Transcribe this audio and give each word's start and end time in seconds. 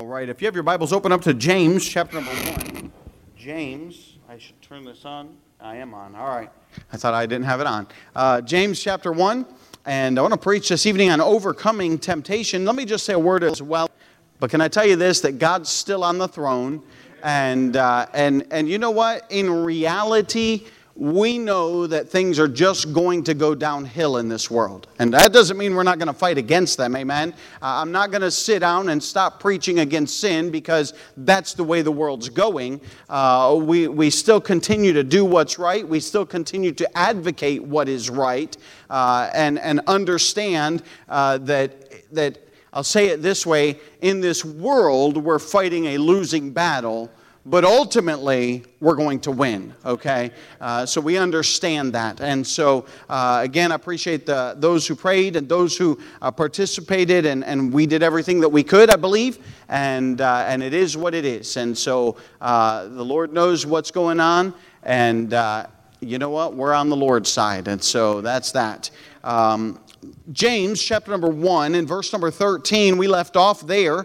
All 0.00 0.06
right, 0.06 0.28
if 0.28 0.40
you 0.40 0.46
have 0.46 0.54
your 0.54 0.62
Bibles, 0.62 0.92
open 0.92 1.10
up 1.10 1.22
to 1.22 1.34
James 1.34 1.84
chapter 1.84 2.20
number 2.20 2.30
one. 2.30 2.92
James, 3.36 4.18
I 4.28 4.38
should 4.38 4.62
turn 4.62 4.84
this 4.84 5.04
on. 5.04 5.36
I 5.60 5.74
am 5.78 5.92
on. 5.92 6.14
All 6.14 6.28
right. 6.28 6.48
I 6.92 6.96
thought 6.96 7.14
I 7.14 7.26
didn't 7.26 7.46
have 7.46 7.60
it 7.60 7.66
on. 7.66 7.88
Uh, 8.14 8.40
James 8.40 8.80
chapter 8.80 9.10
one, 9.10 9.44
and 9.86 10.16
I 10.16 10.22
want 10.22 10.34
to 10.34 10.38
preach 10.38 10.68
this 10.68 10.86
evening 10.86 11.10
on 11.10 11.20
overcoming 11.20 11.98
temptation. 11.98 12.64
Let 12.64 12.76
me 12.76 12.84
just 12.84 13.04
say 13.06 13.14
a 13.14 13.18
word 13.18 13.42
as 13.42 13.60
well. 13.60 13.90
But 14.38 14.50
can 14.50 14.60
I 14.60 14.68
tell 14.68 14.86
you 14.86 14.94
this 14.94 15.20
that 15.22 15.40
God's 15.40 15.68
still 15.68 16.04
on 16.04 16.18
the 16.18 16.28
throne, 16.28 16.80
and 17.24 17.74
uh, 17.76 18.06
and 18.14 18.46
and 18.52 18.68
you 18.68 18.78
know 18.78 18.92
what? 18.92 19.26
In 19.30 19.50
reality, 19.50 20.68
we 20.98 21.38
know 21.38 21.86
that 21.86 22.08
things 22.08 22.40
are 22.40 22.48
just 22.48 22.92
going 22.92 23.22
to 23.22 23.32
go 23.32 23.54
downhill 23.54 24.16
in 24.16 24.28
this 24.28 24.50
world. 24.50 24.88
And 24.98 25.14
that 25.14 25.32
doesn't 25.32 25.56
mean 25.56 25.76
we're 25.76 25.84
not 25.84 26.00
going 26.00 26.08
to 26.08 26.12
fight 26.12 26.38
against 26.38 26.76
them, 26.76 26.96
amen? 26.96 27.34
Uh, 27.62 27.78
I'm 27.80 27.92
not 27.92 28.10
going 28.10 28.22
to 28.22 28.32
sit 28.32 28.58
down 28.58 28.88
and 28.88 29.00
stop 29.00 29.38
preaching 29.38 29.78
against 29.78 30.18
sin 30.18 30.50
because 30.50 30.94
that's 31.18 31.54
the 31.54 31.62
way 31.62 31.82
the 31.82 31.92
world's 31.92 32.28
going. 32.28 32.80
Uh, 33.08 33.56
we, 33.62 33.86
we 33.86 34.10
still 34.10 34.40
continue 34.40 34.92
to 34.92 35.04
do 35.04 35.24
what's 35.24 35.56
right, 35.56 35.86
we 35.86 36.00
still 36.00 36.26
continue 36.26 36.72
to 36.72 36.98
advocate 36.98 37.62
what 37.62 37.88
is 37.88 38.10
right, 38.10 38.56
uh, 38.90 39.30
and, 39.32 39.60
and 39.60 39.80
understand 39.86 40.82
uh, 41.08 41.38
that, 41.38 42.12
that, 42.12 42.38
I'll 42.72 42.82
say 42.82 43.06
it 43.06 43.22
this 43.22 43.46
way 43.46 43.78
in 44.00 44.20
this 44.20 44.44
world, 44.44 45.16
we're 45.16 45.38
fighting 45.38 45.86
a 45.86 45.98
losing 45.98 46.50
battle 46.50 47.08
but 47.46 47.64
ultimately 47.64 48.64
we're 48.80 48.94
going 48.94 49.20
to 49.20 49.30
win 49.30 49.74
okay? 49.84 50.30
Uh, 50.60 50.84
so 50.84 51.00
we 51.00 51.16
understand 51.16 51.92
that. 51.94 52.20
And 52.20 52.46
so 52.46 52.86
uh, 53.08 53.40
again 53.42 53.72
i 53.72 53.74
appreciate 53.74 54.26
the, 54.26 54.54
those 54.58 54.86
who 54.86 54.94
prayed 54.94 55.36
and 55.36 55.48
those 55.48 55.76
who 55.76 55.98
uh, 56.20 56.30
participated 56.30 57.24
and, 57.26 57.44
and 57.44 57.72
we 57.72 57.86
did 57.86 58.02
everything 58.02 58.40
that 58.40 58.48
we 58.48 58.62
could 58.62 58.90
i 58.90 58.96
believe 58.96 59.38
and, 59.68 60.20
uh, 60.20 60.44
and 60.46 60.62
it 60.62 60.74
is 60.74 60.96
what 60.96 61.14
it 61.14 61.24
is. 61.24 61.56
And 61.56 61.76
so 61.76 62.16
uh, 62.40 62.88
the 62.88 63.04
lord 63.04 63.32
knows 63.32 63.66
what's 63.66 63.90
going 63.90 64.20
on 64.20 64.54
and 64.82 65.32
uh, 65.32 65.66
you 66.00 66.18
know 66.18 66.30
what? 66.30 66.54
We're 66.54 66.74
on 66.74 66.88
the 66.88 66.96
lord's 66.96 67.30
side 67.30 67.68
and 67.68 67.82
so 67.82 68.20
that's 68.20 68.52
that. 68.52 68.90
Um, 69.24 69.80
James 70.32 70.82
chapter 70.82 71.10
number 71.10 71.28
1 71.28 71.74
and 71.74 71.88
verse 71.88 72.12
number 72.12 72.30
13 72.30 72.98
we 72.98 73.08
left 73.08 73.36
off 73.36 73.66
there. 73.66 74.04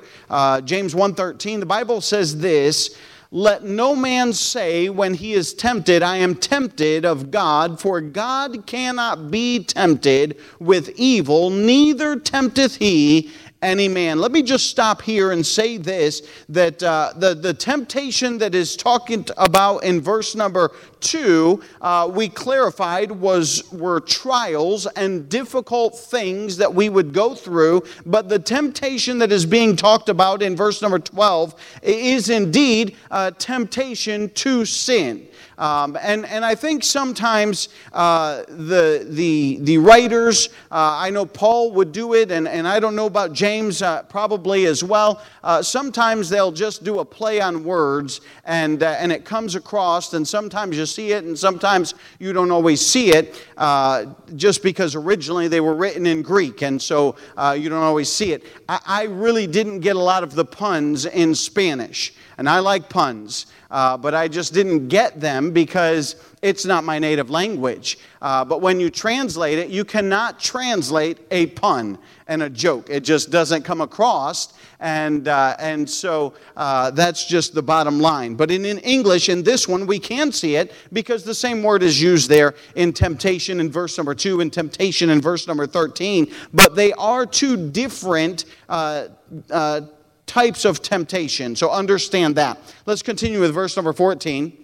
James 0.64 0.96
1:13 0.96 1.60
the 1.60 1.66
Bible 1.66 2.02
says 2.02 2.38
this 2.38 2.98
let 3.36 3.64
no 3.64 3.96
man 3.96 4.32
say 4.32 4.90
when 4.90 5.16
he 5.16 5.34
is 5.34 5.56
tempted, 5.56 6.04
I 6.04 6.18
am 6.18 6.36
tempted 6.36 7.04
of 7.04 7.32
God, 7.32 7.80
for 7.80 8.00
God 8.00 8.68
cannot 8.68 9.32
be 9.32 9.64
tempted 9.64 10.38
with 10.60 10.90
evil, 10.98 11.50
neither 11.50 12.16
tempteth 12.20 12.76
he 12.76 13.32
any 13.64 13.88
man. 13.88 14.20
Let 14.20 14.32
me 14.32 14.44
just 14.44 14.70
stop 14.70 15.02
here 15.02 15.32
and 15.32 15.46
say 15.46 15.78
this 15.78 16.22
that 16.50 16.84
uh, 16.84 17.14
the, 17.16 17.34
the 17.34 17.54
temptation 17.54 18.38
that 18.40 18.54
is 18.54 18.76
talking 18.76 19.26
about 19.38 19.84
in 19.84 20.02
verse 20.02 20.36
number 20.36 20.72
two, 21.00 21.62
uh, 21.82 22.10
we 22.12 22.30
clarified 22.30 23.12
was 23.12 23.72
were 23.72 24.00
trials 24.02 24.86
and 24.86 25.30
difficult 25.30 25.98
things 25.98 26.58
that 26.58 26.74
we 26.74 26.90
would 26.90 27.14
go 27.14 27.34
through. 27.34 27.84
But 28.06 28.30
the 28.30 28.40
temptation 28.40 29.18
that 29.20 29.32
is 29.32 29.46
being 29.46 29.76
talked 29.76 30.10
about 30.10 30.42
in 30.42 30.56
verse 30.56 30.82
number 30.82 31.00
12 31.00 31.56
is 31.82 32.30
indeed 32.30 32.96
a 33.12 33.32
temptation 33.32 34.30
to 34.32 34.66
sin. 34.66 35.28
Um, 35.58 35.98
and, 36.02 36.26
and 36.26 36.44
I 36.44 36.56
think 36.56 36.84
sometimes 36.84 37.70
uh, 37.92 38.44
the, 38.48 39.06
the, 39.10 39.60
the 39.62 39.78
writers, 39.78 40.50
uh, 40.72 40.98
I 41.00 41.10
know 41.10 41.26
Paul 41.26 41.72
would 41.74 41.92
do 41.92 42.14
it, 42.14 42.32
and, 42.32 42.48
and 42.48 42.68
I 42.68 42.80
don't 42.80 42.96
know 42.96 43.06
about 43.06 43.34
James 43.34 43.82
uh, 43.82 44.04
probably 44.04 44.66
as 44.66 44.84
well. 44.84 45.22
Uh, 45.44 45.62
sometimes 45.62 46.30
they'll 46.30 46.52
just 46.52 46.84
do 46.84 47.00
a 47.00 47.06
play 47.06 47.42
on 47.42 47.64
words, 47.64 48.22
and, 48.46 48.82
uh, 48.82 48.96
and 49.00 49.12
it 49.12 49.26
comes 49.26 49.56
across, 49.56 50.14
and 50.14 50.28
sometimes 50.28 50.78
you 50.78 50.86
see 50.86 51.12
it, 51.12 51.24
and 51.24 51.38
sometimes 51.38 51.94
you 52.20 52.34
don't 52.34 52.52
always 52.52 52.82
see 52.84 53.12
it, 53.12 53.36
uh, 53.58 54.06
just 54.36 54.64
because 54.64 54.96
originally 54.96 55.48
they 55.48 55.62
were 55.62 55.76
written 55.76 56.06
in 56.06 56.22
Greek, 56.22 56.64
and 56.64 56.82
so 56.82 57.16
you 57.56 57.70
don't 57.70 57.84
always 57.84 58.12
see 58.12 58.34
it. 58.34 58.44
I, 58.68 58.80
I 58.86 59.04
really 59.04 59.48
didn't 59.48 59.82
get 59.82 59.96
a 59.96 60.00
lot 60.00 60.24
of 60.24 60.36
the 60.36 60.46
puns 60.46 61.06
in 61.06 61.36
Spanish, 61.36 62.14
and 62.38 62.50
I 62.50 62.60
like 62.60 62.90
puns 62.90 63.48
uh, 63.74 63.98
but 63.98 64.14
I 64.14 64.28
just 64.28 64.54
didn't 64.54 64.88
get 64.88 65.20
them 65.20 65.50
because 65.50 66.16
it's 66.44 66.64
not 66.64 66.84
my 66.84 67.00
native 67.00 67.32
language. 67.32 67.98
Uh, 68.22 68.46
but 68.46 68.62
when 68.62 68.80
you 68.80 68.92
translate 68.92 69.58
it, 69.58 69.70
you 69.70 69.84
cannot 69.84 70.40
translate 70.40 71.18
a 71.32 71.48
pun 71.48 71.98
and 72.28 72.44
a 72.44 72.52
joke. 72.52 72.92
It 72.92 73.00
just 73.00 73.32
doesn't 73.32 73.64
come 73.64 73.82
across. 73.82 74.54
And, 74.80 75.28
uh, 75.28 75.56
and 75.58 75.90
so 75.90 76.36
uh, 76.56 76.92
that's 76.92 77.26
just 77.26 77.56
the 77.56 77.64
bottom 77.64 78.00
line. 78.00 78.36
But 78.36 78.52
in, 78.52 78.64
in 78.64 78.78
English, 78.80 79.28
in 79.28 79.42
this 79.42 79.68
one, 79.68 79.88
we 79.88 79.98
can 79.98 80.32
see 80.32 80.56
it 80.56 80.72
because 80.94 81.24
the 81.24 81.34
same 81.34 81.64
word 81.64 81.82
is 81.82 82.00
used 82.00 82.30
there 82.30 82.54
in 82.76 82.94
temptation 82.94 83.60
in 83.60 83.72
verse 83.72 83.98
number 83.98 84.14
2 84.14 84.40
and 84.42 84.54
temptation 84.54 85.10
in 85.10 85.20
verse 85.20 85.48
number 85.48 85.66
13. 85.66 86.32
But 86.54 86.76
they 86.76 86.94
are 86.94 87.26
two 87.26 87.72
different 87.72 88.46
uh, 88.70 89.08
uh, 89.50 89.82
types 90.26 90.66
of 90.66 90.82
temptation. 90.82 91.56
So 91.56 91.70
understand 91.70 92.36
that. 92.36 92.58
Let's 92.86 93.02
continue 93.02 93.40
with 93.40 93.54
verse 93.54 93.76
number 93.76 93.94
14. 93.94 94.58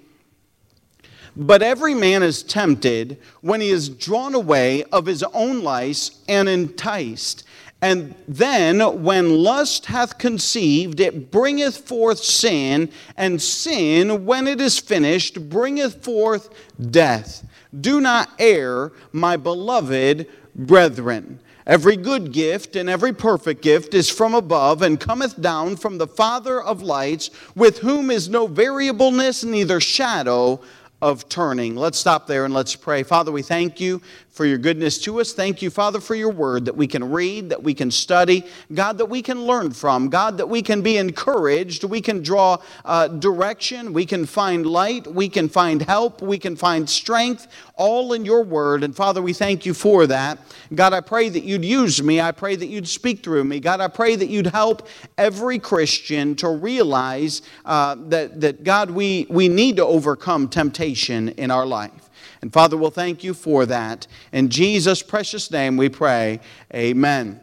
But 1.35 1.61
every 1.61 1.93
man 1.93 2.23
is 2.23 2.43
tempted 2.43 3.19
when 3.41 3.61
he 3.61 3.69
is 3.69 3.87
drawn 3.87 4.35
away 4.35 4.83
of 4.85 5.05
his 5.05 5.23
own 5.33 5.63
lice 5.63 6.19
and 6.27 6.49
enticed. 6.49 7.45
And 7.81 8.13
then, 8.27 9.03
when 9.03 9.41
lust 9.41 9.85
hath 9.85 10.17
conceived, 10.17 10.99
it 10.99 11.31
bringeth 11.31 11.77
forth 11.77 12.19
sin, 12.19 12.91
and 13.15 13.41
sin, 13.41 14.25
when 14.25 14.47
it 14.47 14.59
is 14.59 14.79
finished, 14.79 15.49
bringeth 15.49 16.03
forth 16.03 16.49
death. 16.91 17.47
Do 17.79 18.01
not 18.01 18.31
err, 18.37 18.91
my 19.13 19.37
beloved 19.37 20.27
brethren. 20.55 21.39
Every 21.69 21.97
good 21.97 22.31
gift 22.31 22.75
and 22.75 22.89
every 22.89 23.13
perfect 23.13 23.61
gift 23.61 23.93
is 23.93 24.09
from 24.09 24.33
above 24.33 24.81
and 24.81 24.99
cometh 24.99 25.39
down 25.39 25.75
from 25.75 25.99
the 25.99 26.07
Father 26.07 26.59
of 26.59 26.81
lights, 26.81 27.29
with 27.53 27.77
whom 27.77 28.09
is 28.09 28.27
no 28.27 28.47
variableness, 28.47 29.43
neither 29.43 29.79
shadow 29.79 30.61
of 31.01 31.29
turning. 31.29 31.75
Let's 31.75 31.97
stop 31.97 32.27
there 32.27 32.43
and 32.43 32.53
let's 32.53 32.75
pray. 32.75 33.03
Father, 33.03 33.31
we 33.31 33.41
thank 33.41 33.79
you 33.79 34.01
for 34.31 34.45
your 34.45 34.57
goodness 34.57 34.97
to 34.99 35.19
us. 35.19 35.33
Thank 35.33 35.61
you, 35.61 35.69
Father, 35.69 35.99
for 35.99 36.15
your 36.15 36.31
word 36.31 36.65
that 36.65 36.75
we 36.75 36.87
can 36.87 37.09
read, 37.09 37.49
that 37.49 37.61
we 37.61 37.73
can 37.73 37.89
study, 37.91 38.45
God, 38.73 38.97
that 38.97 39.07
we 39.07 39.21
can 39.21 39.43
learn 39.43 39.71
from, 39.71 40.09
God, 40.09 40.37
that 40.37 40.47
we 40.47 40.61
can 40.61 40.81
be 40.81 40.97
encouraged, 40.97 41.83
we 41.83 42.01
can 42.01 42.21
draw 42.21 42.57
uh, 42.85 43.07
direction, 43.07 43.91
we 43.91 44.05
can 44.05 44.25
find 44.25 44.65
light, 44.65 45.07
we 45.07 45.29
can 45.29 45.49
find 45.49 45.81
help, 45.81 46.21
we 46.21 46.37
can 46.37 46.55
find 46.55 46.89
strength, 46.89 47.47
all 47.75 48.13
in 48.13 48.25
your 48.25 48.43
word. 48.43 48.83
And 48.83 48.95
Father, 48.95 49.21
we 49.21 49.33
thank 49.33 49.65
you 49.65 49.73
for 49.73 50.07
that. 50.07 50.39
God, 50.73 50.93
I 50.93 51.01
pray 51.01 51.29
that 51.29 51.43
you'd 51.43 51.65
use 51.65 52.01
me. 52.03 52.21
I 52.21 52.31
pray 52.31 52.55
that 52.55 52.67
you'd 52.67 52.87
speak 52.87 53.23
through 53.23 53.43
me. 53.45 53.59
God, 53.59 53.81
I 53.81 53.87
pray 53.87 54.15
that 54.15 54.29
you'd 54.29 54.47
help 54.47 54.87
every 55.17 55.59
Christian 55.59 56.35
to 56.35 56.49
realize 56.49 57.41
uh, 57.65 57.95
that, 58.07 58.39
that, 58.41 58.63
God, 58.63 58.91
we, 58.91 59.27
we 59.29 59.47
need 59.47 59.77
to 59.77 59.85
overcome 59.85 60.47
temptation 60.47 60.88
in 61.29 61.51
our 61.51 61.65
life. 61.65 62.09
And 62.41 62.53
Father, 62.53 62.77
we'll 62.77 62.91
thank 62.91 63.23
you 63.23 63.33
for 63.33 63.65
that. 63.65 64.07
In 64.31 64.49
Jesus' 64.49 65.03
precious 65.03 65.51
name 65.51 65.77
we 65.77 65.89
pray. 65.89 66.39
Amen. 66.73 67.41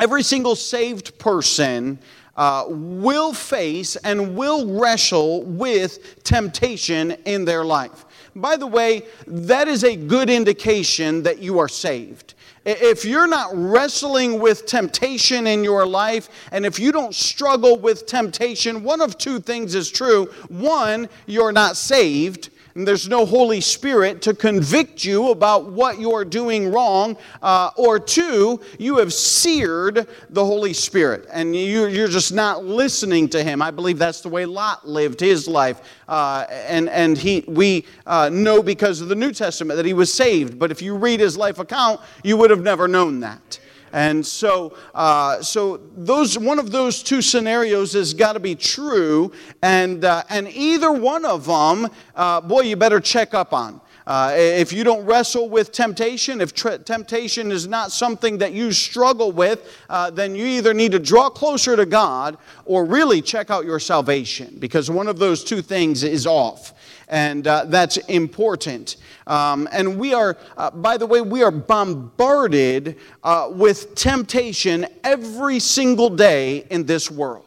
Every 0.00 0.22
single 0.22 0.56
saved 0.56 1.18
person 1.18 1.98
uh, 2.36 2.64
will 2.68 3.32
face 3.32 3.96
and 3.96 4.36
will 4.36 4.78
wrestle 4.78 5.42
with 5.42 6.22
temptation 6.22 7.10
in 7.24 7.44
their 7.44 7.64
life. 7.64 8.04
By 8.34 8.56
the 8.56 8.66
way, 8.66 9.02
that 9.26 9.66
is 9.66 9.82
a 9.82 9.96
good 9.96 10.30
indication 10.30 11.24
that 11.24 11.40
you 11.40 11.58
are 11.58 11.68
saved. 11.68 12.34
If 12.70 13.06
you're 13.06 13.26
not 13.26 13.50
wrestling 13.54 14.40
with 14.40 14.66
temptation 14.66 15.46
in 15.46 15.64
your 15.64 15.86
life, 15.86 16.28
and 16.52 16.66
if 16.66 16.78
you 16.78 16.92
don't 16.92 17.14
struggle 17.14 17.78
with 17.78 18.04
temptation, 18.04 18.82
one 18.82 19.00
of 19.00 19.16
two 19.16 19.40
things 19.40 19.74
is 19.74 19.90
true. 19.90 20.26
One, 20.48 21.08
you're 21.24 21.50
not 21.50 21.78
saved 21.78 22.50
and 22.78 22.86
there's 22.86 23.08
no 23.08 23.26
Holy 23.26 23.60
Spirit 23.60 24.22
to 24.22 24.32
convict 24.32 25.04
you 25.04 25.30
about 25.30 25.64
what 25.72 25.98
you're 25.98 26.24
doing 26.24 26.70
wrong, 26.70 27.16
uh, 27.42 27.72
or 27.76 27.98
two, 27.98 28.60
you 28.78 28.98
have 28.98 29.12
seared 29.12 30.06
the 30.30 30.44
Holy 30.44 30.72
Spirit 30.72 31.26
and 31.32 31.56
you, 31.56 31.86
are 31.86 32.06
just 32.06 32.32
not 32.32 32.64
listening 32.64 33.28
to 33.30 33.42
Him. 33.42 33.60
I 33.60 33.72
believe 33.72 33.98
that's 33.98 34.20
the 34.20 34.28
way 34.28 34.44
Lot 34.44 34.86
lived 34.86 35.18
his 35.18 35.48
life. 35.48 35.80
Uh, 36.06 36.46
and 36.48 36.88
and 36.90 37.18
he, 37.18 37.42
we 37.48 37.84
uh, 38.06 38.30
know 38.32 38.62
because 38.62 39.00
of 39.00 39.08
the 39.08 39.16
New 39.16 39.32
Testament 39.32 39.76
that 39.76 39.84
he 39.84 39.92
was 39.92 40.14
saved, 40.14 40.56
but 40.56 40.70
if 40.70 40.80
you 40.80 40.94
read 40.94 41.18
his 41.18 41.36
life 41.36 41.58
account, 41.58 42.00
you 42.22 42.36
would 42.36 42.50
have 42.50 42.62
never 42.62 42.86
known 42.86 43.18
that. 43.20 43.58
And 43.92 44.24
so, 44.24 44.76
uh, 44.94 45.42
so 45.42 45.80
those 45.96 46.38
one 46.38 46.58
of 46.58 46.70
those 46.70 47.02
two 47.02 47.22
scenarios 47.22 47.92
has 47.94 48.14
got 48.14 48.34
to 48.34 48.40
be 48.40 48.54
true, 48.54 49.32
and 49.62 50.04
uh, 50.04 50.22
and 50.28 50.48
either 50.48 50.92
one 50.92 51.24
of 51.24 51.46
them, 51.46 51.88
uh, 52.14 52.40
boy, 52.40 52.62
you 52.62 52.76
better 52.76 53.00
check 53.00 53.34
up 53.34 53.52
on. 53.52 53.80
Uh, 54.08 54.32
if 54.34 54.72
you 54.72 54.84
don't 54.84 55.04
wrestle 55.04 55.50
with 55.50 55.70
temptation, 55.70 56.40
if 56.40 56.54
tr- 56.54 56.78
temptation 56.78 57.52
is 57.52 57.68
not 57.68 57.92
something 57.92 58.38
that 58.38 58.54
you 58.54 58.72
struggle 58.72 59.32
with, 59.32 59.70
uh, 59.90 60.08
then 60.08 60.34
you 60.34 60.46
either 60.46 60.72
need 60.72 60.92
to 60.92 60.98
draw 60.98 61.28
closer 61.28 61.76
to 61.76 61.84
God 61.84 62.38
or 62.64 62.86
really 62.86 63.20
check 63.20 63.50
out 63.50 63.66
your 63.66 63.78
salvation 63.78 64.56
because 64.60 64.90
one 64.90 65.08
of 65.08 65.18
those 65.18 65.44
two 65.44 65.60
things 65.60 66.04
is 66.04 66.26
off. 66.26 66.72
And 67.08 67.46
uh, 67.46 67.64
that's 67.66 67.96
important. 67.96 68.96
Um, 69.26 69.68
and 69.72 69.98
we 69.98 70.14
are, 70.14 70.36
uh, 70.56 70.70
by 70.70 70.96
the 70.96 71.06
way, 71.06 71.20
we 71.20 71.42
are 71.42 71.50
bombarded 71.50 72.96
uh, 73.22 73.48
with 73.50 73.94
temptation 73.94 74.86
every 75.04 75.58
single 75.58 76.10
day 76.10 76.66
in 76.70 76.84
this 76.84 77.10
world. 77.10 77.44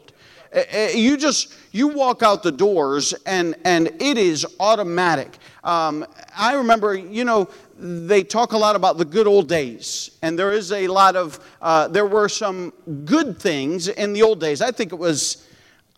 You 0.94 1.16
just 1.16 1.54
you 1.72 1.88
walk 1.88 2.24
out 2.24 2.44
the 2.44 2.52
doors 2.52 3.14
and 3.26 3.56
and 3.64 3.88
it 4.00 4.18
is 4.18 4.46
automatic 4.60 5.38
um, 5.64 6.06
i 6.38 6.54
remember 6.54 6.94
you 6.94 7.24
know 7.24 7.48
they 7.78 8.24
talk 8.24 8.52
a 8.52 8.58
lot 8.58 8.76
about 8.76 8.98
the 8.98 9.06
good 9.06 9.28
old 9.28 9.48
days 9.48 10.18
and 10.22 10.38
there 10.38 10.52
is 10.52 10.72
a 10.72 10.88
lot 10.88 11.16
of 11.16 11.40
uh, 11.62 11.88
there 11.88 12.06
were 12.06 12.30
some 12.30 12.72
good 13.06 13.40
things 13.40 13.88
in 13.88 14.14
the 14.14 14.22
old 14.22 14.40
days 14.40 14.62
i 14.62 14.72
think 14.72 14.92
it 14.92 15.00
was 15.00 15.48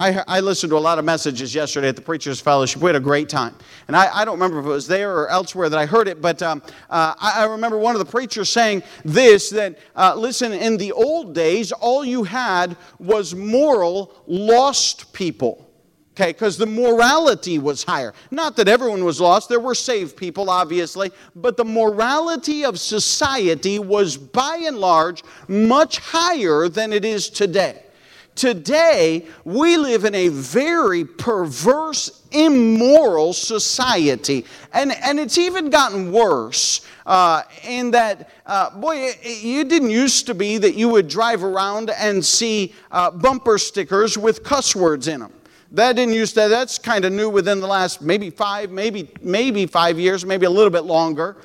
I, 0.03 0.21
I, 0.27 0.39
listened 0.41 0.71
to 0.71 0.77
a 0.77 0.79
lot 0.79 0.99
of 0.99 1.05
messages 1.05 1.55
yesterday 1.55 1.87
at 1.87 1.95
the 1.95 2.01
Preachers 2.01 2.41
Fellowship. 2.41 2.81
We 2.81 2.87
had 2.87 2.97
a 2.97 2.99
great 2.99 3.29
time. 3.29 3.55
And 3.87 3.95
I, 3.95 4.13
I 4.13 4.25
don't 4.25 4.33
remember 4.33 4.59
if 4.59 4.65
it 4.65 4.69
was 4.69 4.85
there 4.85 5.17
or 5.17 5.29
elsewhere 5.29 5.69
that 5.69 5.79
I 5.79 5.85
heard 5.85 6.09
it, 6.09 6.21
but 6.21 6.41
um, 6.41 6.61
uh, 6.89 7.13
I, 7.17 7.43
I, 7.43 7.45
remember 7.45 7.77
one 7.77 7.95
of 7.95 7.99
the 7.99 8.11
preachers 8.11 8.49
saying 8.49 8.83
this 9.05 9.49
that, 9.51 9.79
uh, 9.95 10.13
listen, 10.13 10.51
in 10.51 10.75
the 10.75 10.91
old 10.91 11.33
days, 11.33 11.71
all 11.71 12.03
you 12.03 12.25
had 12.25 12.75
was 12.99 13.33
moral, 13.33 14.13
lost 14.27 15.13
people. 15.13 15.69
Okay, 16.11 16.33
because 16.33 16.57
the 16.57 16.65
morality 16.65 17.57
was 17.57 17.83
higher. 17.83 18.13
Not 18.29 18.57
that 18.57 18.67
everyone 18.67 19.05
was 19.05 19.21
lost, 19.21 19.47
there 19.47 19.61
were 19.61 19.73
saved 19.73 20.17
people, 20.17 20.49
obviously, 20.49 21.11
but 21.33 21.55
the 21.55 21.65
morality 21.65 22.65
of 22.65 22.77
society 22.77 23.79
was 23.79 24.17
by 24.17 24.57
and 24.57 24.79
large 24.79 25.23
much 25.47 25.99
higher 25.99 26.67
than 26.67 26.91
it 26.91 27.05
is 27.05 27.29
today. 27.29 27.83
Today, 28.35 29.25
we 29.45 29.77
live 29.77 30.05
in 30.05 30.15
a 30.15 30.29
very 30.29 31.05
perverse, 31.05 32.23
immoral 32.31 33.33
society. 33.33 34.45
And, 34.73 34.91
and 35.03 35.19
it's 35.19 35.37
even 35.37 35.69
gotten 35.69 36.11
worse 36.11 36.81
uh, 37.05 37.43
in 37.67 37.91
that, 37.91 38.31
uh, 38.45 38.71
boy, 38.71 38.95
it, 38.97 39.43
you 39.43 39.63
didn't 39.63 39.91
used 39.91 40.25
to 40.27 40.33
be 40.33 40.57
that 40.57 40.75
you 40.75 40.89
would 40.89 41.07
drive 41.07 41.43
around 41.43 41.91
and 41.91 42.23
see 42.25 42.73
uh, 42.91 43.11
bumper 43.11 43.57
stickers 43.57 44.17
with 44.17 44.43
cuss 44.43 44.75
words 44.75 45.07
in 45.07 45.19
them. 45.19 45.33
That 45.71 45.95
didn't 45.95 46.13
used 46.13 46.35
to, 46.35 46.47
that's 46.47 46.77
kind 46.77 47.03
of 47.05 47.13
new 47.13 47.29
within 47.29 47.59
the 47.59 47.67
last 47.67 48.01
maybe 48.01 48.29
five, 48.29 48.71
maybe, 48.71 49.09
maybe 49.21 49.65
five 49.65 49.99
years, 49.99 50.25
maybe 50.25 50.45
a 50.45 50.49
little 50.49 50.69
bit 50.69 50.85
longer. 50.85 51.37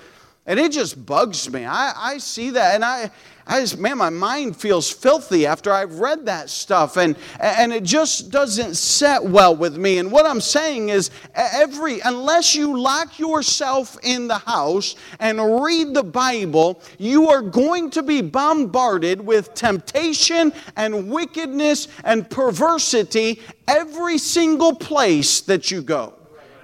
And 0.47 0.59
it 0.59 0.73
just 0.73 1.05
bugs 1.05 1.51
me. 1.51 1.65
I, 1.67 1.93
I 1.97 2.19
see 2.19 2.51
that 2.51 2.75
and 2.75 2.85
I, 2.85 3.11
I 3.51 3.61
just, 3.61 3.79
man, 3.79 3.97
my 3.97 4.11
mind 4.11 4.59
feels 4.59 4.91
filthy 4.91 5.47
after 5.47 5.73
I've 5.73 6.01
read 6.01 6.27
that 6.27 6.51
stuff, 6.51 6.99
and, 6.99 7.17
and 7.41 7.73
it 7.73 7.83
just 7.83 8.31
doesn't 8.31 8.77
set 8.77 9.25
well 9.25 9.57
with 9.57 9.79
me. 9.79 9.97
And 9.97 10.13
what 10.13 10.27
I'm 10.27 10.43
saying 10.43 10.91
is, 10.91 11.11
every, 11.35 12.01
unless 12.01 12.55
you 12.55 12.79
lock 12.79 13.19
yourself 13.19 13.97
in 14.03 14.29
the 14.29 14.37
house 14.37 14.97
and 15.19 15.63
read 15.63 15.95
the 15.95 16.03
Bible, 16.03 16.83
you 16.99 17.31
are 17.31 17.41
going 17.41 17.89
to 17.93 18.03
be 18.03 18.21
bombarded 18.21 19.19
with 19.19 19.55
temptation 19.55 20.53
and 20.77 21.11
wickedness 21.11 21.89
and 22.05 22.29
perversity 22.29 23.41
every 23.67 24.19
single 24.19 24.75
place 24.75 25.41
that 25.41 25.71
you 25.71 25.81
go. 25.81 26.13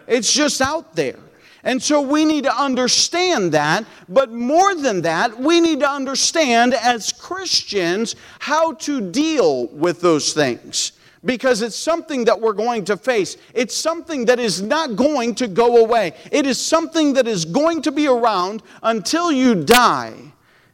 It's 0.07 0.31
just 0.31 0.61
out 0.61 0.95
there. 0.95 1.24
And 1.65 1.83
so 1.83 2.01
we 2.01 2.25
need 2.25 2.45
to 2.45 2.55
understand 2.55 3.53
that. 3.53 3.85
But 4.09 4.31
more 4.31 4.75
than 4.75 5.03
that, 5.03 5.39
we 5.39 5.61
need 5.61 5.81
to 5.81 5.91
understand 5.91 6.75
as 6.75 7.13
Christians 7.13 8.15
how 8.39 8.75
to 8.75 9.01
deal 9.01 9.67
with 9.69 10.01
those 10.01 10.33
things. 10.35 10.93
Because 11.25 11.63
it's 11.63 11.77
something 11.77 12.27
that 12.27 12.39
we're 12.39 12.53
going 12.53 12.85
to 12.85 12.99
face. 12.99 13.39
It's 13.55 13.75
something 13.75 14.27
that 14.27 14.39
is 14.39 14.61
not 14.61 14.95
going 14.95 15.35
to 15.37 15.49
go 15.49 15.79
away. 15.79 16.13
It 16.31 16.47
is 16.47 16.61
something 16.61 17.15
that 17.15 17.27
is 17.27 17.47
going 17.47 17.81
to 17.83 17.93
be 17.93 18.07
around 18.07 18.63
until 18.83 19.33
you 19.33 19.55
die. 19.65 20.15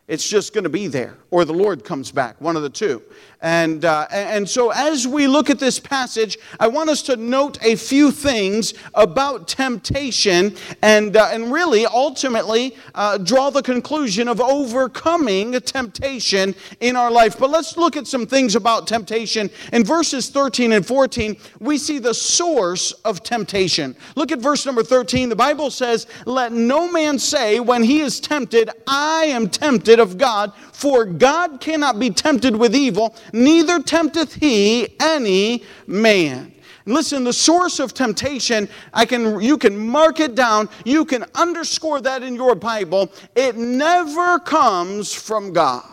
It's 0.08 0.28
just 0.28 0.52
going 0.52 0.64
to 0.64 0.70
be 0.70 0.88
there, 0.88 1.16
or 1.30 1.44
the 1.44 1.52
Lord 1.52 1.84
comes 1.84 2.10
back, 2.10 2.40
one 2.40 2.56
of 2.56 2.62
the 2.62 2.70
two. 2.70 3.02
And, 3.42 3.86
uh, 3.86 4.06
and 4.10 4.48
so, 4.48 4.70
as 4.70 5.08
we 5.08 5.26
look 5.26 5.48
at 5.48 5.58
this 5.58 5.80
passage, 5.80 6.36
I 6.58 6.68
want 6.68 6.90
us 6.90 7.00
to 7.02 7.16
note 7.16 7.58
a 7.62 7.74
few 7.74 8.10
things 8.10 8.74
about 8.94 9.48
temptation 9.48 10.54
and, 10.82 11.16
uh, 11.16 11.30
and 11.32 11.50
really 11.50 11.86
ultimately 11.86 12.76
uh, 12.94 13.16
draw 13.16 13.48
the 13.48 13.62
conclusion 13.62 14.28
of 14.28 14.42
overcoming 14.42 15.58
temptation 15.60 16.54
in 16.80 16.96
our 16.96 17.10
life. 17.10 17.38
But 17.38 17.48
let's 17.48 17.78
look 17.78 17.96
at 17.96 18.06
some 18.06 18.26
things 18.26 18.56
about 18.56 18.86
temptation. 18.86 19.48
In 19.72 19.84
verses 19.84 20.28
13 20.28 20.72
and 20.72 20.86
14, 20.86 21.34
we 21.60 21.78
see 21.78 21.98
the 21.98 22.12
source 22.12 22.92
of 22.92 23.22
temptation. 23.22 23.96
Look 24.16 24.32
at 24.32 24.40
verse 24.40 24.66
number 24.66 24.82
13. 24.82 25.30
The 25.30 25.36
Bible 25.36 25.70
says, 25.70 26.06
Let 26.26 26.52
no 26.52 26.92
man 26.92 27.18
say 27.18 27.58
when 27.58 27.82
he 27.84 28.00
is 28.00 28.20
tempted, 28.20 28.68
I 28.86 29.24
am 29.26 29.48
tempted 29.48 29.98
of 29.98 30.18
God, 30.18 30.52
for 30.80 31.04
God 31.04 31.60
cannot 31.60 31.98
be 31.98 32.08
tempted 32.08 32.56
with 32.56 32.74
evil, 32.74 33.14
neither 33.34 33.82
tempteth 33.82 34.32
he 34.32 34.96
any 34.98 35.62
man. 35.86 36.54
Listen, 36.86 37.22
the 37.22 37.34
source 37.34 37.78
of 37.80 37.92
temptation, 37.92 38.66
I 38.94 39.04
can, 39.04 39.42
you 39.42 39.58
can 39.58 39.76
mark 39.76 40.20
it 40.20 40.34
down, 40.34 40.70
you 40.86 41.04
can 41.04 41.26
underscore 41.34 42.00
that 42.00 42.22
in 42.22 42.34
your 42.34 42.54
Bible. 42.54 43.12
It 43.36 43.56
never 43.56 44.38
comes 44.38 45.12
from 45.12 45.52
God. 45.52 45.84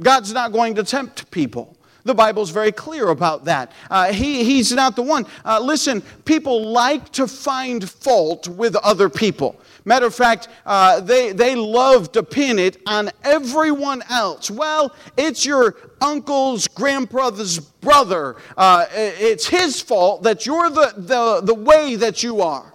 God's 0.00 0.32
not 0.32 0.50
going 0.50 0.74
to 0.74 0.82
tempt 0.82 1.30
people. 1.30 1.76
The 2.02 2.14
Bible's 2.14 2.50
very 2.50 2.72
clear 2.72 3.10
about 3.10 3.44
that. 3.44 3.70
Uh, 3.88 4.12
he, 4.12 4.42
he's 4.42 4.72
not 4.72 4.96
the 4.96 5.02
one. 5.02 5.26
Uh, 5.44 5.60
listen, 5.60 6.00
people 6.24 6.70
like 6.70 7.12
to 7.12 7.28
find 7.28 7.88
fault 7.88 8.48
with 8.48 8.74
other 8.76 9.08
people. 9.08 9.60
Matter 9.88 10.04
of 10.04 10.14
fact, 10.14 10.48
uh, 10.66 11.00
they, 11.00 11.32
they 11.32 11.54
love 11.54 12.12
to 12.12 12.22
pin 12.22 12.58
it 12.58 12.76
on 12.86 13.08
everyone 13.24 14.02
else. 14.10 14.50
Well, 14.50 14.94
it's 15.16 15.46
your 15.46 15.76
uncle's 16.02 16.68
grandbrother's 16.68 17.58
brother. 17.58 18.36
Uh, 18.54 18.84
it's 18.92 19.46
his 19.46 19.80
fault 19.80 20.24
that 20.24 20.44
you're 20.44 20.68
the, 20.68 20.92
the, 20.94 21.40
the 21.42 21.54
way 21.54 21.94
that 21.94 22.22
you 22.22 22.42
are. 22.42 22.70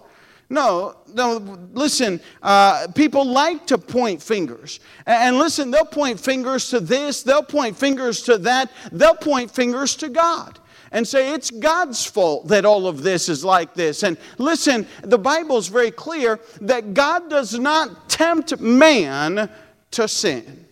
No, 0.50 0.96
no, 1.14 1.36
listen, 1.72 2.20
uh, 2.42 2.88
people 2.96 3.24
like 3.24 3.64
to 3.68 3.78
point 3.78 4.20
fingers. 4.20 4.80
And 5.06 5.38
listen, 5.38 5.70
they'll 5.70 5.84
point 5.84 6.18
fingers 6.18 6.68
to 6.70 6.80
this, 6.80 7.22
they'll 7.22 7.44
point 7.44 7.76
fingers 7.76 8.22
to 8.22 8.38
that, 8.38 8.72
they'll 8.90 9.14
point 9.14 9.52
fingers 9.52 9.94
to 9.96 10.08
God 10.08 10.58
and 10.94 11.06
say 11.06 11.34
it's 11.34 11.50
God's 11.50 12.06
fault 12.06 12.46
that 12.48 12.64
all 12.64 12.86
of 12.86 13.02
this 13.02 13.28
is 13.28 13.44
like 13.44 13.74
this. 13.74 14.04
And 14.04 14.16
listen, 14.38 14.86
the 15.02 15.18
Bible 15.18 15.58
is 15.58 15.66
very 15.66 15.90
clear 15.90 16.38
that 16.60 16.94
God 16.94 17.28
does 17.28 17.58
not 17.58 18.08
tempt 18.08 18.58
man 18.60 19.50
to 19.90 20.08
sin. 20.08 20.64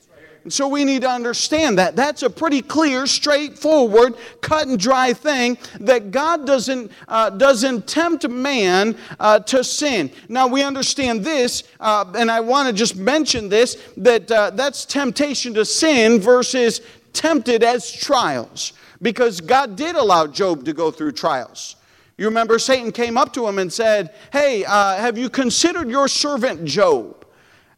And 0.45 0.53
so 0.53 0.69
we 0.69 0.85
need 0.85 1.03
to 1.03 1.11
understand 1.11 1.79
that. 1.79 1.97
That's 1.97 2.23
a 2.23 2.31
pretty 2.31 2.63
clear, 2.63 3.07
straightforward, 3.07 4.15
cut 4.41 4.69
and 4.69 4.79
dry 4.79 5.13
thing 5.13 5.59
that 5.81 6.13
God 6.13 6.47
doesn't, 6.47 6.93
uh, 7.09 7.31
doesn't 7.31 7.89
tempt 7.89 8.29
man 8.29 8.97
uh, 9.19 9.41
to 9.41 9.65
sin. 9.65 10.11
Now 10.29 10.47
we 10.47 10.63
understand 10.63 11.25
this, 11.25 11.65
uh, 11.81 12.13
and 12.17 12.31
I 12.31 12.41
want 12.41 12.69
to 12.69 12.73
just 12.73 12.97
mention 12.97 13.49
this 13.49 13.77
that 13.97 14.31
uh, 14.31 14.51
that's 14.51 14.85
temptation 14.85 15.55
to 15.55 15.65
sin 15.65 16.21
versus 16.21 16.81
tempted 17.13 17.63
as 17.63 17.91
trials 17.91 18.73
because 19.03 19.41
God 19.41 19.77
did 19.77 19.97
allow 19.97 20.27
Job 20.27 20.65
to 20.65 20.73
go 20.73 20.91
through 20.91 21.13
trials. 21.13 21.77
You 22.17 22.27
remember 22.27 22.59
Satan 22.59 22.93
came 22.93 23.19
up 23.19 23.33
to 23.35 23.47
him 23.47 23.59
and 23.59 23.73
said, 23.73 24.15
Hey, 24.33 24.65
uh, 24.65 24.97
have 24.97 25.19
you 25.19 25.29
considered 25.29 25.91
your 25.91 26.09
servant 26.09 26.65
Job? 26.65 27.22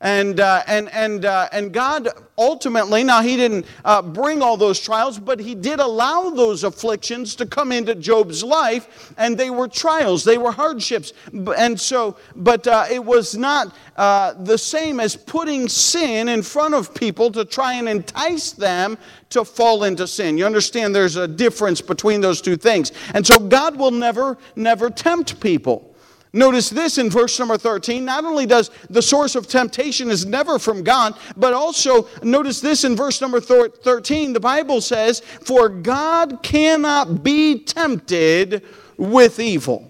And, 0.04 0.38
uh, 0.38 0.62
and, 0.66 0.92
and, 0.92 1.24
uh, 1.24 1.48
and 1.50 1.72
God 1.72 2.10
ultimately, 2.36 3.02
now 3.04 3.22
he 3.22 3.38
didn't 3.38 3.64
uh, 3.86 4.02
bring 4.02 4.42
all 4.42 4.58
those 4.58 4.78
trials, 4.78 5.18
but 5.18 5.40
he 5.40 5.54
did 5.54 5.80
allow 5.80 6.28
those 6.28 6.62
afflictions 6.62 7.34
to 7.36 7.46
come 7.46 7.72
into 7.72 7.94
Job's 7.94 8.44
life, 8.44 9.14
and 9.16 9.38
they 9.38 9.48
were 9.48 9.66
trials, 9.66 10.22
they 10.22 10.36
were 10.36 10.52
hardships. 10.52 11.14
And 11.56 11.80
so, 11.80 12.18
but 12.36 12.66
uh, 12.66 12.84
it 12.90 13.02
was 13.02 13.34
not 13.34 13.74
uh, 13.96 14.34
the 14.34 14.58
same 14.58 15.00
as 15.00 15.16
putting 15.16 15.70
sin 15.70 16.28
in 16.28 16.42
front 16.42 16.74
of 16.74 16.94
people 16.94 17.30
to 17.32 17.46
try 17.46 17.72
and 17.72 17.88
entice 17.88 18.52
them 18.52 18.98
to 19.30 19.42
fall 19.42 19.84
into 19.84 20.06
sin. 20.06 20.36
You 20.36 20.44
understand 20.44 20.94
there's 20.94 21.16
a 21.16 21.26
difference 21.26 21.80
between 21.80 22.20
those 22.20 22.42
two 22.42 22.58
things. 22.58 22.92
And 23.14 23.26
so 23.26 23.38
God 23.38 23.76
will 23.76 23.90
never, 23.90 24.36
never 24.54 24.90
tempt 24.90 25.40
people. 25.40 25.93
Notice 26.34 26.68
this 26.68 26.98
in 26.98 27.10
verse 27.10 27.38
number 27.38 27.56
13. 27.56 28.04
Not 28.04 28.24
only 28.24 28.44
does 28.44 28.72
the 28.90 29.00
source 29.00 29.36
of 29.36 29.46
temptation 29.46 30.10
is 30.10 30.26
never 30.26 30.58
from 30.58 30.82
God, 30.82 31.16
but 31.36 31.54
also 31.54 32.08
notice 32.24 32.60
this 32.60 32.82
in 32.82 32.96
verse 32.96 33.20
number 33.20 33.40
13. 33.40 34.32
The 34.32 34.40
Bible 34.40 34.80
says, 34.80 35.20
For 35.20 35.68
God 35.68 36.42
cannot 36.42 37.22
be 37.22 37.60
tempted 37.60 38.64
with 38.96 39.38
evil. 39.38 39.88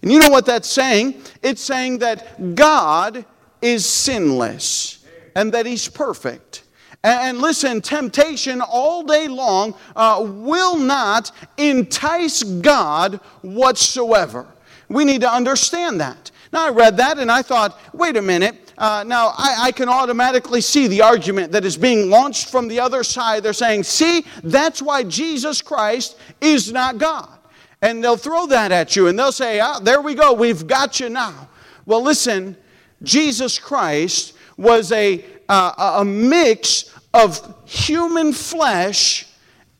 And 0.00 0.12
you 0.12 0.20
know 0.20 0.28
what 0.28 0.46
that's 0.46 0.70
saying? 0.70 1.22
It's 1.42 1.60
saying 1.60 1.98
that 1.98 2.54
God 2.54 3.24
is 3.60 3.84
sinless 3.84 5.04
and 5.34 5.52
that 5.52 5.66
He's 5.66 5.88
perfect. 5.88 6.62
And 7.02 7.38
listen, 7.38 7.80
temptation 7.80 8.60
all 8.60 9.02
day 9.02 9.26
long 9.26 9.74
uh, 9.96 10.24
will 10.24 10.76
not 10.76 11.32
entice 11.58 12.44
God 12.44 13.16
whatsoever. 13.42 14.46
We 14.90 15.04
need 15.04 15.20
to 15.20 15.32
understand 15.32 16.00
that. 16.00 16.32
Now, 16.52 16.66
I 16.66 16.70
read 16.70 16.96
that 16.96 17.18
and 17.18 17.30
I 17.30 17.42
thought, 17.42 17.78
wait 17.94 18.16
a 18.16 18.22
minute. 18.22 18.72
Uh, 18.76 19.04
now, 19.06 19.28
I, 19.38 19.56
I, 19.66 19.72
can 19.72 19.88
automatically 19.88 20.60
see 20.60 20.88
the 20.88 21.02
argument 21.02 21.52
that 21.52 21.64
is 21.64 21.76
being 21.76 22.10
launched 22.10 22.50
from 22.50 22.66
the 22.66 22.80
other 22.80 23.04
side. 23.04 23.44
They're 23.44 23.52
saying, 23.52 23.84
see, 23.84 24.24
that's 24.42 24.82
why 24.82 25.04
Jesus 25.04 25.62
Christ 25.62 26.18
is 26.40 26.72
not 26.72 26.98
God. 26.98 27.28
And 27.82 28.02
they'll 28.02 28.16
throw 28.16 28.46
that 28.46 28.72
at 28.72 28.96
you 28.96 29.06
and 29.06 29.16
they'll 29.16 29.32
say, 29.32 29.60
ah, 29.60 29.78
there 29.78 30.00
we 30.00 30.14
go, 30.14 30.32
we've 30.32 30.66
got 30.66 30.98
you 30.98 31.08
now. 31.08 31.48
Well, 31.86 32.02
listen, 32.02 32.56
Jesus 33.02 33.58
Christ 33.58 34.34
was 34.56 34.90
a, 34.90 35.24
uh, 35.48 35.98
a 35.98 36.04
mix 36.04 36.92
of 37.14 37.54
human 37.64 38.32
flesh 38.32 39.26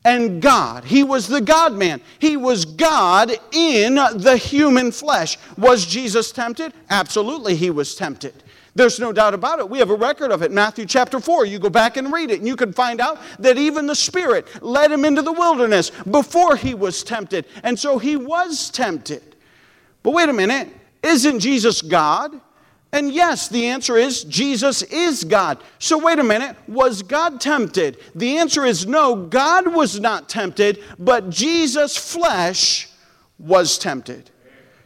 and 0.03 0.41
God. 0.41 0.83
He 0.83 1.03
was 1.03 1.27
the 1.27 1.41
God 1.41 1.73
man. 1.73 2.01
He 2.19 2.37
was 2.37 2.65
God 2.65 3.31
in 3.51 3.95
the 3.95 4.37
human 4.37 4.91
flesh. 4.91 5.37
Was 5.57 5.85
Jesus 5.85 6.31
tempted? 6.31 6.73
Absolutely, 6.89 7.55
he 7.55 7.69
was 7.69 7.95
tempted. 7.95 8.43
There's 8.73 8.99
no 8.99 9.11
doubt 9.11 9.33
about 9.33 9.59
it. 9.59 9.69
We 9.69 9.79
have 9.79 9.89
a 9.89 9.95
record 9.95 10.31
of 10.31 10.41
it. 10.41 10.51
Matthew 10.51 10.85
chapter 10.85 11.19
4. 11.19 11.45
You 11.45 11.59
go 11.59 11.69
back 11.69 11.97
and 11.97 12.11
read 12.11 12.31
it, 12.31 12.39
and 12.39 12.47
you 12.47 12.55
can 12.55 12.71
find 12.71 13.01
out 13.01 13.19
that 13.39 13.57
even 13.57 13.85
the 13.85 13.95
Spirit 13.95 14.47
led 14.63 14.91
him 14.91 15.03
into 15.03 15.21
the 15.21 15.31
wilderness 15.31 15.89
before 15.89 16.55
he 16.55 16.73
was 16.73 17.03
tempted. 17.03 17.45
And 17.63 17.77
so 17.77 17.97
he 17.97 18.15
was 18.15 18.69
tempted. 18.69 19.35
But 20.03 20.11
wait 20.11 20.29
a 20.29 20.33
minute. 20.33 20.69
Isn't 21.03 21.39
Jesus 21.41 21.81
God? 21.81 22.39
And 22.93 23.13
yes, 23.13 23.47
the 23.47 23.67
answer 23.67 23.95
is 23.95 24.23
Jesus 24.25 24.81
is 24.83 25.23
God. 25.23 25.59
So 25.79 25.97
wait 25.97 26.19
a 26.19 26.23
minute, 26.23 26.57
was 26.67 27.01
God 27.03 27.39
tempted? 27.39 27.97
The 28.13 28.37
answer 28.37 28.65
is 28.65 28.85
no, 28.85 29.15
God 29.15 29.73
was 29.73 29.99
not 29.99 30.27
tempted, 30.27 30.83
but 30.99 31.29
Jesus' 31.29 31.95
flesh 31.95 32.89
was 33.39 33.77
tempted. 33.77 34.29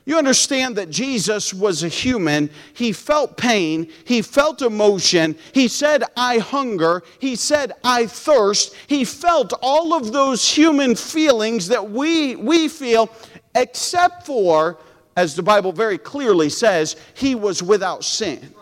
You 0.08 0.20
understand 0.20 0.76
that 0.76 0.92
Jesus 0.92 1.52
was 1.52 1.84
a 1.84 1.88
human. 1.88 2.52
He 2.76 2.92
felt 2.92 3.38
pain. 3.38 3.92
He 4.04 4.22
felt 4.22 4.62
emotion. 4.62 5.36
He 5.52 5.68
said, 5.68 6.04
I 6.16 6.38
hunger. 6.38 7.02
He 7.18 7.36
said, 7.36 7.72
I 7.84 8.06
thirst. 8.06 8.76
He 8.86 9.04
felt 9.04 9.52
all 9.64 9.96
of 9.96 10.14
those 10.14 10.48
human 10.48 10.96
feelings 10.96 11.70
that 11.70 11.90
we, 11.90 12.36
we 12.36 12.68
feel, 12.68 13.10
except 13.56 14.28
for 14.28 14.78
as 15.16 15.36
the 15.36 15.44
Bible 15.44 15.72
very 15.72 15.98
clearly 15.98 16.50
says, 16.50 16.96
he 17.14 17.36
was 17.36 17.64
without 17.64 18.04
sin. 18.04 18.54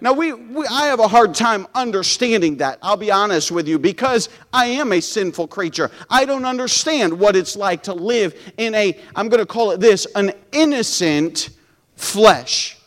Now, 0.00 0.12
we, 0.12 0.32
we, 0.32 0.64
I 0.66 0.86
have 0.86 1.00
a 1.00 1.08
hard 1.08 1.34
time 1.34 1.66
understanding 1.74 2.58
that, 2.58 2.78
I'll 2.82 2.96
be 2.96 3.10
honest 3.10 3.50
with 3.50 3.66
you, 3.66 3.80
because 3.80 4.28
I 4.52 4.66
am 4.66 4.92
a 4.92 5.00
sinful 5.00 5.48
creature. 5.48 5.90
I 6.08 6.24
don't 6.24 6.44
understand 6.44 7.18
what 7.18 7.34
it's 7.34 7.56
like 7.56 7.82
to 7.84 7.94
live 7.94 8.52
in 8.58 8.74
a, 8.76 8.96
I'm 9.16 9.28
going 9.28 9.40
to 9.40 9.46
call 9.46 9.72
it 9.72 9.80
this, 9.80 10.06
an 10.14 10.32
innocent 10.52 11.50
flesh. 11.96 12.78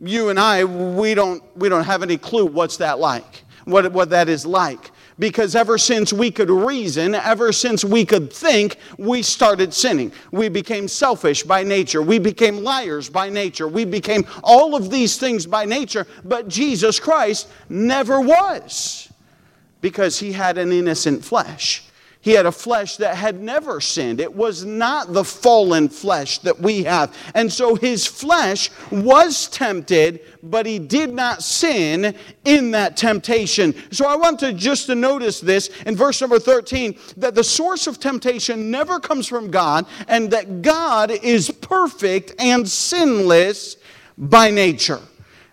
You 0.00 0.30
and 0.30 0.40
I, 0.40 0.64
we 0.64 1.14
don't, 1.14 1.44
we 1.56 1.68
don't 1.68 1.84
have 1.84 2.02
any 2.02 2.16
clue 2.16 2.46
what's 2.46 2.78
that 2.78 2.98
like, 2.98 3.44
what, 3.64 3.92
what 3.92 4.10
that 4.10 4.28
is 4.28 4.44
like 4.44 4.90
because 5.18 5.56
ever 5.56 5.78
since 5.78 6.12
we 6.12 6.30
could 6.30 6.50
reason, 6.50 7.14
ever 7.14 7.52
since 7.52 7.84
we 7.84 8.04
could 8.04 8.32
think, 8.32 8.76
we 8.98 9.22
started 9.22 9.74
sinning. 9.74 10.12
We 10.30 10.48
became 10.48 10.88
selfish 10.88 11.42
by 11.42 11.62
nature. 11.62 12.02
We 12.02 12.18
became 12.18 12.62
liars 12.62 13.08
by 13.08 13.28
nature. 13.28 13.66
We 13.66 13.84
became 13.84 14.24
all 14.42 14.76
of 14.76 14.90
these 14.90 15.18
things 15.18 15.46
by 15.46 15.64
nature, 15.64 16.06
but 16.24 16.48
Jesus 16.48 17.00
Christ 17.00 17.48
never 17.68 18.20
was 18.20 19.10
because 19.80 20.18
he 20.18 20.32
had 20.32 20.58
an 20.58 20.72
innocent 20.72 21.24
flesh. 21.24 21.87
He 22.20 22.32
had 22.32 22.46
a 22.46 22.52
flesh 22.52 22.96
that 22.96 23.16
had 23.16 23.40
never 23.40 23.80
sinned. 23.80 24.20
It 24.20 24.34
was 24.34 24.64
not 24.64 25.12
the 25.12 25.22
fallen 25.22 25.88
flesh 25.88 26.38
that 26.40 26.58
we 26.58 26.82
have. 26.82 27.16
And 27.34 27.52
so 27.52 27.76
his 27.76 28.06
flesh 28.06 28.70
was 28.90 29.48
tempted, 29.48 30.20
but 30.42 30.66
he 30.66 30.80
did 30.80 31.14
not 31.14 31.44
sin 31.44 32.16
in 32.44 32.72
that 32.72 32.96
temptation. 32.96 33.72
So 33.92 34.06
I 34.06 34.16
want 34.16 34.40
to 34.40 34.52
just 34.52 34.86
to 34.86 34.96
notice 34.96 35.40
this 35.40 35.68
in 35.86 35.94
verse 35.94 36.20
number 36.20 36.40
13 36.40 36.98
that 37.18 37.36
the 37.36 37.44
source 37.44 37.86
of 37.86 38.00
temptation 38.00 38.68
never 38.70 38.98
comes 38.98 39.28
from 39.28 39.50
God 39.50 39.86
and 40.08 40.30
that 40.32 40.60
God 40.60 41.12
is 41.12 41.50
perfect 41.50 42.34
and 42.40 42.68
sinless 42.68 43.76
by 44.16 44.50
nature. 44.50 45.00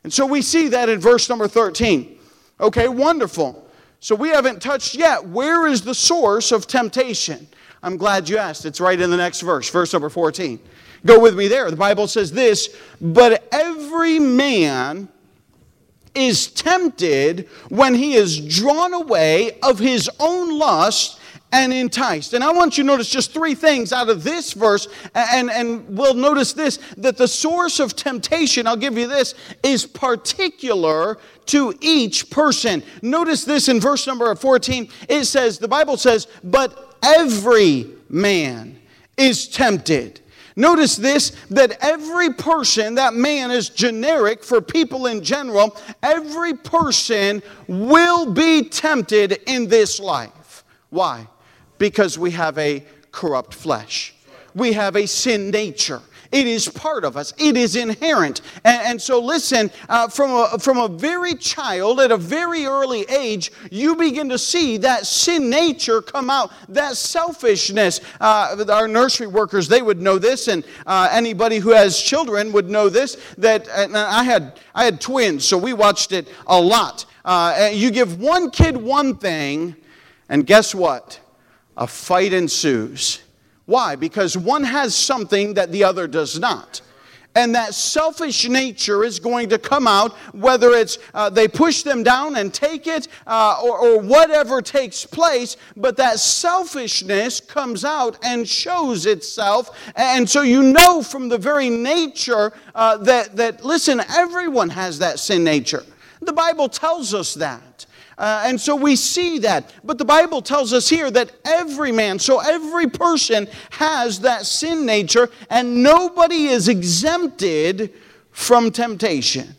And 0.03 0.12
so 0.12 0.25
we 0.25 0.41
see 0.41 0.69
that 0.69 0.89
in 0.89 1.00
verse 1.00 1.29
number 1.29 1.48
13. 1.48 2.17
Okay, 2.60 2.88
wonderful. 2.88 3.64
So 4.06 4.14
we 4.14 4.30
haven't 4.30 4.62
touched 4.62 4.94
yet. 4.94 5.26
Where 5.30 5.66
is 5.66 5.82
the 5.82 5.96
source 5.96 6.52
of 6.52 6.68
temptation? 6.68 7.48
I'm 7.82 7.98
glad 7.98 8.30
you 8.30 8.38
asked. 8.38 8.64
It's 8.64 8.80
right 8.80 9.02
in 9.02 9.10
the 9.10 9.18
next 9.18 9.42
verse, 9.42 9.68
verse 9.68 9.94
number 9.94 10.10
14. 10.10 10.60
Go 11.08 11.20
with 11.20 11.36
me 11.36 11.48
there. 11.48 11.72
The 11.72 11.76
Bible 11.76 12.08
says 12.08 12.32
this 12.32 12.70
But 13.02 13.48
every 13.52 14.20
man 14.20 15.08
is 16.14 16.46
tempted 16.46 17.50
when 17.70 17.96
he 17.96 18.14
is 18.14 18.40
drawn 18.60 18.94
away 18.94 19.58
of 19.64 19.80
his 19.80 20.08
own 20.20 20.60
lust 20.60 21.20
and 21.52 21.74
enticed. 21.74 22.34
And 22.34 22.44
I 22.44 22.52
want 22.52 22.78
you 22.78 22.84
to 22.84 22.88
notice 22.88 23.10
just 23.10 23.32
three 23.32 23.56
things 23.56 23.94
out 23.94 24.10
of 24.10 24.24
this 24.24 24.54
verse, 24.54 24.88
and, 25.14 25.50
and 25.50 25.98
we'll 25.98 26.14
notice 26.14 26.54
this 26.54 26.80
that 26.98 27.18
the 27.18 27.28
source 27.28 27.80
of 27.80 27.96
temptation, 27.96 28.68
I'll 28.68 28.75
give 28.75 28.98
you 28.98 29.08
this, 29.08 29.36
is 29.64 29.86
particular 29.86 31.18
to 31.48 31.74
each 31.80 32.30
person. 32.30 32.84
Notice 33.02 33.46
this 33.46 33.70
in 33.70 33.80
verse 33.80 34.06
number 34.08 34.34
14. 34.34 34.90
It 35.08 35.25
says, 35.25 35.58
the 35.58 35.68
Bible 35.68 35.98
says, 35.98 36.28
but 36.44 36.98
every 37.04 37.88
man 38.10 38.80
is 39.18 39.48
tempted. 39.48 40.22
Notice 40.58 40.96
this 40.96 41.32
that 41.52 41.78
every 41.82 42.34
person, 42.34 42.96
that 42.96 43.14
man 43.14 43.52
is 43.52 43.70
generic 43.70 44.44
for 44.44 44.62
people 44.62 45.08
in 45.08 45.22
general, 45.24 45.78
every 46.02 46.54
person 46.54 47.44
will 47.68 48.32
be 48.32 48.64
tempted 48.64 49.40
in 49.48 49.68
this 49.68 50.00
life. 50.00 50.64
Why? 50.90 51.28
Because 51.89 52.18
we 52.18 52.32
have 52.32 52.58
a 52.58 52.84
corrupt 53.12 53.54
flesh. 53.54 54.15
We 54.56 54.74
have 54.74 54.96
a 54.96 55.06
sin 55.06 55.51
nature. 55.51 56.01
It 56.32 56.48
is 56.48 56.68
part 56.68 57.06
of 57.06 57.15
us. 57.15 57.32
It 57.38 57.56
is 57.56 57.75
inherent. 57.75 58.42
And, 58.63 58.88
and 58.88 59.01
so, 59.01 59.20
listen, 59.20 59.70
uh, 59.88 60.08
from, 60.08 60.32
a, 60.32 60.58
from 60.58 60.80
a 60.80 60.88
very 60.88 61.36
child, 61.36 62.00
at 62.00 62.10
a 62.10 62.18
very 62.18 62.65
early 62.65 63.01
age, 63.04 63.51
you 63.70 63.96
begin 63.96 64.30
to 64.30 64.39
see 64.39 64.77
that 64.77 65.06
sin 65.06 65.48
nature 65.51 66.01
come 66.01 66.32
out, 66.32 66.51
that 66.70 66.98
selfishness. 66.98 68.01
Uh, 68.20 68.65
our 68.68 68.88
nursery 68.88 69.27
workers, 69.27 69.68
they 69.68 69.84
would 69.84 70.01
know 70.01 70.18
this, 70.18 70.48
and 70.48 70.65
uh, 70.88 71.08
anybody 71.12 71.60
who 71.60 71.70
has 71.70 72.01
children 72.01 72.51
would 72.51 72.68
know 72.68 72.89
this. 72.89 73.15
That 73.38 73.70
I 73.70 74.24
had, 74.24 74.60
I 74.74 74.86
had 74.86 75.00
twins, 75.00 75.46
so 75.46 75.56
we 75.56 75.74
watched 75.74 76.13
it 76.13 76.27
a 76.48 76.60
lot. 76.60 77.06
Uh, 77.24 77.70
you 77.72 77.92
give 77.92 78.20
one 78.20 78.50
kid 78.50 78.75
one 78.75 79.15
thing, 79.18 79.75
and 80.30 80.48
guess 80.48 80.74
what? 80.74 81.20
A 81.77 81.88
fight 81.88 82.34
ensues. 82.34 83.22
Why? 83.65 83.96
Because 83.96 84.38
one 84.38 84.63
has 84.63 84.96
something 84.96 85.55
that 85.55 85.72
the 85.72 85.84
other 85.84 86.08
does 86.08 86.39
not. 86.39 86.82
And 87.38 87.53
that 87.53 87.74
selfish 87.74 88.48
nature 88.48 89.03
is 89.03 89.20
going 89.20 89.50
to 89.50 89.58
come 89.58 89.88
out, 89.88 90.13
whether 90.34 90.72
it's 90.72 90.98
uh, 91.13 91.29
they 91.29 91.50
push 91.50 91.82
them 91.82 92.01
down 92.01 92.38
and 92.38 92.53
take 92.53 92.88
it, 92.88 93.10
uh, 93.27 93.62
or, 93.62 93.77
or, 93.77 94.00
whatever 94.00 94.62
takes 94.62 95.05
place, 95.05 95.58
but 95.75 95.98
that 95.98 96.20
selfishness 96.20 97.41
comes 97.41 97.84
out 97.84 98.17
and 98.24 98.48
shows 98.48 99.05
itself. 99.05 99.77
And 99.98 100.29
so 100.29 100.44
you 100.44 100.63
know 100.63 101.03
from 101.03 101.27
the 101.27 101.38
very 101.38 101.70
nature 101.70 102.53
uh, 102.74 102.98
that, 103.00 103.36
that, 103.36 103.65
listen, 103.65 104.01
everyone 104.15 104.70
has 104.70 105.00
that 105.00 105.20
sin 105.20 105.44
nature. 105.44 105.84
The 106.22 106.34
Bible 106.34 106.70
tells 106.70 107.13
us 107.13 107.34
that. 107.34 107.85
Uh, 108.17 108.43
and 108.45 108.60
so 108.60 108.75
we 108.75 108.95
see 108.95 109.39
that. 109.39 109.74
But 109.84 109.98
the 109.98 110.05
Bible 110.05 110.41
tells 110.41 110.72
us 110.74 110.88
here 110.88 111.12
that 111.12 111.31
every 111.43 111.91
man, 111.91 112.17
so 112.19 112.39
every 112.39 112.88
person 112.88 113.48
has 113.72 114.22
that 114.22 114.45
sin 114.45 114.86
nature, 114.86 115.29
and 115.50 115.84
nobody 115.84 116.45
is 116.45 116.69
exempted 116.69 117.93
from 118.31 118.72
temptation. 118.72 119.55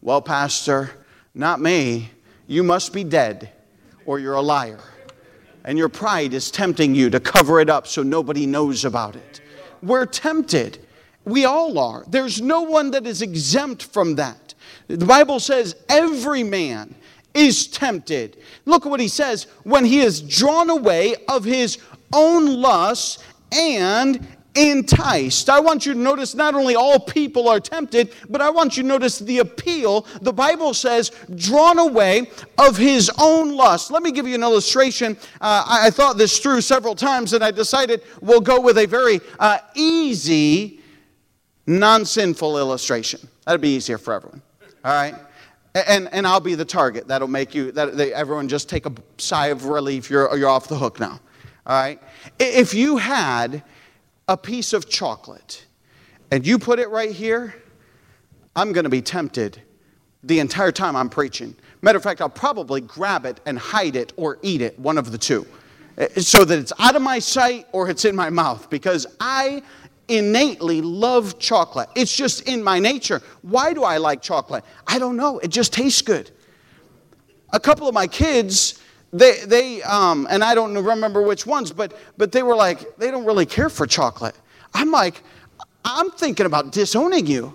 Well, 0.00 0.22
Pastor, 0.22 0.90
not 1.34 1.60
me. 1.60 2.10
You 2.46 2.62
must 2.62 2.92
be 2.92 3.04
dead, 3.04 3.50
or 4.06 4.18
you're 4.18 4.34
a 4.34 4.42
liar. 4.42 4.80
And 5.64 5.76
your 5.76 5.88
pride 5.88 6.32
is 6.34 6.50
tempting 6.50 6.94
you 6.94 7.10
to 7.10 7.20
cover 7.20 7.60
it 7.60 7.68
up 7.68 7.86
so 7.86 8.02
nobody 8.02 8.46
knows 8.46 8.84
about 8.84 9.16
it. 9.16 9.40
We're 9.82 10.06
tempted. 10.06 10.78
We 11.24 11.44
all 11.44 11.78
are. 11.78 12.04
There's 12.08 12.40
no 12.40 12.62
one 12.62 12.92
that 12.92 13.06
is 13.06 13.22
exempt 13.22 13.84
from 13.84 14.14
that. 14.14 14.54
The 14.86 15.04
Bible 15.04 15.40
says 15.40 15.76
every 15.88 16.42
man 16.42 16.94
is 17.34 17.66
tempted. 17.68 18.38
Look 18.64 18.86
at 18.86 18.90
what 18.90 19.00
he 19.00 19.08
says 19.08 19.46
when 19.64 19.84
he 19.84 20.00
is 20.00 20.20
drawn 20.20 20.70
away 20.70 21.14
of 21.28 21.44
his 21.44 21.78
own 22.12 22.60
lusts 22.60 23.22
and 23.52 24.26
enticed. 24.58 25.48
I 25.48 25.60
want 25.60 25.86
you 25.86 25.94
to 25.94 25.98
notice 25.98 26.34
not 26.34 26.54
only 26.54 26.74
all 26.74 26.98
people 26.98 27.48
are 27.48 27.60
tempted, 27.60 28.12
but 28.28 28.40
I 28.40 28.50
want 28.50 28.76
you 28.76 28.82
to 28.82 28.88
notice 28.88 29.18
the 29.18 29.38
appeal. 29.38 30.06
The 30.20 30.32
Bible 30.32 30.74
says, 30.74 31.12
drawn 31.34 31.78
away 31.78 32.30
of 32.58 32.76
his 32.76 33.10
own 33.20 33.54
lust. 33.54 33.90
Let 33.90 34.02
me 34.02 34.10
give 34.10 34.26
you 34.26 34.34
an 34.34 34.42
illustration. 34.42 35.16
Uh, 35.40 35.64
I, 35.66 35.86
I, 35.86 35.90
thought 35.90 36.18
this 36.18 36.38
through 36.38 36.62
several 36.62 36.94
times 36.94 37.32
and 37.32 37.44
I 37.44 37.50
decided 37.50 38.02
we'll 38.20 38.40
go 38.40 38.60
with 38.60 38.78
a 38.78 38.86
very 38.86 39.20
uh, 39.38 39.58
easy, 39.74 40.80
non 41.66 42.04
sinful 42.04 42.58
illustration. 42.58 43.20
That'd 43.46 43.60
be 43.60 43.76
easier 43.76 43.98
for 43.98 44.14
everyone. 44.14 44.42
All 44.84 44.92
right? 44.92 45.14
And, 45.86 46.08
and 46.12 46.26
I'll 46.26 46.40
be 46.40 46.54
the 46.54 46.64
target. 46.64 47.08
That'll 47.08 47.28
make 47.28 47.54
you, 47.54 47.72
that, 47.72 47.96
they, 47.96 48.12
everyone 48.12 48.48
just 48.48 48.68
take 48.68 48.86
a 48.86 48.92
sigh 49.18 49.48
of 49.48 49.66
relief. 49.66 50.10
You're, 50.10 50.36
you're 50.36 50.48
off 50.48 50.68
the 50.68 50.78
hook 50.78 50.98
now. 50.98 51.20
All 51.66 51.80
right? 51.80 52.00
If 52.38 52.74
you 52.74 52.96
had 52.96 53.62
a 54.26 54.36
piece 54.36 54.72
of 54.72 54.88
chocolate 54.88 55.66
and 56.30 56.46
you 56.46 56.58
put 56.58 56.78
it 56.78 56.88
right 56.90 57.12
here, 57.12 57.54
I'm 58.56 58.72
going 58.72 58.84
to 58.84 58.90
be 58.90 59.02
tempted 59.02 59.62
the 60.24 60.40
entire 60.40 60.72
time 60.72 60.96
I'm 60.96 61.08
preaching. 61.08 61.54
Matter 61.82 61.96
of 61.96 62.02
fact, 62.02 62.20
I'll 62.20 62.28
probably 62.28 62.80
grab 62.80 63.24
it 63.24 63.40
and 63.46 63.58
hide 63.58 63.96
it 63.96 64.12
or 64.16 64.38
eat 64.42 64.60
it, 64.60 64.78
one 64.78 64.98
of 64.98 65.12
the 65.12 65.18
two, 65.18 65.46
eh, 65.96 66.08
so 66.20 66.44
that 66.44 66.58
it's 66.58 66.72
out 66.78 66.96
of 66.96 67.02
my 67.02 67.18
sight 67.18 67.66
or 67.72 67.88
it's 67.88 68.04
in 68.04 68.16
my 68.16 68.30
mouth 68.30 68.68
because 68.68 69.06
I 69.20 69.62
innately 70.08 70.80
love 70.80 71.38
chocolate. 71.38 71.88
It's 71.94 72.14
just 72.14 72.48
in 72.48 72.62
my 72.62 72.78
nature. 72.78 73.22
Why 73.42 73.72
do 73.72 73.84
I 73.84 73.98
like 73.98 74.22
chocolate? 74.22 74.64
I 74.86 74.98
don't 74.98 75.16
know. 75.16 75.38
It 75.38 75.48
just 75.48 75.72
tastes 75.72 76.02
good. 76.02 76.30
A 77.52 77.60
couple 77.60 77.88
of 77.88 77.94
my 77.94 78.06
kids 78.06 78.80
they, 79.12 79.38
they 79.46 79.82
um, 79.82 80.26
and 80.30 80.44
I 80.44 80.54
don't 80.54 80.74
remember 80.74 81.22
which 81.22 81.46
ones, 81.46 81.72
but, 81.72 81.94
but 82.18 82.32
they 82.32 82.42
were 82.42 82.56
like, 82.56 82.96
they 82.98 83.10
don't 83.10 83.24
really 83.24 83.46
care 83.46 83.70
for 83.70 83.86
chocolate. 83.86 84.34
I'm 84.74 84.90
like, 84.90 85.22
I'm 85.84 86.10
thinking 86.10 86.46
about 86.46 86.72
disowning 86.72 87.26
you. 87.26 87.54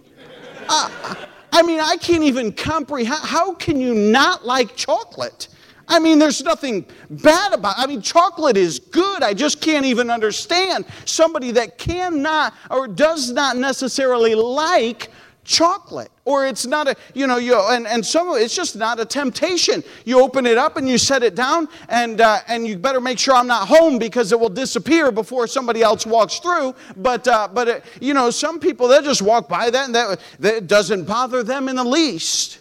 Uh, 0.67 1.15
I 1.51 1.61
mean, 1.61 1.79
I 1.79 1.97
can't 1.97 2.23
even 2.23 2.51
comprehend. 2.51 3.19
How 3.23 3.53
can 3.53 3.79
you 3.79 3.93
not 3.93 4.45
like 4.45 4.75
chocolate? 4.75 5.47
I 5.87 5.99
mean, 5.99 6.19
there's 6.19 6.43
nothing 6.43 6.85
bad 7.09 7.53
about 7.53 7.77
it. 7.77 7.81
I 7.81 7.87
mean, 7.87 8.01
chocolate 8.01 8.57
is 8.57 8.79
good. 8.79 9.23
I 9.23 9.33
just 9.33 9.61
can't 9.61 9.85
even 9.85 10.09
understand 10.09 10.85
somebody 11.05 11.51
that 11.51 11.77
cannot 11.77 12.53
or 12.69 12.87
does 12.87 13.31
not 13.31 13.57
necessarily 13.57 14.35
like 14.35 15.09
chocolate 15.43 16.09
or 16.25 16.45
it's 16.45 16.65
not 16.65 16.87
a 16.87 16.95
you 17.13 17.27
know 17.27 17.37
you 17.37 17.59
and, 17.69 17.85
and 17.85 18.05
some 18.05 18.29
of 18.29 18.37
it's 18.37 18.55
just 18.55 18.77
not 18.77 18.99
a 18.99 19.05
temptation 19.05 19.83
you 20.05 20.19
open 20.21 20.45
it 20.45 20.57
up 20.57 20.77
and 20.77 20.87
you 20.87 20.97
set 20.97 21.21
it 21.21 21.35
down 21.35 21.67
and 21.89 22.21
uh, 22.21 22.39
and 22.47 22.65
you 22.65 22.77
better 22.77 23.01
make 23.01 23.19
sure 23.19 23.35
i'm 23.35 23.47
not 23.47 23.67
home 23.67 23.99
because 23.99 24.31
it 24.31 24.39
will 24.39 24.49
disappear 24.49 25.11
before 25.11 25.45
somebody 25.45 25.81
else 25.81 26.05
walks 26.05 26.39
through 26.39 26.73
but 26.95 27.27
uh, 27.27 27.47
but 27.53 27.67
it, 27.67 27.85
you 27.99 28.13
know 28.13 28.29
some 28.29 28.57
people 28.57 28.87
they 28.87 29.01
just 29.01 29.21
walk 29.21 29.49
by 29.49 29.69
that 29.69 29.85
and 29.85 29.95
that, 29.95 30.19
that 30.39 30.67
doesn't 30.67 31.03
bother 31.03 31.43
them 31.43 31.67
in 31.67 31.75
the 31.75 31.83
least 31.83 32.59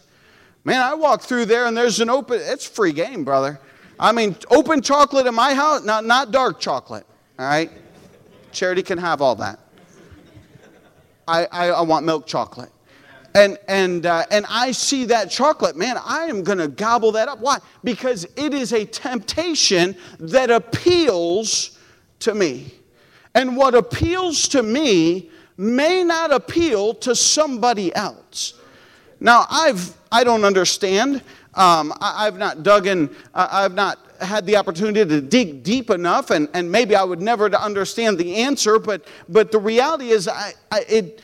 man 0.64 0.80
i 0.80 0.94
walk 0.94 1.22
through 1.22 1.44
there 1.44 1.66
and 1.66 1.76
there's 1.76 2.00
an 2.00 2.10
open 2.10 2.40
it's 2.42 2.66
free 2.66 2.92
game 2.92 3.24
brother 3.24 3.58
i 3.98 4.12
mean 4.12 4.36
open 4.50 4.80
chocolate 4.80 5.26
in 5.26 5.34
my 5.34 5.54
house 5.54 5.84
not 5.84 6.04
not 6.04 6.30
dark 6.30 6.60
chocolate 6.60 7.06
all 7.38 7.46
right 7.46 7.70
charity 8.52 8.82
can 8.82 8.98
have 8.98 9.22
all 9.22 9.34
that 9.34 9.58
I, 11.26 11.46
I, 11.50 11.66
I 11.68 11.80
want 11.82 12.04
milk 12.04 12.26
chocolate. 12.26 12.70
And, 13.34 13.56
and, 13.66 14.04
uh, 14.04 14.24
and 14.30 14.44
I 14.48 14.72
see 14.72 15.06
that 15.06 15.30
chocolate, 15.30 15.76
man, 15.76 15.96
I 16.04 16.24
am 16.24 16.42
going 16.42 16.58
to 16.58 16.68
gobble 16.68 17.12
that 17.12 17.28
up. 17.28 17.40
Why? 17.40 17.58
Because 17.82 18.26
it 18.36 18.52
is 18.52 18.72
a 18.72 18.84
temptation 18.84 19.96
that 20.20 20.50
appeals 20.50 21.78
to 22.20 22.34
me. 22.34 22.74
And 23.34 23.56
what 23.56 23.74
appeals 23.74 24.48
to 24.48 24.62
me 24.62 25.30
may 25.56 26.04
not 26.04 26.30
appeal 26.30 26.92
to 26.94 27.14
somebody 27.14 27.94
else. 27.94 28.60
Now, 29.22 29.46
I've, 29.48 29.96
I 30.10 30.24
don't 30.24 30.44
understand. 30.44 31.22
Um, 31.54 31.94
I, 32.00 32.24
have 32.24 32.38
not 32.38 32.62
dug 32.64 32.86
in, 32.86 33.14
I've 33.34 33.74
not 33.74 33.98
had 34.20 34.46
the 34.46 34.56
opportunity 34.56 35.04
to 35.04 35.20
dig 35.20 35.62
deep 35.62 35.90
enough, 35.90 36.30
and, 36.30 36.48
and 36.54 36.70
maybe 36.70 36.96
I 36.96 37.04
would 37.04 37.20
never 37.20 37.46
understand 37.54 38.18
the 38.18 38.36
answer, 38.36 38.78
but, 38.78 39.06
but 39.28 39.52
the 39.52 39.58
reality 39.58 40.10
is, 40.10 40.26
I, 40.26 40.54
I, 40.72 40.80
it, 40.88 41.20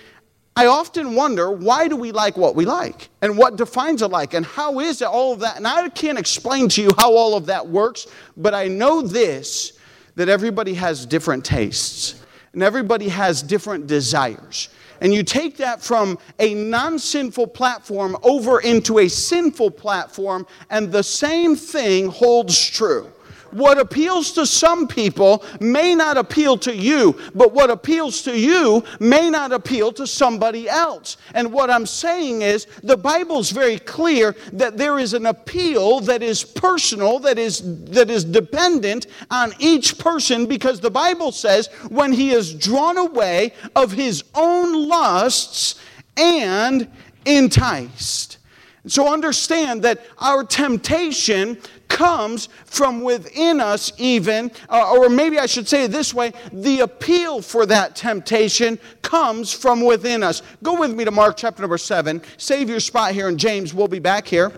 I 0.55 0.67
often 0.67 1.15
wonder 1.15 1.51
why 1.51 1.89
do 1.89 1.97
we 1.97 2.13
like 2.13 2.37
what 2.37 2.55
we 2.55 2.67
like 2.67 3.09
and 3.21 3.37
what 3.37 3.57
defines 3.57 4.03
a 4.03 4.07
like 4.07 4.35
and 4.35 4.45
how 4.45 4.81
is 4.81 5.03
it 5.03 5.09
all 5.09 5.33
of 5.33 5.41
that? 5.41 5.57
And 5.57 5.67
I 5.67 5.89
can't 5.89 6.19
explain 6.19 6.69
to 6.71 6.83
you 6.83 6.91
how 6.99 7.15
all 7.15 7.37
of 7.37 7.47
that 7.47 7.67
works, 7.67 8.07
but 8.37 8.55
I 8.55 8.69
know 8.69 9.01
this 9.01 9.73
that 10.15 10.29
everybody 10.29 10.75
has 10.75 11.07
different 11.07 11.45
tastes 11.45 12.21
and 12.53 12.63
everybody 12.63 13.09
has 13.09 13.43
different 13.43 13.87
desires 13.87 14.69
and 15.01 15.13
you 15.13 15.23
take 15.23 15.57
that 15.59 15.83
from 15.83 16.19
a 16.39 16.55
non 16.55 16.99
sinful 16.99 17.49
platform 17.49 18.17
over 18.23 18.61
into 18.61 18.99
a 18.99 19.09
sinful 19.09 19.71
platform, 19.73 20.47
and 20.71 20.91
the 20.91 21.03
same 21.03 21.57
thing 21.57 22.09
holds 22.09 22.69
true. 22.69 23.11
What 23.51 23.79
appeals 23.79 24.33
to 24.33 24.47
some 24.47 24.87
people 24.87 25.45
may 25.61 25.95
not 25.95 26.17
appeal 26.17 26.59
to 26.59 26.75
you, 26.75 27.19
but 27.35 27.53
what 27.53 27.71
appeals 27.71 28.23
to 28.23 28.39
you 28.39 28.85
may 29.01 29.31
not 29.31 29.53
appeal 29.53 29.93
to 29.93 30.07
somebody 30.07 30.69
else. 30.69 31.17
And 31.35 31.53
what 31.53 31.71
I'm 31.71 31.87
saying 31.87 32.43
is, 32.43 32.67
the 32.83 32.97
Bible's 32.97 33.51
very 33.51 33.79
clear 33.79 34.37
that 34.53 34.77
there 34.77 34.99
is 34.99 35.15
an 35.15 35.27
appeal 35.27 36.01
that 36.01 36.23
is 36.23 36.45
personal, 36.45 37.19
that 37.21 37.39
is, 37.39 37.63
that 37.87 38.11
is 38.11 38.25
dependent 38.25 39.07
on 39.31 39.53
each 39.59 39.99
person, 39.99 40.47
because 40.47 40.81
the 40.81 40.91
Bible 40.91 41.33
says 41.33 41.69
when 41.89 42.13
he 42.13 42.31
is 42.31 42.55
drawn 42.55 42.99
away 42.99 43.53
of 43.75 43.93
his 43.93 44.25
own 44.35 44.89
lusts 44.89 45.81
and 46.17 46.91
enticed. 47.25 48.39
So 48.87 49.13
understand 49.13 49.83
that 49.83 50.05
our 50.19 50.45
temptation 50.45 51.59
comes 51.89 52.49
from 52.65 53.03
within 53.03 53.61
us, 53.61 53.93
even, 53.99 54.51
uh, 54.69 54.93
or 54.93 55.09
maybe 55.09 55.39
I 55.39 55.47
should 55.47 55.67
say 55.67 55.85
it 55.85 55.91
this 55.91 56.15
way 56.15 56.33
the 56.53 56.81
appeal 56.81 57.43
for 57.43 57.67
that 57.67 57.97
temptation 57.97 58.79
comes 59.03 59.53
from 59.53 59.85
within 59.85 60.23
us. 60.23 60.43
Go 60.63 60.79
with 60.79 60.95
me 60.95 61.05
to 61.05 61.11
Mark 61.11 61.37
chapter 61.37 61.63
number 61.63 61.79
7. 61.79 62.23
Save 62.37 62.69
your 62.71 62.81
spot 62.81 63.13
here, 63.13 63.29
and 63.29 63.39
James 63.39 63.75
we'll 63.75 63.89
be 63.89 63.99
back 63.99 64.27
here. 64.27 64.53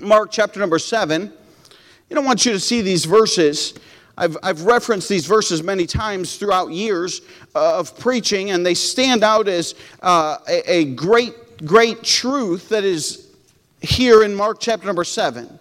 Mark 0.00 0.30
chapter 0.32 0.58
number 0.58 0.78
7. 0.78 1.32
You 2.10 2.16
don't 2.16 2.24
want 2.24 2.44
you 2.44 2.52
to 2.52 2.60
see 2.60 2.82
these 2.82 3.04
verses. 3.04 3.74
I've, 4.18 4.36
I've 4.42 4.64
referenced 4.64 5.08
these 5.08 5.26
verses 5.26 5.62
many 5.62 5.86
times 5.86 6.36
throughout 6.36 6.70
years 6.70 7.22
uh, 7.54 7.78
of 7.78 7.98
preaching, 7.98 8.50
and 8.50 8.66
they 8.66 8.74
stand 8.74 9.24
out 9.24 9.48
as 9.48 9.74
uh, 10.02 10.38
a, 10.48 10.70
a 10.70 10.84
great, 10.94 11.64
great 11.64 12.02
truth 12.02 12.68
that 12.68 12.84
is 12.84 13.28
here 13.80 14.22
in 14.24 14.34
Mark 14.34 14.58
chapter 14.60 14.86
number 14.86 15.04
7. 15.04 15.58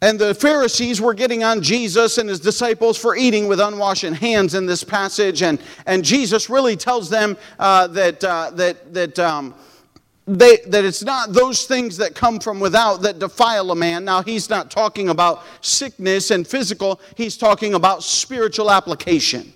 And 0.00 0.18
the 0.18 0.32
Pharisees 0.32 1.00
were 1.00 1.14
getting 1.14 1.42
on 1.42 1.60
Jesus 1.60 2.18
and 2.18 2.28
his 2.28 2.38
disciples 2.38 2.96
for 2.96 3.16
eating 3.16 3.48
with 3.48 3.58
unwashed 3.58 4.02
hands 4.02 4.54
in 4.54 4.64
this 4.64 4.84
passage. 4.84 5.42
And, 5.42 5.58
and 5.86 6.04
Jesus 6.04 6.48
really 6.48 6.76
tells 6.76 7.10
them 7.10 7.36
uh, 7.58 7.88
that, 7.88 8.22
uh, 8.22 8.50
that, 8.54 8.94
that, 8.94 9.18
um, 9.18 9.54
they, 10.28 10.58
that 10.68 10.84
it's 10.84 11.02
not 11.02 11.32
those 11.32 11.64
things 11.64 11.96
that 11.96 12.14
come 12.14 12.38
from 12.38 12.60
without 12.60 13.02
that 13.02 13.18
defile 13.18 13.72
a 13.72 13.74
man. 13.74 14.04
Now, 14.04 14.22
he's 14.22 14.48
not 14.48 14.70
talking 14.70 15.08
about 15.08 15.42
sickness 15.62 16.30
and 16.30 16.46
physical, 16.46 17.00
he's 17.16 17.36
talking 17.36 17.74
about 17.74 18.04
spiritual 18.04 18.70
application. 18.70 19.52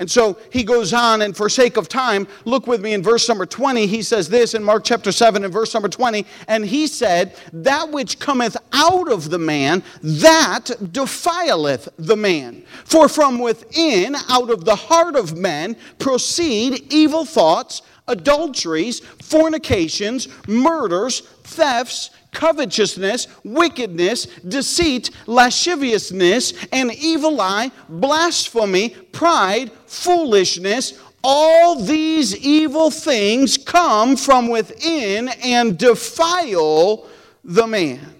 And 0.00 0.10
so 0.10 0.38
he 0.50 0.64
goes 0.64 0.94
on, 0.94 1.20
and 1.20 1.36
for 1.36 1.50
sake 1.50 1.76
of 1.76 1.86
time, 1.86 2.26
look 2.46 2.66
with 2.66 2.80
me 2.80 2.94
in 2.94 3.02
verse 3.02 3.28
number 3.28 3.44
20. 3.44 3.86
He 3.86 4.02
says 4.02 4.30
this 4.30 4.54
in 4.54 4.64
Mark 4.64 4.82
chapter 4.82 5.12
7 5.12 5.44
and 5.44 5.52
verse 5.52 5.74
number 5.74 5.90
20. 5.90 6.24
And 6.48 6.64
he 6.64 6.86
said, 6.86 7.36
That 7.52 7.90
which 7.90 8.18
cometh 8.18 8.56
out 8.72 9.12
of 9.12 9.28
the 9.28 9.38
man, 9.38 9.82
that 10.02 10.70
defileth 10.90 11.90
the 11.98 12.16
man. 12.16 12.64
For 12.86 13.10
from 13.10 13.38
within, 13.40 14.16
out 14.30 14.48
of 14.48 14.64
the 14.64 14.74
heart 14.74 15.16
of 15.16 15.36
men, 15.36 15.76
proceed 15.98 16.90
evil 16.90 17.26
thoughts, 17.26 17.82
adulteries, 18.08 19.00
fornications, 19.00 20.28
murders, 20.48 21.20
thefts, 21.44 22.10
covetousness, 22.32 23.26
wickedness, 23.44 24.26
deceit, 24.46 25.10
lasciviousness, 25.26 26.52
an 26.72 26.90
evil 26.90 27.40
eye, 27.40 27.70
blasphemy, 27.88 28.90
pride, 28.90 29.70
foolishness. 29.86 31.00
All 31.22 31.82
these 31.82 32.36
evil 32.36 32.90
things 32.90 33.58
come 33.58 34.16
from 34.16 34.48
within 34.48 35.28
and 35.42 35.76
defile 35.76 37.06
the 37.44 37.66
man. 37.66 38.14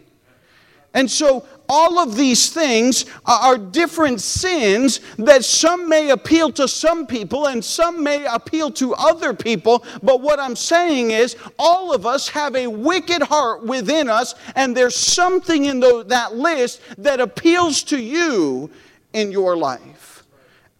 And 0.92 1.10
so 1.10 1.46
all 1.70 2.00
of 2.00 2.16
these 2.16 2.50
things 2.50 3.06
are 3.24 3.56
different 3.56 4.20
sins 4.20 5.00
that 5.18 5.44
some 5.44 5.88
may 5.88 6.10
appeal 6.10 6.50
to 6.50 6.66
some 6.66 7.06
people 7.06 7.46
and 7.46 7.64
some 7.64 8.02
may 8.02 8.26
appeal 8.26 8.72
to 8.72 8.92
other 8.94 9.32
people. 9.32 9.84
But 10.02 10.20
what 10.20 10.40
I'm 10.40 10.56
saying 10.56 11.12
is, 11.12 11.36
all 11.60 11.94
of 11.94 12.06
us 12.06 12.28
have 12.30 12.56
a 12.56 12.66
wicked 12.66 13.22
heart 13.22 13.64
within 13.64 14.08
us, 14.08 14.34
and 14.56 14.76
there's 14.76 14.96
something 14.96 15.66
in 15.66 15.78
the, 15.78 16.04
that 16.08 16.34
list 16.34 16.80
that 16.98 17.20
appeals 17.20 17.84
to 17.84 18.02
you 18.02 18.68
in 19.12 19.30
your 19.30 19.56
life. 19.56 20.24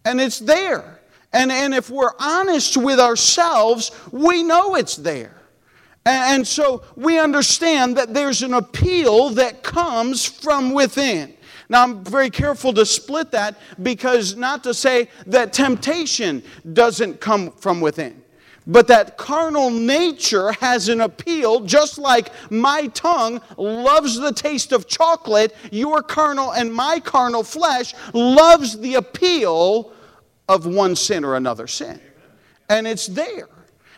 And 0.03 0.19
it's 0.19 0.39
there. 0.39 0.99
And, 1.31 1.53
and 1.53 1.73
if 1.73 1.89
we're 1.89 2.11
honest 2.19 2.75
with 2.75 2.99
ourselves, 2.99 3.91
we 4.11 4.43
know 4.43 4.75
it's 4.75 4.97
there. 4.97 5.40
And, 6.05 6.47
so 6.47 6.83
we 6.95 7.19
understand 7.19 7.97
that 7.97 8.13
there's 8.13 8.41
an 8.41 8.53
appeal 8.53 9.29
that 9.31 9.61
comes 9.61 10.25
from 10.25 10.73
within. 10.73 11.35
Now, 11.69 11.83
I'm 11.83 12.03
very 12.03 12.29
careful 12.29 12.73
to 12.73 12.85
split 12.85 13.31
that 13.31 13.57
because 13.81 14.35
not 14.35 14.63
to 14.63 14.73
say 14.73 15.09
that 15.27 15.53
temptation 15.53 16.43
doesn't 16.73 17.21
come 17.21 17.51
from 17.51 17.79
within. 17.81 18.21
But 18.67 18.87
that 18.87 19.17
carnal 19.17 19.69
nature 19.69 20.51
has 20.53 20.89
an 20.89 21.01
appeal, 21.01 21.61
just 21.61 21.97
like 21.97 22.31
my 22.51 22.87
tongue 22.87 23.41
loves 23.57 24.17
the 24.17 24.33
taste 24.33 24.71
of 24.71 24.87
chocolate, 24.87 25.55
your 25.71 26.03
carnal 26.03 26.51
and 26.51 26.73
my 26.73 26.99
carnal 26.99 27.43
flesh 27.43 27.93
loves 28.13 28.77
the 28.77 28.95
appeal 28.95 29.93
of 30.47 30.65
one 30.65 30.95
sin 30.95 31.23
or 31.23 31.35
another 31.35 31.67
sin. 31.67 31.99
And 32.69 32.85
it's 32.85 33.07
there. 33.07 33.49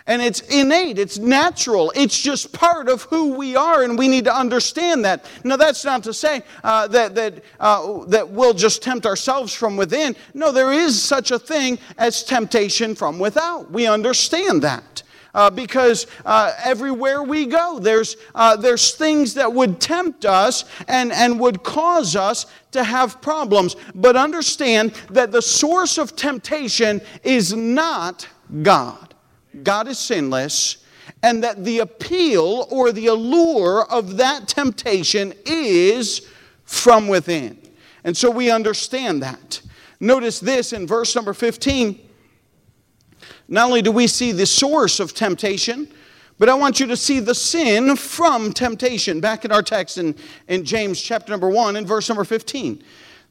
And 0.06 0.22
it's 0.22 0.42
innate, 0.42 1.00
it's 1.00 1.18
natural, 1.18 1.94
it's 1.96 2.20
just 2.22 2.52
part 2.52 2.90
of 2.90 3.04
who 3.04 3.36
we 3.36 3.56
are, 3.56 3.84
and 3.84 3.98
we 3.98 4.10
need 4.10 4.26
to 4.26 4.36
understand 4.36 5.06
that. 5.06 5.24
Now, 5.46 5.56
that's 5.56 5.86
not 5.86 6.04
to 6.04 6.14
say 6.14 6.44
uh, 6.62 6.88
that, 6.88 7.16
that, 7.16 7.42
uh, 7.58 8.04
that 8.08 8.30
we'll 8.30 8.54
just 8.54 8.84
tempt 8.84 9.06
ourselves 9.06 9.54
from 9.54 9.78
within. 9.78 10.16
No, 10.34 10.52
there 10.52 10.74
is 10.74 11.02
such 11.02 11.32
a 11.32 11.40
thing 11.40 11.80
as 11.98 12.24
temptation 12.24 12.96
from 12.96 13.18
without. 13.18 13.72
We 13.72 13.88
understand 13.88 14.62
that. 14.64 15.04
Uh, 15.34 15.50
because 15.50 16.06
uh, 16.26 16.54
everywhere 16.64 17.24
we 17.24 17.48
go, 17.48 17.80
there's, 17.80 18.18
uh, 18.36 18.56
there's 18.56 18.94
things 18.94 19.34
that 19.34 19.52
would 19.52 19.80
tempt 19.80 20.26
us 20.26 20.66
and, 20.88 21.12
and 21.12 21.40
would 21.40 21.64
cause 21.64 22.16
us 22.16 22.46
to 22.72 22.84
have 22.84 23.20
problems. 23.20 23.76
But 23.96 24.16
understand 24.16 24.94
that 25.10 25.32
the 25.32 25.42
source 25.42 25.98
of 25.98 26.16
temptation 26.16 27.02
is 27.24 27.54
not 27.54 28.28
God. 28.62 29.13
God 29.62 29.88
is 29.88 30.00
sinless, 30.00 30.78
and 31.22 31.44
that 31.44 31.64
the 31.64 31.80
appeal 31.80 32.68
or 32.72 32.92
the 32.92 33.08
allure 33.08 33.86
of 33.90 34.18
that 34.18 34.48
temptation 34.48 35.34
is 35.46 36.28
from 36.64 37.08
within. 37.08 37.60
And 38.04 38.16
so 38.16 38.30
we 38.30 38.50
understand 38.50 39.22
that. 39.22 39.62
Notice 40.00 40.40
this 40.40 40.74
in 40.74 40.88
verse 40.88 41.16
number 41.16 41.34
15. 41.34 42.00
Not 43.48 43.68
only 43.68 43.82
do 43.82 43.92
we 43.92 44.08
see 44.08 44.32
the 44.32 44.46
source 44.46 45.00
of 45.00 45.14
temptation, 45.14 45.88
but 46.40 46.50
I 46.50 46.56
want 46.56 46.80
you 46.80 46.88
to 46.88 46.98
see 46.98 47.20
the 47.20 47.36
sin 47.36 47.96
from 47.96 48.52
temptation. 48.52 49.20
Back 49.22 49.46
in 49.46 49.52
our 49.52 49.62
text 49.62 49.98
in, 49.98 50.16
in 50.48 50.66
James 50.66 51.02
chapter 51.02 51.32
number 51.32 51.50
1 51.50 51.76
and 51.76 51.88
verse 51.88 52.10
number 52.10 52.24
15. 52.24 52.84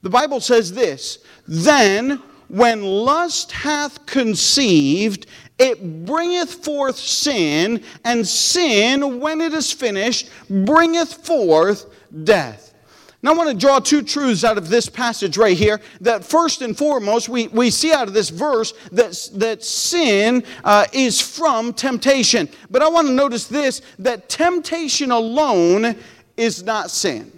The 0.02 0.10
Bible 0.10 0.40
says 0.40 0.72
this 0.72 1.18
Then 1.46 2.22
when 2.52 2.82
lust 2.82 3.50
hath 3.50 4.04
conceived, 4.04 5.24
it 5.58 6.04
bringeth 6.04 6.52
forth 6.62 6.98
sin, 6.98 7.82
and 8.04 8.26
sin, 8.26 9.20
when 9.20 9.40
it 9.40 9.54
is 9.54 9.72
finished, 9.72 10.28
bringeth 10.50 11.26
forth 11.26 11.86
death. 12.24 12.74
Now, 13.22 13.32
I 13.32 13.34
want 13.36 13.48
to 13.50 13.56
draw 13.56 13.78
two 13.78 14.02
truths 14.02 14.44
out 14.44 14.58
of 14.58 14.68
this 14.68 14.86
passage 14.86 15.38
right 15.38 15.56
here. 15.56 15.80
That 16.02 16.24
first 16.24 16.60
and 16.60 16.76
foremost, 16.76 17.26
we, 17.26 17.48
we 17.48 17.70
see 17.70 17.90
out 17.90 18.06
of 18.06 18.12
this 18.12 18.28
verse 18.28 18.74
that, 18.90 19.30
that 19.34 19.64
sin 19.64 20.44
uh, 20.62 20.84
is 20.92 21.22
from 21.22 21.72
temptation. 21.72 22.50
But 22.70 22.82
I 22.82 22.88
want 22.88 23.06
to 23.06 23.14
notice 23.14 23.46
this 23.46 23.80
that 24.00 24.28
temptation 24.28 25.10
alone 25.10 25.96
is 26.36 26.64
not 26.64 26.90
sin 26.90 27.32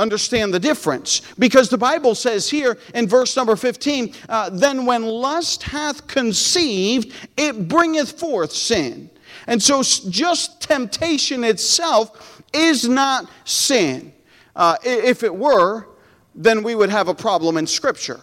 understand 0.00 0.52
the 0.52 0.58
difference. 0.58 1.22
Because 1.38 1.68
the 1.68 1.78
Bible 1.78 2.14
says 2.14 2.48
here 2.48 2.78
in 2.94 3.06
verse 3.06 3.36
number 3.36 3.56
15, 3.56 4.14
uh, 4.28 4.50
then 4.50 4.86
when 4.86 5.04
lust 5.04 5.62
hath 5.62 6.06
conceived, 6.06 7.12
it 7.36 7.68
bringeth 7.68 8.18
forth 8.18 8.52
sin. 8.52 9.10
And 9.46 9.62
so 9.62 9.82
just 9.82 10.60
temptation 10.62 11.44
itself 11.44 12.42
is 12.52 12.88
not 12.88 13.30
sin. 13.44 14.12
Uh, 14.56 14.76
if 14.84 15.22
it 15.22 15.34
were, 15.34 15.88
then 16.34 16.62
we 16.62 16.74
would 16.74 16.90
have 16.90 17.08
a 17.08 17.14
problem 17.14 17.56
in 17.56 17.66
Scripture. 17.66 18.20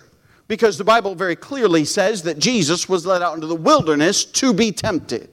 Because 0.48 0.78
the 0.78 0.84
Bible 0.84 1.14
very 1.14 1.36
clearly 1.36 1.84
says 1.84 2.24
that 2.24 2.40
Jesus 2.40 2.88
was 2.88 3.06
led 3.06 3.22
out 3.22 3.36
into 3.36 3.48
the 3.48 3.56
wilderness 3.56 4.24
to 4.24 4.54
be 4.54 4.72
tempted. 4.72 5.30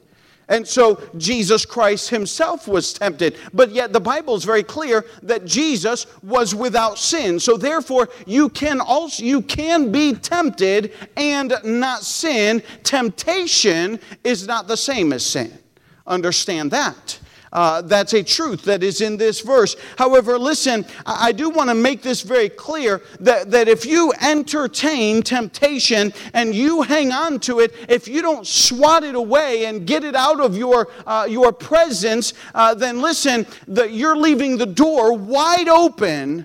And 0.48 0.66
so 0.66 1.00
Jesus 1.16 1.64
Christ 1.64 2.11
himself 2.11 2.68
was 2.68 2.92
tempted. 2.92 3.37
But 3.52 3.70
yet 3.70 3.92
the 3.92 4.00
Bible 4.00 4.35
is 4.35 4.44
very 4.44 4.62
clear 4.62 5.07
that 5.22 5.44
Jesus 5.44 6.07
was 6.22 6.54
without 6.54 6.98
sin. 6.98 7.40
So 7.40 7.57
therefore 7.57 8.09
you 8.26 8.48
can 8.50 8.80
also 8.80 9.22
you 9.22 9.40
can 9.40 9.90
be 9.90 10.14
tempted 10.14 10.92
and 11.16 11.54
not 11.64 12.02
sin. 12.02 12.62
Temptation 12.83 13.98
is 14.22 14.46
not 14.46 14.68
the 14.68 14.76
same 14.76 15.12
as 15.12 15.24
sin. 15.24 15.59
Understand 16.07 16.70
that. 16.72 17.18
Uh, 17.54 17.80
that's 17.82 18.12
a 18.12 18.22
truth 18.22 18.62
that 18.64 18.82
is 18.82 19.00
in 19.00 19.16
this 19.16 19.40
verse. 19.40 19.76
However, 19.96 20.38
listen, 20.38 20.84
I, 21.06 21.28
I 21.28 21.32
do 21.32 21.48
want 21.50 21.70
to 21.70 21.74
make 21.74 22.02
this 22.02 22.22
very 22.22 22.48
clear 22.48 23.00
that, 23.20 23.52
that 23.52 23.68
if 23.68 23.86
you 23.86 24.12
entertain 24.20 25.22
temptation 25.22 26.12
and 26.32 26.54
you 26.54 26.82
hang 26.82 27.12
on 27.12 27.38
to 27.40 27.60
it, 27.60 27.72
if 27.88 28.08
you 28.08 28.22
don't 28.22 28.46
swat 28.46 29.04
it 29.04 29.14
away 29.14 29.66
and 29.66 29.86
get 29.86 30.02
it 30.02 30.16
out 30.16 30.40
of 30.40 30.56
your, 30.56 30.88
uh, 31.06 31.26
your 31.28 31.52
presence, 31.52 32.34
uh, 32.54 32.74
then 32.74 33.00
listen, 33.00 33.46
that 33.68 33.92
you're 33.92 34.16
leaving 34.16 34.58
the 34.58 34.66
door 34.66 35.16
wide 35.16 35.68
open 35.68 36.44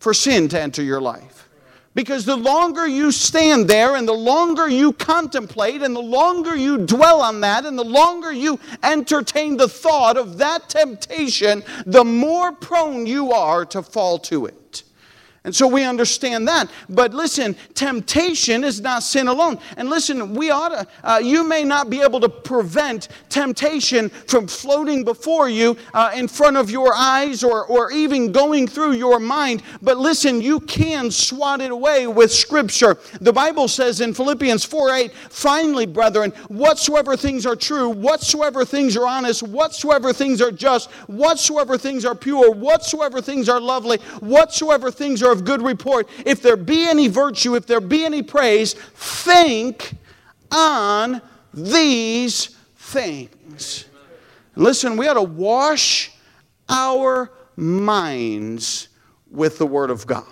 for 0.00 0.12
sin 0.12 0.48
to 0.48 0.60
enter 0.60 0.82
your 0.82 1.00
life. 1.00 1.31
Because 1.94 2.24
the 2.24 2.36
longer 2.36 2.86
you 2.86 3.12
stand 3.12 3.68
there 3.68 3.96
and 3.96 4.08
the 4.08 4.14
longer 4.14 4.66
you 4.66 4.94
contemplate 4.94 5.82
and 5.82 5.94
the 5.94 6.00
longer 6.00 6.56
you 6.56 6.78
dwell 6.78 7.20
on 7.20 7.40
that 7.42 7.66
and 7.66 7.78
the 7.78 7.84
longer 7.84 8.32
you 8.32 8.58
entertain 8.82 9.58
the 9.58 9.68
thought 9.68 10.16
of 10.16 10.38
that 10.38 10.70
temptation, 10.70 11.62
the 11.84 12.04
more 12.04 12.52
prone 12.52 13.06
you 13.06 13.32
are 13.32 13.66
to 13.66 13.82
fall 13.82 14.18
to 14.20 14.46
it. 14.46 14.84
And 15.44 15.54
so 15.54 15.66
we 15.66 15.82
understand 15.82 16.46
that. 16.46 16.70
But 16.88 17.14
listen, 17.14 17.56
temptation 17.74 18.62
is 18.62 18.80
not 18.80 19.02
sin 19.02 19.26
alone. 19.26 19.58
And 19.76 19.90
listen, 19.90 20.34
we 20.34 20.50
ought 20.50 20.68
to, 20.68 20.86
uh, 21.02 21.18
you 21.18 21.42
may 21.42 21.64
not 21.64 21.90
be 21.90 22.00
able 22.00 22.20
to 22.20 22.28
prevent 22.28 23.08
temptation 23.28 24.08
from 24.08 24.46
floating 24.46 25.02
before 25.02 25.48
you 25.48 25.76
uh, 25.94 26.12
in 26.14 26.28
front 26.28 26.56
of 26.56 26.70
your 26.70 26.94
eyes 26.94 27.42
or, 27.42 27.66
or 27.66 27.90
even 27.90 28.30
going 28.30 28.68
through 28.68 28.92
your 28.92 29.18
mind. 29.18 29.64
But 29.82 29.98
listen, 29.98 30.40
you 30.40 30.60
can 30.60 31.10
swat 31.10 31.60
it 31.60 31.72
away 31.72 32.06
with 32.06 32.30
Scripture. 32.30 32.98
The 33.20 33.32
Bible 33.32 33.66
says 33.66 34.00
in 34.00 34.14
Philippians 34.14 34.64
4 34.64 34.94
8, 34.94 35.12
finally, 35.28 35.86
brethren, 35.86 36.30
whatsoever 36.46 37.16
things 37.16 37.46
are 37.46 37.56
true, 37.56 37.88
whatsoever 37.88 38.64
things 38.64 38.96
are 38.96 39.08
honest, 39.08 39.42
whatsoever 39.42 40.12
things 40.12 40.40
are 40.40 40.52
just, 40.52 40.88
whatsoever 41.08 41.76
things 41.76 42.04
are 42.04 42.14
pure, 42.14 42.52
whatsoever 42.52 43.20
things 43.20 43.48
are 43.48 43.60
lovely, 43.60 43.98
whatsoever 44.20 44.92
things 44.92 45.20
are 45.20 45.31
of 45.32 45.44
good 45.44 45.62
report. 45.62 46.08
If 46.24 46.42
there 46.42 46.56
be 46.56 46.88
any 46.88 47.08
virtue, 47.08 47.56
if 47.56 47.66
there 47.66 47.80
be 47.80 48.04
any 48.04 48.22
praise, 48.22 48.74
think 48.74 49.94
on 50.50 51.20
these 51.52 52.56
things. 52.76 53.86
Listen, 54.54 54.96
we 54.96 55.08
ought 55.08 55.14
to 55.14 55.22
wash 55.22 56.12
our 56.68 57.32
minds 57.56 58.88
with 59.30 59.58
the 59.58 59.66
Word 59.66 59.90
of 59.90 60.06
God. 60.06 60.26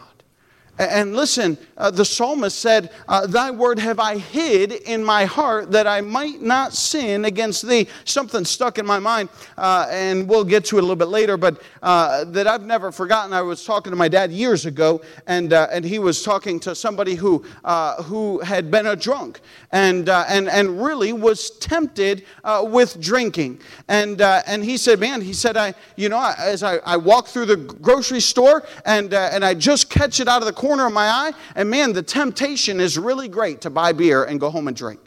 And 0.79 1.15
listen, 1.15 1.59
uh, 1.81 1.91
the 1.91 2.05
psalmist 2.05 2.59
said, 2.59 2.91
uh, 3.07 3.27
Thy 3.27 3.51
word 3.51 3.79
have 3.79 3.99
I 3.99 4.19
hid 4.19 4.73
in 4.73 5.05
my 5.05 5.25
heart 5.25 5.71
that 5.73 5.87
I 5.87 6.01
might 6.01 6.41
not 6.41 6.73
sin 6.73 7.25
against 7.25 7.67
thee. 7.67 7.87
Something 8.05 8.45
stuck 8.45 8.79
in 8.79 8.87
my 8.87 8.99
mind, 8.99 9.29
uh, 9.57 9.87
and 9.91 10.29
we'll 10.29 10.45
get 10.45 10.65
to 10.67 10.77
it 10.77 10.81
a 10.81 10.83
little 10.83 10.97
bit 10.97 11.09
later, 11.09 11.37
but 11.37 11.63
uh, 11.83 12.25
that 12.25 12.47
I've 12.47 12.65
never 12.65 12.91
forgotten. 12.91 13.33
I 13.33 13.43
was 13.43 13.65
talking 13.65 13.91
to 13.91 13.97
my 13.97 14.09
dad 14.09 14.33
years 14.33 14.67
ago, 14.67 15.01
and, 15.27 15.53
uh, 15.53 15.69
and 15.71 15.85
he 15.85 15.99
was 15.99 16.23
talking 16.23 16.59
to 16.61 16.75
somebody 16.75 17.15
who, 17.15 17.45
uh, 17.65 18.03
who 18.03 18.41
had 18.41 18.71
been 18.71 18.87
a 18.87 18.97
drunk 18.97 19.41
and, 19.71 20.09
and, 20.09 20.49
and 20.49 20.83
really 20.83 21.13
was 21.13 21.51
tempted 21.59 22.25
with 22.63 23.01
drinking. 23.01 23.61
And, 23.87 24.21
and 24.21 24.65
he 24.65 24.77
said, 24.77 24.99
Man, 24.99 25.21
he 25.21 25.33
said, 25.33 25.57
I, 25.57 25.75
you 25.97 26.09
know, 26.09 26.35
as 26.39 26.63
I, 26.63 26.77
I 26.79 26.97
walk 26.97 27.29
through 27.29 27.47
the 27.47 27.57
grocery 27.57 28.21
store 28.21 28.65
and, 28.85 29.13
and 29.13 29.45
I 29.45 29.55
just 29.55 29.89
catch 29.89 30.21
it 30.21 30.29
out 30.29 30.43
of 30.43 30.47
the 30.47 30.53
corner 30.53 30.81
corner 30.81 30.87
of 30.87 30.93
my 30.93 31.09
eye, 31.09 31.33
and 31.57 31.70
man, 31.71 31.93
the 31.93 32.03
temptation 32.03 32.81
is 32.81 32.99
really 32.99 33.29
great 33.29 33.61
to 33.63 33.71
buy 33.71 33.93
beer 33.93 34.25
and 34.25 34.39
go 34.39 34.51
home 34.51 34.69
and 34.69 34.77
drink. 34.77 35.01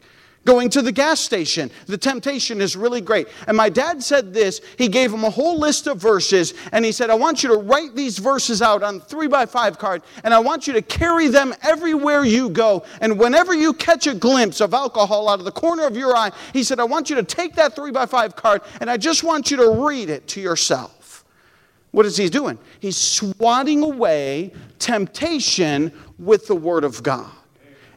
Going 0.44 0.68
to 0.70 0.82
the 0.82 0.92
gas 0.92 1.20
station, 1.20 1.70
the 1.86 1.96
temptation 1.96 2.60
is 2.60 2.76
really 2.76 3.00
great. 3.00 3.28
And 3.46 3.56
my 3.56 3.70
dad 3.70 4.02
said 4.02 4.34
this. 4.34 4.60
He 4.76 4.88
gave 4.88 5.10
him 5.10 5.24
a 5.24 5.30
whole 5.30 5.58
list 5.58 5.86
of 5.86 5.96
verses, 5.96 6.52
and 6.70 6.84
he 6.84 6.92
said, 6.92 7.08
I 7.08 7.14
want 7.14 7.42
you 7.42 7.48
to 7.48 7.56
write 7.56 7.94
these 7.94 8.18
verses 8.18 8.60
out 8.60 8.82
on 8.82 9.00
three 9.00 9.26
by 9.26 9.46
five 9.46 9.78
card, 9.78 10.02
and 10.22 10.34
I 10.34 10.40
want 10.40 10.66
you 10.66 10.74
to 10.74 10.82
carry 10.82 11.28
them 11.28 11.54
everywhere 11.62 12.24
you 12.24 12.50
go. 12.50 12.84
And 13.00 13.18
whenever 13.18 13.54
you 13.54 13.72
catch 13.72 14.06
a 14.06 14.14
glimpse 14.14 14.60
of 14.60 14.74
alcohol 14.74 15.30
out 15.30 15.38
of 15.38 15.46
the 15.46 15.52
corner 15.52 15.86
of 15.86 15.96
your 15.96 16.14
eye, 16.14 16.30
he 16.52 16.62
said, 16.62 16.78
I 16.78 16.84
want 16.84 17.08
you 17.08 17.16
to 17.16 17.22
take 17.22 17.54
that 17.54 17.74
three 17.74 17.90
by 17.90 18.04
five 18.04 18.36
card, 18.36 18.60
and 18.80 18.90
I 18.90 18.98
just 18.98 19.24
want 19.24 19.50
you 19.50 19.56
to 19.56 19.70
read 19.86 20.10
it 20.10 20.28
to 20.28 20.42
yourself. 20.42 21.03
What 21.94 22.06
is 22.06 22.16
he 22.16 22.28
doing? 22.28 22.58
He's 22.80 22.96
swatting 22.96 23.84
away 23.84 24.52
temptation 24.80 25.92
with 26.18 26.48
the 26.48 26.56
Word 26.56 26.82
of 26.82 27.04
God. 27.04 27.30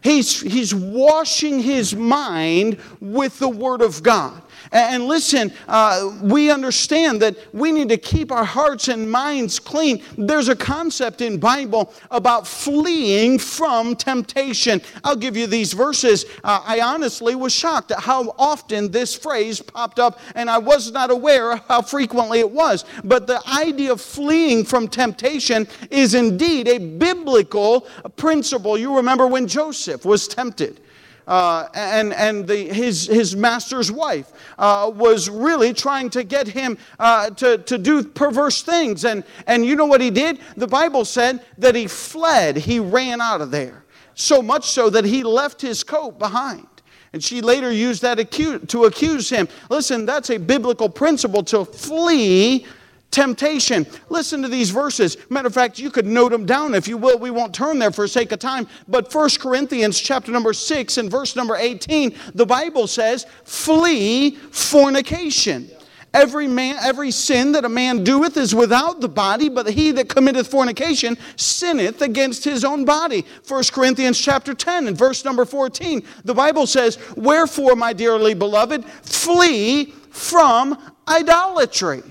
He's, 0.03 0.39
he's 0.39 0.75
washing 0.75 1.59
his 1.59 1.95
mind 1.95 2.77
with 3.01 3.39
the 3.39 3.49
Word 3.49 3.81
of 3.81 4.03
God. 4.03 4.43
And 4.71 5.05
listen, 5.05 5.51
uh, 5.67 6.11
we 6.21 6.51
understand 6.51 7.21
that 7.21 7.37
we 7.53 7.71
need 7.71 7.89
to 7.89 7.97
keep 7.97 8.31
our 8.31 8.43
hearts 8.43 8.87
and 8.87 9.09
minds 9.09 9.59
clean. 9.59 10.03
There's 10.17 10.49
a 10.49 10.55
concept 10.55 11.21
in 11.21 11.39
Bible 11.39 11.93
about 12.11 12.47
fleeing 12.47 13.39
from 13.39 13.95
temptation. 13.95 14.81
I'll 15.03 15.15
give 15.15 15.37
you 15.37 15.47
these 15.47 15.73
verses. 15.73 16.25
Uh, 16.43 16.61
I 16.65 16.81
honestly 16.81 17.35
was 17.35 17.53
shocked 17.53 17.91
at 17.91 17.99
how 17.99 18.35
often 18.37 18.91
this 18.91 19.15
phrase 19.15 19.61
popped 19.61 19.99
up, 19.99 20.19
and 20.35 20.49
I 20.49 20.57
was 20.57 20.91
not 20.91 21.11
aware 21.11 21.57
how 21.67 21.81
frequently 21.81 22.39
it 22.39 22.51
was. 22.51 22.85
But 23.03 23.27
the 23.27 23.41
idea 23.47 23.91
of 23.91 24.01
fleeing 24.01 24.65
from 24.65 24.87
temptation 24.87 25.67
is 25.91 26.13
indeed 26.13 26.67
a 26.67 26.77
biblical 26.77 27.81
principle. 28.15 28.77
You 28.77 28.97
remember 28.97 29.27
when 29.27 29.47
Joseph 29.47 30.05
was 30.05 30.27
tempted 30.27 30.81
uh, 31.27 31.67
and, 31.73 32.13
and 32.13 32.47
the, 32.47 32.55
his, 32.55 33.05
his 33.05 33.35
master's 33.35 33.91
wife 33.91 34.31
uh, 34.57 34.91
was 34.93 35.29
really 35.29 35.73
trying 35.73 36.09
to 36.11 36.23
get 36.23 36.47
him 36.47 36.77
uh, 36.99 37.29
to, 37.31 37.57
to 37.59 37.77
do 37.77 38.03
perverse 38.03 38.61
things. 38.61 39.05
And, 39.05 39.23
and 39.45 39.65
you 39.65 39.75
know 39.75 39.85
what 39.85 40.01
he 40.01 40.09
did? 40.09 40.39
The 40.55 40.67
Bible 40.67 41.05
said 41.05 41.43
that 41.57 41.75
he 41.75 41.87
fled, 41.87 42.55
he 42.55 42.79
ran 42.79 43.21
out 43.21 43.41
of 43.41 43.51
there. 43.51 43.83
So 44.15 44.41
much 44.41 44.69
so 44.71 44.89
that 44.89 45.05
he 45.05 45.23
left 45.23 45.61
his 45.61 45.83
coat 45.83 46.17
behind. 46.17 46.67
And 47.13 47.23
she 47.23 47.41
later 47.41 47.71
used 47.71 48.01
that 48.01 48.15
to 48.31 48.85
accuse 48.85 49.29
him. 49.29 49.47
Listen, 49.69 50.05
that's 50.05 50.29
a 50.29 50.37
biblical 50.37 50.89
principle 50.89 51.43
to 51.45 51.65
flee 51.65 52.65
temptation. 53.11 53.85
Listen 54.09 54.41
to 54.41 54.47
these 54.47 54.69
verses. 54.69 55.17
Matter 55.29 55.47
of 55.47 55.53
fact, 55.53 55.79
you 55.79 55.89
could 55.89 56.05
note 56.05 56.31
them 56.31 56.45
down 56.45 56.75
if 56.75 56.87
you 56.87 56.97
will. 56.97 57.17
We 57.17 57.31
won't 57.31 57.53
turn 57.53 57.79
there 57.79 57.91
for 57.91 58.07
sake 58.07 58.31
of 58.31 58.39
time. 58.39 58.67
But 58.87 59.13
1 59.13 59.29
Corinthians 59.39 59.99
chapter 59.99 60.31
number 60.31 60.53
6 60.53 60.97
and 60.97 61.09
verse 61.09 61.35
number 61.35 61.55
18, 61.55 62.13
the 62.35 62.45
Bible 62.45 62.87
says, 62.87 63.25
flee 63.43 64.31
fornication. 64.51 65.69
Every 66.13 66.47
man, 66.47 66.77
every 66.81 67.11
sin 67.11 67.51
that 67.51 67.65
a 67.65 67.69
man 67.69 68.03
doeth 68.03 68.37
is 68.37 68.55
without 68.55 69.01
the 69.01 69.09
body, 69.09 69.49
but 69.49 69.69
he 69.69 69.91
that 69.91 70.09
committeth 70.09 70.47
fornication 70.47 71.17
sinneth 71.35 72.01
against 72.01 72.43
his 72.43 72.63
own 72.63 72.85
body. 72.85 73.25
1 73.47 73.63
Corinthians 73.71 74.19
chapter 74.19 74.53
10 74.53 74.87
and 74.87 74.97
verse 74.97 75.25
number 75.25 75.45
14. 75.45 76.01
The 76.23 76.33
Bible 76.33 76.65
says, 76.65 76.97
Wherefore, 77.15 77.75
my 77.75 77.93
dearly 77.93 78.33
beloved, 78.33 78.85
flee 78.85 79.93
from 80.09 80.77
idolatry. 81.07 82.01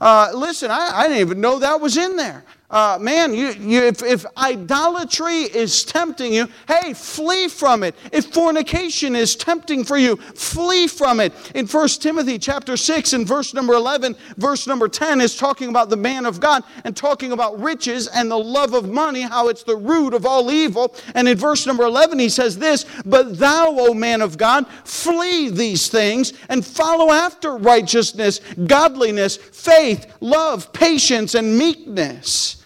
Uh, 0.00 0.30
listen, 0.34 0.70
I, 0.70 0.90
I 0.94 1.02
didn't 1.08 1.20
even 1.20 1.40
know 1.40 1.58
that 1.58 1.80
was 1.80 1.96
in 1.96 2.16
there. 2.16 2.44
Uh, 2.70 2.96
man, 3.00 3.34
you, 3.34 3.48
you, 3.48 3.82
if, 3.82 4.00
if 4.00 4.24
idolatry 4.36 5.38
is 5.38 5.84
tempting 5.84 6.32
you, 6.32 6.48
hey, 6.68 6.94
flee 6.94 7.48
from 7.48 7.82
it. 7.82 7.96
If 8.12 8.26
fornication 8.26 9.16
is 9.16 9.34
tempting 9.34 9.82
for 9.82 9.98
you, 9.98 10.14
flee 10.16 10.86
from 10.86 11.18
it. 11.18 11.32
In 11.56 11.66
1 11.66 11.88
Timothy 11.88 12.38
chapter 12.38 12.76
6 12.76 13.12
and 13.12 13.26
verse 13.26 13.54
number 13.54 13.74
11, 13.74 14.14
verse 14.36 14.68
number 14.68 14.86
10 14.86 15.20
is 15.20 15.36
talking 15.36 15.68
about 15.68 15.90
the 15.90 15.96
man 15.96 16.24
of 16.24 16.38
God 16.38 16.62
and 16.84 16.96
talking 16.96 17.32
about 17.32 17.60
riches 17.60 18.06
and 18.06 18.30
the 18.30 18.38
love 18.38 18.72
of 18.74 18.88
money, 18.88 19.22
how 19.22 19.48
it's 19.48 19.64
the 19.64 19.76
root 19.76 20.14
of 20.14 20.24
all 20.24 20.52
evil. 20.52 20.94
And 21.16 21.26
in 21.26 21.36
verse 21.36 21.66
number 21.66 21.82
11, 21.82 22.20
he 22.20 22.28
says 22.28 22.56
this, 22.56 22.86
But 23.04 23.36
thou, 23.36 23.66
O 23.80 23.94
man 23.94 24.22
of 24.22 24.38
God, 24.38 24.68
flee 24.84 25.48
these 25.48 25.88
things 25.88 26.34
and 26.48 26.64
follow 26.64 27.10
after 27.10 27.56
righteousness, 27.56 28.40
godliness, 28.68 29.36
faith, 29.36 30.14
love, 30.20 30.72
patience, 30.72 31.34
and 31.34 31.58
meekness 31.58 32.59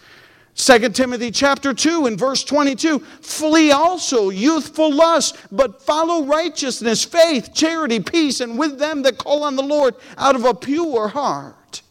2 0.57 0.91
Timothy 0.91 1.31
chapter 1.33 1.75
2 1.75 2.07
and 2.07 2.19
verse 2.19 2.45
22 2.45 3.01
flee 3.01 3.73
also 3.73 4.31
youthful 4.31 4.93
lust 4.93 5.37
but 5.51 5.83
follow 5.83 6.25
righteousness 6.25 7.05
faith 7.05 7.53
charity 7.53 7.99
peace 7.99 8.41
and 8.41 8.57
with 8.57 8.79
them 8.79 9.03
that 9.03 9.19
call 9.19 9.43
on 9.43 9.57
the 9.57 9.63
Lord 9.63 9.97
out 10.17 10.37
of 10.37 10.45
a 10.45 10.55
pure 10.55 11.09
heart. 11.09 11.83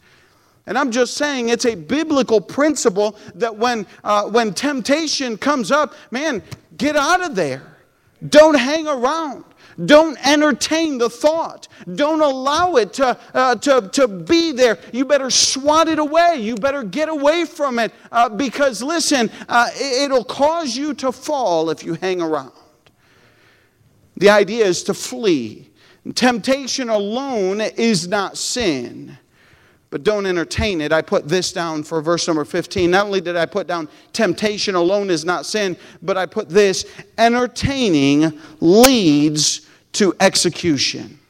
And 0.66 0.78
I'm 0.78 0.90
just 0.90 1.14
saying 1.14 1.50
it's 1.50 1.66
a 1.66 1.74
biblical 1.74 2.40
principle 2.40 3.18
that 3.34 3.54
when 3.54 3.86
uh, 4.02 4.30
when 4.30 4.54
temptation 4.54 5.36
comes 5.36 5.70
up 5.70 5.94
man 6.10 6.42
get 6.78 6.96
out 6.96 7.22
of 7.22 7.34
there. 7.34 7.76
Don't 8.26 8.54
hang 8.54 8.88
around 8.88 9.44
don't 9.84 10.16
entertain 10.26 10.98
the 10.98 11.10
thought. 11.10 11.68
Don't 11.94 12.20
allow 12.20 12.76
it 12.76 12.92
to, 12.94 13.18
uh, 13.32 13.56
to, 13.56 13.88
to 13.92 14.08
be 14.08 14.52
there. 14.52 14.78
You 14.92 15.04
better 15.04 15.30
swat 15.30 15.88
it 15.88 15.98
away. 15.98 16.36
You 16.40 16.56
better 16.56 16.84
get 16.84 17.08
away 17.08 17.44
from 17.44 17.78
it 17.78 17.92
uh, 18.12 18.28
because, 18.28 18.82
listen, 18.82 19.30
uh, 19.48 19.70
it'll 19.78 20.24
cause 20.24 20.76
you 20.76 20.94
to 20.94 21.12
fall 21.12 21.70
if 21.70 21.84
you 21.84 21.94
hang 21.94 22.20
around. 22.20 22.52
The 24.16 24.30
idea 24.30 24.64
is 24.64 24.84
to 24.84 24.94
flee. 24.94 25.70
Temptation 26.14 26.88
alone 26.88 27.60
is 27.60 28.06
not 28.06 28.36
sin 28.36 29.18
but 29.94 30.02
don't 30.02 30.26
entertain 30.26 30.80
it. 30.80 30.90
I 30.90 31.02
put 31.02 31.28
this 31.28 31.52
down 31.52 31.84
for 31.84 32.02
verse 32.02 32.26
number 32.26 32.44
15. 32.44 32.90
Not 32.90 33.06
only 33.06 33.20
did 33.20 33.36
I 33.36 33.46
put 33.46 33.68
down 33.68 33.88
temptation 34.12 34.74
alone 34.74 35.08
is 35.08 35.24
not 35.24 35.46
sin, 35.46 35.76
but 36.02 36.16
I 36.16 36.26
put 36.26 36.48
this 36.48 36.84
entertaining 37.16 38.40
leads 38.58 39.68
to 39.92 40.12
execution. 40.18 41.20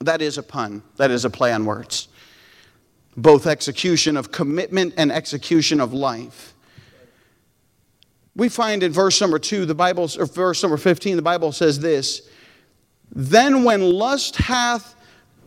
That 0.00 0.22
is 0.22 0.38
a 0.38 0.42
pun, 0.42 0.82
that 0.96 1.10
is 1.10 1.26
a 1.26 1.28
play 1.28 1.52
on 1.52 1.66
words. 1.66 2.08
Both 3.14 3.46
execution 3.46 4.16
of 4.16 4.32
commitment 4.32 4.94
and 4.96 5.12
execution 5.12 5.82
of 5.82 5.92
life. 5.92 6.54
We 8.34 8.48
find 8.48 8.82
in 8.82 8.90
verse 8.90 9.20
number 9.20 9.38
2, 9.38 9.66
the 9.66 9.74
Bible, 9.74 10.08
or 10.18 10.24
verse 10.24 10.62
number 10.62 10.78
15, 10.78 11.16
the 11.16 11.20
Bible 11.20 11.52
says 11.52 11.78
this 11.78 12.26
Then 13.12 13.64
when 13.64 13.82
lust 13.82 14.36
hath 14.36 14.94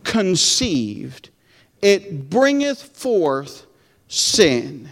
conceived, 0.04 1.30
it 1.82 2.30
bringeth 2.30 2.82
forth 2.82 3.66
sin. 4.08 4.88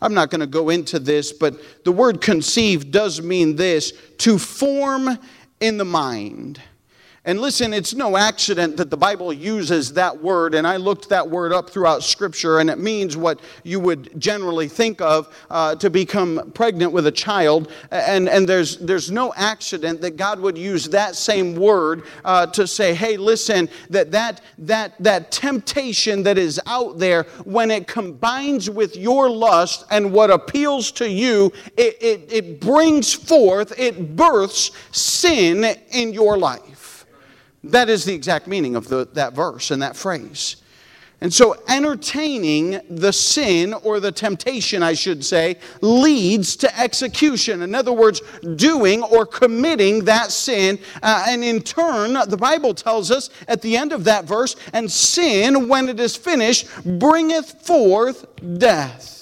I'm 0.00 0.14
not 0.14 0.30
going 0.30 0.40
to 0.40 0.46
go 0.46 0.68
into 0.68 0.98
this, 0.98 1.32
but 1.32 1.84
the 1.84 1.92
word 1.92 2.20
conceive 2.20 2.90
does 2.90 3.20
mean 3.20 3.56
this 3.56 3.92
to 4.18 4.38
form 4.38 5.18
in 5.60 5.76
the 5.76 5.84
mind. 5.84 6.60
And 7.28 7.42
listen, 7.42 7.74
it's 7.74 7.92
no 7.92 8.16
accident 8.16 8.78
that 8.78 8.88
the 8.88 8.96
Bible 8.96 9.34
uses 9.34 9.92
that 9.92 10.22
word, 10.22 10.54
and 10.54 10.66
I 10.66 10.78
looked 10.78 11.10
that 11.10 11.28
word 11.28 11.52
up 11.52 11.68
throughout 11.68 12.02
Scripture, 12.02 12.60
and 12.60 12.70
it 12.70 12.78
means 12.78 13.18
what 13.18 13.40
you 13.64 13.80
would 13.80 14.18
generally 14.18 14.66
think 14.66 15.02
of 15.02 15.28
uh, 15.50 15.74
to 15.74 15.90
become 15.90 16.50
pregnant 16.54 16.90
with 16.90 17.06
a 17.06 17.12
child. 17.12 17.70
And, 17.90 18.30
and 18.30 18.48
there's, 18.48 18.78
there's 18.78 19.10
no 19.10 19.34
accident 19.36 20.00
that 20.00 20.16
God 20.16 20.40
would 20.40 20.56
use 20.56 20.88
that 20.88 21.16
same 21.16 21.54
word 21.54 22.04
uh, 22.24 22.46
to 22.46 22.66
say, 22.66 22.94
hey, 22.94 23.18
listen, 23.18 23.68
that, 23.90 24.10
that, 24.10 24.40
that, 24.56 24.94
that 24.98 25.30
temptation 25.30 26.22
that 26.22 26.38
is 26.38 26.58
out 26.64 26.98
there, 26.98 27.24
when 27.44 27.70
it 27.70 27.86
combines 27.86 28.70
with 28.70 28.96
your 28.96 29.28
lust 29.28 29.84
and 29.90 30.14
what 30.14 30.30
appeals 30.30 30.90
to 30.92 31.06
you, 31.06 31.52
it, 31.76 31.94
it, 32.00 32.32
it 32.32 32.58
brings 32.58 33.12
forth, 33.12 33.78
it 33.78 34.16
births 34.16 34.70
sin 34.92 35.76
in 35.90 36.14
your 36.14 36.38
life. 36.38 36.77
That 37.68 37.88
is 37.88 38.04
the 38.04 38.14
exact 38.14 38.46
meaning 38.46 38.76
of 38.76 38.88
the, 38.88 39.08
that 39.12 39.34
verse 39.34 39.70
and 39.70 39.82
that 39.82 39.96
phrase. 39.96 40.56
And 41.20 41.34
so, 41.34 41.60
entertaining 41.68 42.80
the 42.88 43.12
sin 43.12 43.74
or 43.74 43.98
the 43.98 44.12
temptation, 44.12 44.84
I 44.84 44.94
should 44.94 45.24
say, 45.24 45.56
leads 45.80 46.54
to 46.56 46.80
execution. 46.80 47.62
In 47.62 47.74
other 47.74 47.92
words, 47.92 48.22
doing 48.54 49.02
or 49.02 49.26
committing 49.26 50.04
that 50.04 50.30
sin. 50.30 50.78
Uh, 51.02 51.24
and 51.28 51.42
in 51.42 51.60
turn, 51.60 52.12
the 52.28 52.36
Bible 52.36 52.72
tells 52.72 53.10
us 53.10 53.30
at 53.48 53.62
the 53.62 53.76
end 53.76 53.92
of 53.92 54.04
that 54.04 54.26
verse, 54.26 54.54
and 54.72 54.88
sin, 54.88 55.66
when 55.68 55.88
it 55.88 55.98
is 55.98 56.14
finished, 56.14 56.68
bringeth 56.84 57.66
forth 57.66 58.24
death. 58.58 59.17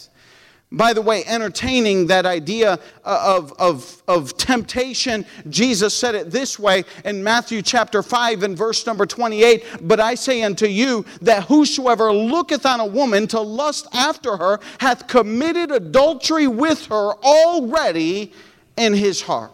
By 0.73 0.93
the 0.93 1.03
way, 1.03 1.25
entertaining 1.27 2.09
that 2.09 2.27
idea 2.27 2.81
uh, 3.05 3.37
of, 3.37 3.53
of, 3.59 4.03
of 4.09 4.37
temptation, 4.37 5.25
Jesus 5.49 5.97
said 5.97 6.17
it 6.17 6.33
this 6.33 6.59
way 6.59 6.85
in 7.05 7.23
Matthew 7.23 7.63
chapter 7.63 8.03
5 8.03 8.43
and 8.43 8.57
verse 8.59 8.85
number 8.85 9.07
28 9.07 9.65
But 9.83 10.01
I 10.01 10.17
say 10.17 10.43
unto 10.43 10.67
you 10.67 11.05
that 11.23 11.45
whosoever 11.45 12.13
looketh 12.13 12.67
on 12.67 12.81
a 12.81 12.87
woman 12.87 13.29
to 13.29 13.41
lust 13.41 13.87
after 13.93 14.37
her 14.37 14.59
hath 14.79 15.07
committed 15.07 15.71
adultery 15.71 16.49
with 16.49 16.87
her 16.87 17.13
already 17.23 18.33
in 18.77 18.93
his 18.93 19.23
heart. 19.23 19.53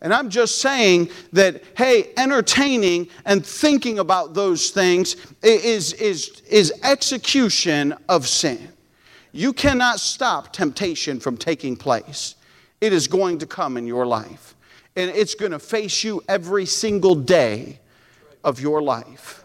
And 0.00 0.14
I'm 0.14 0.30
just 0.30 0.60
saying 0.60 1.10
that, 1.32 1.62
hey, 1.76 2.12
entertaining 2.16 3.08
and 3.26 3.44
thinking 3.44 3.98
about 3.98 4.32
those 4.32 4.70
things 4.70 5.16
is, 5.42 5.92
is, 5.94 6.42
is 6.48 6.72
execution 6.82 7.94
of 8.08 8.26
sin. 8.26 8.72
You 9.36 9.52
cannot 9.52 10.00
stop 10.00 10.54
temptation 10.54 11.20
from 11.20 11.36
taking 11.36 11.76
place. 11.76 12.36
It 12.80 12.94
is 12.94 13.06
going 13.06 13.36
to 13.40 13.46
come 13.46 13.76
in 13.76 13.86
your 13.86 14.06
life, 14.06 14.54
and 14.96 15.10
it's 15.10 15.34
going 15.34 15.52
to 15.52 15.58
face 15.58 16.02
you 16.02 16.22
every 16.26 16.64
single 16.64 17.14
day 17.14 17.80
of 18.42 18.60
your 18.60 18.80
life. 18.80 19.44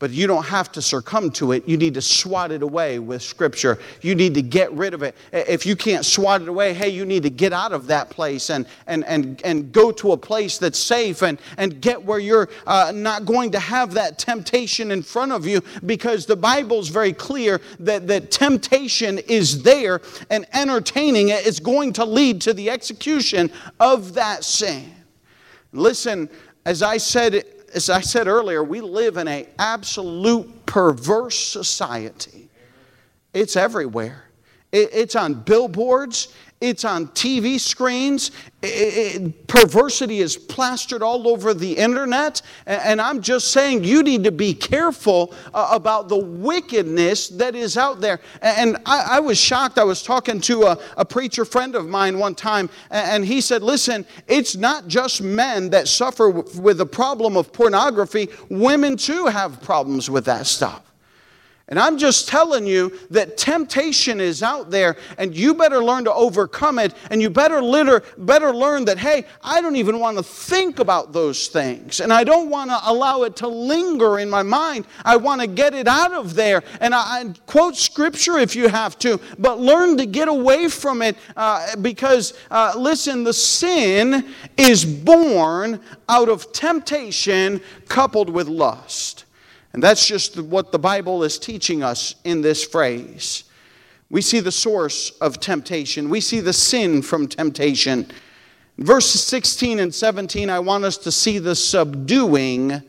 But 0.00 0.12
you 0.12 0.26
don't 0.26 0.46
have 0.46 0.72
to 0.72 0.82
succumb 0.82 1.30
to 1.32 1.52
it. 1.52 1.68
You 1.68 1.76
need 1.76 1.92
to 1.92 2.00
swat 2.00 2.50
it 2.52 2.62
away 2.62 2.98
with 2.98 3.20
Scripture. 3.20 3.78
You 4.00 4.14
need 4.14 4.32
to 4.32 4.40
get 4.40 4.72
rid 4.72 4.94
of 4.94 5.02
it. 5.02 5.14
If 5.30 5.66
you 5.66 5.76
can't 5.76 6.06
swat 6.06 6.40
it 6.40 6.48
away, 6.48 6.72
hey, 6.72 6.88
you 6.88 7.04
need 7.04 7.22
to 7.24 7.30
get 7.30 7.52
out 7.52 7.72
of 7.72 7.86
that 7.88 8.08
place 8.08 8.48
and, 8.48 8.64
and, 8.86 9.04
and, 9.04 9.42
and 9.44 9.70
go 9.70 9.92
to 9.92 10.12
a 10.12 10.16
place 10.16 10.56
that's 10.56 10.78
safe 10.78 11.22
and, 11.22 11.38
and 11.58 11.82
get 11.82 12.02
where 12.02 12.18
you're 12.18 12.48
uh, 12.66 12.92
not 12.94 13.26
going 13.26 13.50
to 13.50 13.58
have 13.58 13.92
that 13.92 14.18
temptation 14.18 14.90
in 14.90 15.02
front 15.02 15.32
of 15.32 15.46
you 15.46 15.62
because 15.84 16.24
the 16.24 16.36
Bible's 16.36 16.88
very 16.88 17.12
clear 17.12 17.60
that, 17.80 18.06
that 18.08 18.30
temptation 18.30 19.18
is 19.18 19.62
there 19.62 20.00
and 20.30 20.46
entertaining 20.54 21.28
it 21.28 21.46
is 21.46 21.60
going 21.60 21.92
to 21.92 22.06
lead 22.06 22.40
to 22.40 22.54
the 22.54 22.70
execution 22.70 23.52
of 23.78 24.14
that 24.14 24.44
sin. 24.44 24.94
Listen, 25.72 26.30
as 26.64 26.82
I 26.82 26.96
said 26.96 27.44
as 27.74 27.90
I 27.90 28.00
said 28.00 28.26
earlier, 28.26 28.62
we 28.64 28.80
live 28.80 29.16
in 29.16 29.28
an 29.28 29.46
absolute 29.58 30.66
perverse 30.66 31.38
society. 31.38 32.48
It's 33.32 33.56
everywhere. 33.56 34.24
It's 34.72 35.16
on 35.16 35.34
billboards, 35.34 36.34
it's 36.60 36.84
on 36.84 37.08
TV 37.08 37.58
screens. 37.58 38.32
It, 38.60 38.66
it, 39.22 39.46
perversity 39.46 40.18
is 40.18 40.36
plastered 40.36 41.02
all 41.02 41.26
over 41.26 41.54
the 41.54 41.72
internet. 41.72 42.42
And, 42.66 42.82
and 42.82 43.00
I'm 43.00 43.22
just 43.22 43.50
saying, 43.50 43.84
you 43.84 44.02
need 44.02 44.24
to 44.24 44.32
be 44.32 44.52
careful 44.52 45.34
uh, 45.54 45.70
about 45.72 46.10
the 46.10 46.18
wickedness 46.18 47.28
that 47.28 47.54
is 47.54 47.78
out 47.78 48.02
there. 48.02 48.20
And, 48.42 48.76
and 48.76 48.82
I, 48.84 49.16
I, 49.16 49.20
was 49.20 49.38
shocked. 49.38 49.78
I 49.78 49.84
was 49.84 50.02
talking 50.02 50.38
to 50.42 50.64
a, 50.64 50.78
a 50.98 51.04
preacher 51.04 51.46
friend 51.46 51.74
of 51.74 51.88
mine 51.88 52.18
one 52.18 52.34
time, 52.34 52.68
and, 52.90 53.10
and 53.10 53.24
he 53.24 53.40
said, 53.40 53.62
Listen, 53.62 54.04
it's 54.28 54.54
not 54.54 54.86
just 54.86 55.22
men 55.22 55.70
that 55.70 55.88
suffer 55.88 56.28
with 56.28 56.76
the 56.76 56.86
problem 56.86 57.38
of 57.38 57.54
pornography, 57.54 58.28
women 58.50 58.98
too 58.98 59.26
have 59.26 59.62
problems 59.62 60.10
with 60.10 60.26
that 60.26 60.46
stuff. 60.46 60.89
And 61.70 61.78
I'm 61.78 61.98
just 61.98 62.26
telling 62.26 62.66
you 62.66 62.98
that 63.10 63.36
temptation 63.36 64.20
is 64.20 64.42
out 64.42 64.72
there 64.72 64.96
and 65.18 65.36
you 65.36 65.54
better 65.54 65.82
learn 65.82 66.02
to 66.04 66.12
overcome 66.12 66.80
it 66.80 66.94
and 67.12 67.22
you 67.22 67.30
better, 67.30 67.62
litter, 67.62 68.02
better 68.18 68.52
learn 68.52 68.84
that, 68.86 68.98
hey, 68.98 69.24
I 69.40 69.60
don't 69.60 69.76
even 69.76 70.00
want 70.00 70.16
to 70.16 70.24
think 70.24 70.80
about 70.80 71.12
those 71.12 71.46
things 71.46 72.00
and 72.00 72.12
I 72.12 72.24
don't 72.24 72.50
want 72.50 72.70
to 72.70 72.80
allow 72.82 73.22
it 73.22 73.36
to 73.36 73.46
linger 73.46 74.18
in 74.18 74.28
my 74.28 74.42
mind. 74.42 74.84
I 75.04 75.16
want 75.16 75.42
to 75.42 75.46
get 75.46 75.72
it 75.72 75.86
out 75.86 76.12
of 76.12 76.34
there. 76.34 76.64
And 76.80 76.92
I, 76.92 77.32
quote 77.46 77.76
scripture 77.76 78.38
if 78.38 78.56
you 78.56 78.68
have 78.68 78.98
to, 79.00 79.20
but 79.38 79.60
learn 79.60 79.96
to 79.98 80.06
get 80.06 80.26
away 80.26 80.68
from 80.68 81.02
it 81.02 81.16
uh, 81.36 81.76
because, 81.76 82.34
uh, 82.50 82.72
listen, 82.76 83.22
the 83.22 83.32
sin 83.32 84.28
is 84.56 84.84
born 84.84 85.80
out 86.08 86.28
of 86.28 86.52
temptation 86.52 87.60
coupled 87.86 88.28
with 88.28 88.48
lust. 88.48 89.26
And 89.72 89.82
that's 89.82 90.06
just 90.06 90.40
what 90.40 90.72
the 90.72 90.78
Bible 90.78 91.22
is 91.22 91.38
teaching 91.38 91.82
us 91.82 92.16
in 92.24 92.42
this 92.42 92.64
phrase. 92.64 93.44
We 94.10 94.22
see 94.22 94.40
the 94.40 94.50
source 94.50 95.10
of 95.20 95.38
temptation, 95.38 96.08
we 96.08 96.20
see 96.20 96.40
the 96.40 96.52
sin 96.52 97.02
from 97.02 97.28
temptation. 97.28 98.10
Verses 98.78 99.22
16 99.24 99.78
and 99.78 99.94
17, 99.94 100.48
I 100.48 100.58
want 100.58 100.84
us 100.84 100.96
to 100.98 101.12
see 101.12 101.38
the 101.38 101.54
subduing 101.54 102.82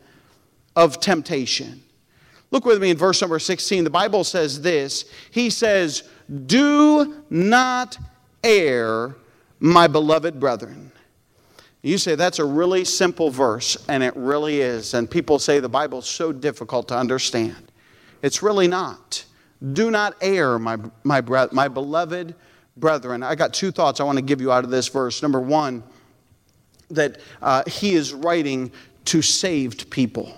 of 0.76 1.00
temptation. 1.02 1.84
Look 2.50 2.66
with 2.66 2.82
me 2.82 2.92
in 2.92 2.98
verse 2.98 3.22
number 3.22 3.40
16. 3.40 3.84
The 3.84 3.90
Bible 3.90 4.24
says 4.24 4.62
this 4.62 5.06
He 5.32 5.50
says, 5.50 6.04
Do 6.46 7.24
not 7.30 7.98
err, 8.44 9.16
my 9.60 9.88
beloved 9.88 10.40
brethren. 10.40 10.91
You 11.82 11.98
say 11.98 12.16
that's 12.16 12.40
a 12.40 12.46
really 12.46 12.86
simple 12.86 13.32
verse, 13.32 13.78
and 13.88 14.04
it 14.04 14.16
really 14.16 14.62
is. 14.62 14.94
And 14.94 15.10
people 15.10 15.40
say 15.40 15.60
the 15.60 15.70
Bible's 15.70 16.08
so 16.08 16.32
difficult 16.32 16.88
to 16.90 16.98
understand. 16.98 17.72
It's 18.22 18.44
really 18.44 18.68
not. 18.68 19.26
Do 19.74 19.90
not 19.90 20.16
err, 20.22 20.60
my, 20.60 20.78
my, 21.04 21.22
my 21.52 21.68
beloved 21.68 22.36
brethren. 22.78 23.24
I 23.24 23.36
got 23.36 23.54
two 23.54 23.72
thoughts 23.72 24.00
I 24.00 24.04
want 24.04 24.18
to 24.18 24.24
give 24.24 24.42
you 24.42 24.52
out 24.52 24.64
of 24.64 24.70
this 24.70 24.88
verse. 24.88 25.22
Number 25.22 25.40
one, 25.40 25.84
that 26.90 27.20
uh, 27.42 27.64
he 27.68 27.94
is 27.94 28.14
writing 28.14 28.72
to 29.06 29.22
saved 29.22 29.90
people. 29.90 30.38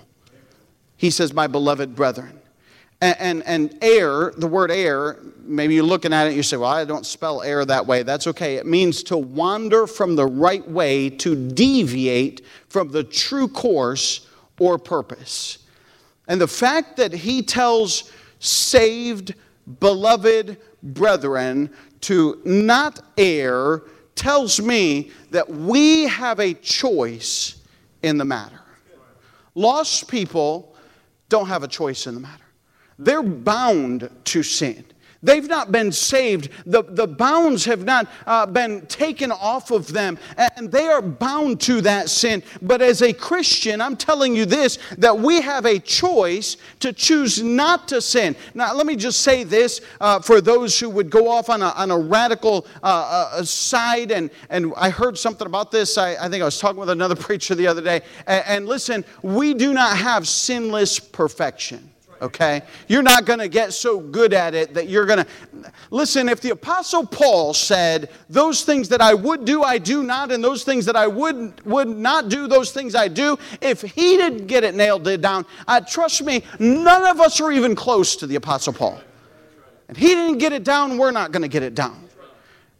He 0.96 1.10
says, 1.10 1.34
My 1.34 1.46
beloved 1.46 1.94
brethren. 1.94 2.40
And, 3.00 3.16
and, 3.18 3.42
and 3.46 3.78
err, 3.82 4.32
the 4.36 4.46
word 4.46 4.70
err, 4.70 5.18
maybe 5.42 5.74
you're 5.74 5.84
looking 5.84 6.12
at 6.12 6.24
it 6.24 6.28
and 6.28 6.36
you 6.36 6.42
say, 6.42 6.56
well, 6.56 6.70
I 6.70 6.84
don't 6.84 7.04
spell 7.04 7.42
err 7.42 7.64
that 7.64 7.86
way. 7.86 8.02
That's 8.02 8.26
okay. 8.28 8.56
It 8.56 8.66
means 8.66 9.02
to 9.04 9.16
wander 9.16 9.86
from 9.86 10.16
the 10.16 10.26
right 10.26 10.66
way, 10.68 11.10
to 11.10 11.34
deviate 11.50 12.42
from 12.68 12.90
the 12.90 13.04
true 13.04 13.48
course 13.48 14.26
or 14.58 14.78
purpose. 14.78 15.58
And 16.28 16.40
the 16.40 16.48
fact 16.48 16.96
that 16.96 17.12
he 17.12 17.42
tells 17.42 18.10
saved, 18.38 19.34
beloved 19.80 20.58
brethren 20.82 21.70
to 22.02 22.40
not 22.44 23.00
err 23.16 23.82
tells 24.14 24.60
me 24.60 25.10
that 25.30 25.48
we 25.48 26.04
have 26.04 26.38
a 26.38 26.54
choice 26.54 27.62
in 28.02 28.18
the 28.18 28.24
matter. 28.24 28.60
Lost 29.54 30.08
people 30.08 30.76
don't 31.28 31.46
have 31.46 31.62
a 31.62 31.68
choice 31.68 32.06
in 32.06 32.14
the 32.14 32.20
matter. 32.20 32.43
They're 32.98 33.22
bound 33.22 34.08
to 34.24 34.42
sin. 34.42 34.84
They've 35.24 35.48
not 35.48 35.72
been 35.72 35.90
saved. 35.90 36.50
The, 36.66 36.82
the 36.82 37.06
bounds 37.06 37.64
have 37.64 37.82
not 37.82 38.08
uh, 38.26 38.44
been 38.44 38.86
taken 38.86 39.32
off 39.32 39.70
of 39.70 39.90
them, 39.90 40.18
and 40.36 40.70
they 40.70 40.86
are 40.86 41.00
bound 41.00 41.62
to 41.62 41.80
that 41.80 42.10
sin. 42.10 42.42
But 42.60 42.82
as 42.82 43.00
a 43.00 43.14
Christian, 43.14 43.80
I'm 43.80 43.96
telling 43.96 44.36
you 44.36 44.44
this 44.44 44.78
that 44.98 45.18
we 45.18 45.40
have 45.40 45.64
a 45.64 45.78
choice 45.78 46.58
to 46.80 46.92
choose 46.92 47.42
not 47.42 47.88
to 47.88 48.02
sin. 48.02 48.36
Now, 48.52 48.74
let 48.74 48.86
me 48.86 48.96
just 48.96 49.22
say 49.22 49.44
this 49.44 49.80
uh, 49.98 50.20
for 50.20 50.42
those 50.42 50.78
who 50.78 50.90
would 50.90 51.08
go 51.08 51.30
off 51.30 51.48
on 51.48 51.62
a, 51.62 51.70
on 51.70 51.90
a 51.90 51.98
radical 51.98 52.66
uh, 52.82 53.30
uh 53.32 53.44
side, 53.44 54.10
and, 54.10 54.30
and 54.50 54.74
I 54.76 54.90
heard 54.90 55.16
something 55.16 55.46
about 55.46 55.70
this. 55.70 55.96
I, 55.96 56.16
I, 56.22 56.28
think 56.28 56.42
I 56.42 56.44
was 56.44 56.58
talking 56.58 56.78
with 56.78 56.90
another 56.90 57.16
preacher 57.16 57.54
the 57.54 57.66
other 57.66 57.80
day. 57.80 58.02
and, 58.26 58.44
and 58.46 58.66
listen, 58.66 59.06
we 59.22 59.54
do 59.54 59.72
not 59.72 59.96
have 59.96 60.28
sinless 60.28 61.00
perfection 61.00 61.93
okay? 62.20 62.62
You're 62.88 63.02
not 63.02 63.24
going 63.24 63.38
to 63.38 63.48
get 63.48 63.72
so 63.72 64.00
good 64.00 64.32
at 64.32 64.54
it 64.54 64.74
that 64.74 64.88
you're 64.88 65.06
going 65.06 65.24
to. 65.24 65.26
Listen, 65.90 66.28
if 66.28 66.40
the 66.40 66.50
Apostle 66.50 67.06
Paul 67.06 67.54
said, 67.54 68.10
Those 68.28 68.64
things 68.64 68.88
that 68.90 69.00
I 69.00 69.14
would 69.14 69.44
do, 69.44 69.62
I 69.62 69.78
do 69.78 70.02
not, 70.02 70.32
and 70.32 70.42
those 70.42 70.64
things 70.64 70.86
that 70.86 70.96
I 70.96 71.06
would, 71.06 71.64
would 71.64 71.88
not 71.88 72.28
do, 72.28 72.46
those 72.46 72.72
things 72.72 72.94
I 72.94 73.08
do, 73.08 73.38
if 73.60 73.82
he 73.82 74.16
didn't 74.16 74.46
get 74.46 74.64
it 74.64 74.74
nailed 74.74 75.04
down, 75.20 75.46
uh, 75.68 75.80
trust 75.80 76.22
me, 76.22 76.42
none 76.58 77.06
of 77.06 77.20
us 77.20 77.40
are 77.40 77.52
even 77.52 77.74
close 77.74 78.16
to 78.16 78.26
the 78.26 78.36
Apostle 78.36 78.72
Paul. 78.72 79.00
And 79.88 79.96
he 79.96 80.08
didn't 80.08 80.38
get 80.38 80.52
it 80.52 80.64
down, 80.64 80.98
we're 80.98 81.10
not 81.10 81.32
going 81.32 81.42
to 81.42 81.48
get 81.48 81.62
it 81.62 81.74
down. 81.74 82.03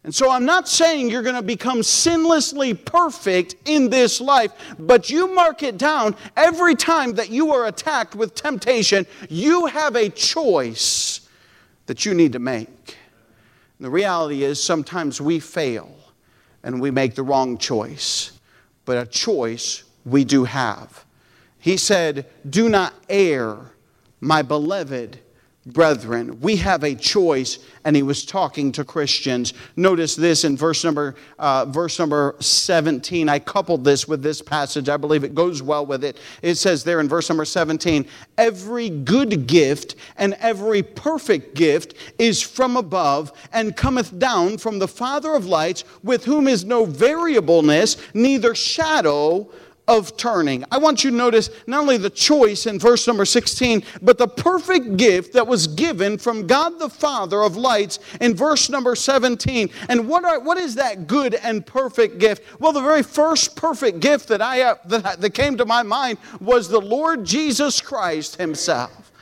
And 0.05 0.15
so 0.15 0.31
I'm 0.31 0.45
not 0.45 0.69
saying 0.69 1.09
you're 1.09 1.23
going 1.23 1.35
to 1.35 1.43
become 1.43 1.79
sinlessly 1.81 2.75
perfect 2.85 3.57
in 3.65 3.89
this 3.89 4.21
life, 4.21 4.53
but 4.79 5.09
you 5.09 5.35
mark 5.35 5.63
it 5.63 5.79
down 5.79 6.15
every 6.37 6.75
time 6.75 7.15
that 7.15 7.31
you 7.31 7.53
are 7.53 7.67
attacked 7.67 8.15
with 8.15 8.35
temptation, 8.35 9.07
you 9.31 9.65
have 9.65 9.97
a 9.97 10.11
choice 10.11 11.27
that 11.87 12.05
you 12.05 12.13
need 12.13 12.33
to 12.33 12.39
make. 12.39 12.69
And 13.79 13.87
the 13.87 13.91
reality 13.91 14.45
is 14.45 14.63
sometimes 14.63 15.23
we 15.23 15.41
fail 15.41 15.91
and 16.63 16.83
we 16.83 16.91
make 16.91 17.15
the 17.15 17.23
wrong 17.23 17.57
choice, 17.57 18.39
but 18.85 18.99
a 18.99 19.07
choice 19.07 19.85
we 20.05 20.23
do 20.25 20.45
have. 20.45 21.07
He 21.59 21.79
said, 21.79 22.27
Do 22.49 22.69
not 22.69 22.93
err, 23.09 23.57
my 24.21 24.43
beloved 24.43 25.19
brethren. 25.67 26.41
We 26.41 26.57
have 26.57 26.85
a 26.85 26.95
choice, 26.95 27.59
and 27.85 27.97
he 27.97 28.03
was 28.03 28.25
talking 28.25 28.71
to 28.73 28.85
Christians. 28.85 29.55
Notice 29.77 30.15
this 30.15 30.45
in 30.45 30.57
verse 30.57 30.85
number, 30.85 31.15
uh, 31.39 31.65
verse 31.67 31.99
number 31.99 32.37
17. 32.41 33.29
I 33.29 33.39
coupled 33.39 33.85
this 33.85 34.07
with 34.07 34.23
this 34.23 34.43
passage. 34.43 34.89
I 34.89 34.97
believe 34.97 35.25
it 35.25 35.35
goes 35.35 35.63
well 35.63 35.87
with 35.87 36.05
it. 36.05 36.19
It 36.43 36.57
says 36.57 36.85
there 36.85 37.01
in 37.01 37.09
verse 37.09 37.29
number 37.29 37.45
17 37.45 38.07
Every 38.37 38.91
good 38.91 39.47
gift 39.47 39.97
and 40.17 40.35
every 40.41 40.83
perfect 40.83 41.55
gift 41.55 41.95
is 42.19 42.43
from 42.43 42.77
above 42.77 43.33
and 43.53 43.77
cometh 43.77 44.19
down 44.19 44.59
from 44.59 44.79
the 44.79 44.89
Father 44.89 45.33
of 45.35 45.47
lights, 45.47 45.85
with 46.03 46.25
whom 46.25 46.47
is 46.47 46.65
no 46.65 46.85
variableness, 46.85 47.97
neither 48.13 48.55
shadow 48.55 49.51
of 49.87 50.17
turning. 50.17 50.65
I 50.71 50.79
want 50.79 51.05
you 51.05 51.11
to 51.11 51.17
notice 51.17 51.51
not 51.67 51.81
only 51.81 51.99
the 51.99 52.11
choice 52.11 52.67
in 52.67 52.79
verse 52.79 53.07
number 53.07 53.25
16, 53.25 53.83
but 54.01 54.17
the 54.17 54.27
perfect 54.27 54.97
gift 54.97 55.35
that 55.35 55.47
was 55.47 55.67
given 55.67 56.17
from 56.17 56.47
God 56.47 56.79
the 56.79 56.89
Father 56.89 57.43
of 57.43 57.57
lights 57.57 57.99
in 58.21 58.35
verse 58.35 58.71
number 58.71 58.95
17. 58.95 59.69
And 59.89 60.09
what, 60.09 60.25
are, 60.25 60.41
what 60.41 60.57
is 60.57 60.75
that 60.77 61.07
good 61.07 61.35
and 61.35 61.65
perfect 61.67 62.19
gift? 62.19 62.61
Well, 62.61 62.73
the 62.73 62.81
very 62.81 63.03
first 63.03 63.57
perfect 63.57 64.01
gift 64.01 64.29
that, 64.29 64.41
I, 64.41 64.63
uh, 64.63 64.77
that, 64.87 65.21
that 65.21 65.35
came 65.35 65.57
to 65.59 65.67
my 65.67 65.83
mind 65.83 66.19
was 66.41 66.69
the 66.69 66.81
Lord 66.81 67.25
Jesus 67.25 67.81
Christ 67.81 68.37
Himself. 68.37 69.13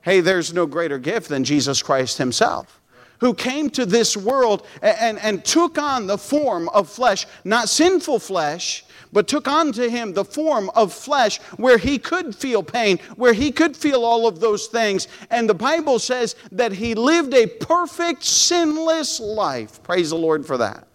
Hey, 0.00 0.20
there's 0.20 0.54
no 0.54 0.66
greater 0.66 0.98
gift 0.98 1.28
than 1.28 1.44
Jesus 1.44 1.82
Christ 1.82 2.16
Himself 2.16 2.80
who 3.18 3.32
came 3.32 3.70
to 3.70 3.86
this 3.86 4.16
world 4.16 4.66
and, 4.82 4.98
and, 4.98 5.18
and, 5.20 5.44
took 5.44 5.78
on 5.78 6.06
the 6.06 6.18
form 6.18 6.68
of 6.70 6.86
flesh, 6.86 7.26
not 7.44 7.66
sinful 7.66 8.18
flesh, 8.18 8.84
but 9.12 9.28
took 9.28 9.48
unto 9.48 9.88
him 9.88 10.12
the 10.12 10.24
form 10.24 10.70
of 10.74 10.92
flesh 10.92 11.38
where 11.56 11.78
he 11.78 11.98
could 11.98 12.34
feel 12.34 12.62
pain, 12.62 12.98
where 13.16 13.32
he 13.32 13.50
could 13.52 13.76
feel 13.76 14.04
all 14.04 14.26
of 14.26 14.40
those 14.40 14.66
things. 14.66 15.08
And 15.30 15.48
the 15.48 15.54
Bible 15.54 15.98
says 15.98 16.36
that 16.52 16.72
he 16.72 16.94
lived 16.94 17.34
a 17.34 17.46
perfect, 17.46 18.24
sinless 18.24 19.20
life. 19.20 19.82
Praise 19.82 20.10
the 20.10 20.16
Lord 20.16 20.46
for 20.46 20.58
that. 20.58 20.86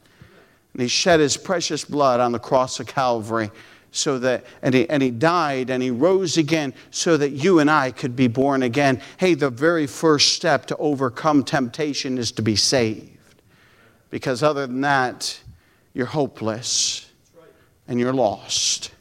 And 0.74 0.82
he 0.82 0.88
shed 0.88 1.20
his 1.20 1.38
precious 1.38 1.84
blood 1.84 2.20
on 2.20 2.32
the 2.32 2.40
cross 2.40 2.80
of 2.80 2.88
Calvary 2.88 3.52
so 3.92 4.18
that 4.20 4.46
and 4.62 4.74
he, 4.74 4.90
and 4.90 5.04
he 5.04 5.12
died 5.12 5.70
and 5.70 5.84
he 5.84 5.92
rose 5.92 6.38
again 6.38 6.74
so 6.92 7.18
that 7.18 7.32
you 7.32 7.60
and 7.60 7.70
I 7.70 7.92
could 7.92 8.16
be 8.16 8.28
born 8.28 8.64
again. 8.64 9.02
Hey, 9.18 9.34
the 9.34 9.50
very 9.50 9.86
first 9.86 10.34
step 10.34 10.66
to 10.68 10.78
overcome 10.78 11.44
temptation 11.44 12.18
is 12.18 12.32
to 12.34 12.42
be 12.42 12.56
saved. 12.56 13.18
Because 14.10 14.44
other 14.44 14.66
than 14.66 14.82
that, 14.82 15.42
you're 15.94 16.06
hopeless 16.06 17.11
and 17.92 18.00
you're 18.00 18.14
lost. 18.14 18.92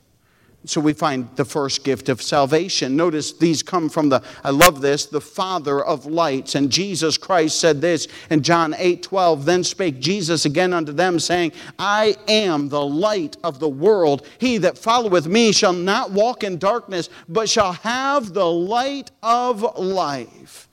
So 0.67 0.81
we 0.81 0.93
find 0.95 1.29
the 1.37 1.45
first 1.45 1.85
gift 1.85 2.09
of 2.09 2.21
salvation. 2.21 2.97
Notice 2.97 3.33
these 3.33 3.63
come 3.63 3.89
from 3.89 4.09
the, 4.09 4.21
I 4.43 4.51
love 4.51 4.81
this, 4.81 5.07
the 5.07 5.21
Father 5.21 5.83
of 5.83 6.07
lights. 6.07 6.57
And 6.57 6.71
Jesus 6.71 7.17
Christ 7.17 7.61
said 7.61 7.81
this 7.81 8.09
in 8.31 8.43
John 8.43 8.75
8 8.77 9.01
12. 9.05 9.45
Then 9.45 9.63
spake 9.63 10.01
Jesus 10.01 10.45
again 10.45 10.73
unto 10.73 10.91
them, 10.91 11.21
saying, 11.21 11.53
I 11.79 12.17
am 12.27 12.69
the 12.69 12.85
light 12.85 13.37
of 13.45 13.61
the 13.61 13.69
world. 13.69 14.27
He 14.39 14.59
that 14.59 14.77
followeth 14.77 15.29
me 15.29 15.53
shall 15.53 15.73
not 15.73 16.11
walk 16.11 16.43
in 16.43 16.59
darkness, 16.59 17.09
but 17.29 17.49
shall 17.49 17.73
have 17.73 18.35
the 18.35 18.51
light 18.51 19.13
of 19.23 19.79
life. 19.79 20.69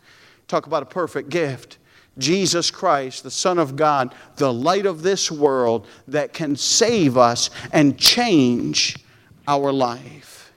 Talk 0.48 0.66
about 0.66 0.84
a 0.84 0.88
perfect 0.88 1.30
gift. 1.30 1.78
Jesus 2.18 2.72
Christ, 2.72 3.24
the 3.24 3.32
Son 3.32 3.60
of 3.60 3.76
God, 3.76 4.14
the 4.38 4.52
light 4.52 4.86
of 4.86 5.04
this 5.04 5.32
world 5.32 5.88
that 6.08 6.34
can 6.34 6.56
save 6.56 7.18
us 7.18 7.50
and 7.72 7.98
change 7.98 8.98
our 9.48 9.72
life. 9.72 10.52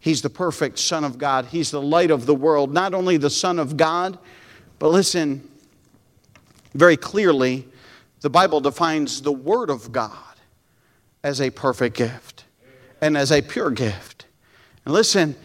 He's 0.00 0.20
the 0.20 0.30
perfect 0.30 0.78
Son 0.78 1.02
of 1.02 1.16
God. 1.16 1.46
He's 1.46 1.70
the 1.70 1.80
light 1.80 2.10
of 2.10 2.26
the 2.26 2.34
world. 2.34 2.72
Not 2.72 2.92
only 2.92 3.16
the 3.16 3.30
Son 3.30 3.58
of 3.58 3.76
God, 3.76 4.18
but 4.78 4.88
listen 4.88 5.48
very 6.74 6.96
clearly, 6.96 7.66
the 8.20 8.30
Bible 8.30 8.60
defines 8.60 9.22
the 9.22 9.32
Word 9.32 9.70
of 9.70 9.92
God 9.92 10.12
as 11.22 11.40
a 11.40 11.50
perfect 11.50 11.96
gift 11.96 12.44
and 13.00 13.16
as 13.16 13.32
a 13.32 13.40
pure 13.40 13.70
gift. 13.70 14.26
And 14.84 14.92
listen, 14.92 15.36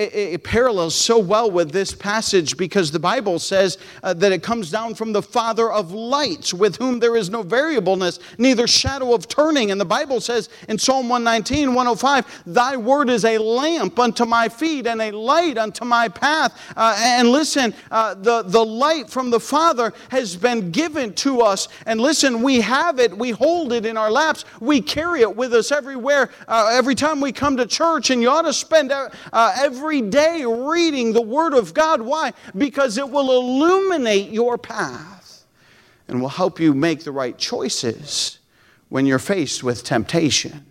it, 0.00 0.14
it, 0.14 0.44
parallels 0.44 0.94
so 0.94 1.18
well 1.18 1.50
with 1.50 1.72
this 1.72 1.92
passage 1.92 2.56
because 2.56 2.90
the 2.90 2.98
Bible 2.98 3.38
says 3.38 3.78
uh, 4.02 4.14
that 4.14 4.32
it 4.32 4.42
comes 4.42 4.70
down 4.70 4.94
from 4.94 5.12
the 5.12 5.22
Father 5.22 5.70
of 5.70 5.92
lights, 5.92 6.54
with 6.54 6.76
whom 6.76 6.98
there 6.98 7.16
is 7.16 7.28
no 7.28 7.42
variableness, 7.42 8.18
neither 8.38 8.66
shadow 8.66 9.14
of 9.14 9.28
turning. 9.28 9.70
And 9.70 9.80
the 9.80 9.84
Bible 9.84 10.20
says 10.20 10.48
in 10.68 10.78
Psalm 10.78 11.08
119, 11.08 11.74
105, 11.74 12.42
Thy 12.46 12.76
word 12.76 13.10
is 13.10 13.24
a 13.24 13.38
lamp 13.38 13.98
unto 13.98 14.24
my 14.24 14.48
feet 14.48 14.86
and 14.86 15.02
a 15.02 15.10
light 15.10 15.58
unto 15.58 15.84
my 15.84 16.08
path. 16.08 16.58
Uh, 16.76 16.96
and 16.98 17.28
listen, 17.28 17.74
uh, 17.90 18.14
the, 18.14 18.42
the 18.42 18.64
light 18.64 19.10
from 19.10 19.30
the 19.30 19.40
Father 19.40 19.92
has 20.10 20.36
been 20.36 20.70
given 20.70 21.12
to 21.14 21.40
us. 21.40 21.68
And 21.86 22.00
listen, 22.00 22.42
we 22.42 22.60
have 22.60 22.98
it, 22.98 23.16
we 23.16 23.30
hold 23.30 23.72
it 23.72 23.84
in 23.84 23.96
our 23.96 24.10
laps, 24.10 24.44
we 24.60 24.80
carry 24.80 25.20
it 25.20 25.36
with 25.36 25.52
us 25.52 25.70
everywhere, 25.70 26.30
uh, 26.48 26.70
every 26.72 26.94
time 26.94 27.20
we 27.20 27.32
come 27.32 27.56
to 27.58 27.66
church. 27.66 28.10
And 28.10 28.22
you 28.22 28.30
ought 28.30 28.42
to 28.42 28.52
spend 28.52 28.90
uh, 28.90 29.08
every 29.58 29.89
every 29.90 30.08
day 30.08 30.44
reading 30.44 31.12
the 31.12 31.20
Word 31.20 31.52
of 31.52 31.74
God. 31.74 32.00
Why? 32.00 32.32
Because 32.56 32.96
it 32.96 33.10
will 33.10 33.32
illuminate 33.32 34.30
your 34.30 34.56
path 34.56 35.44
and 36.06 36.20
will 36.22 36.28
help 36.28 36.60
you 36.60 36.72
make 36.74 37.02
the 37.02 37.10
right 37.10 37.36
choices 37.36 38.38
when 38.88 39.04
you're 39.04 39.18
faced 39.18 39.64
with 39.64 39.82
temptation. 39.82 40.64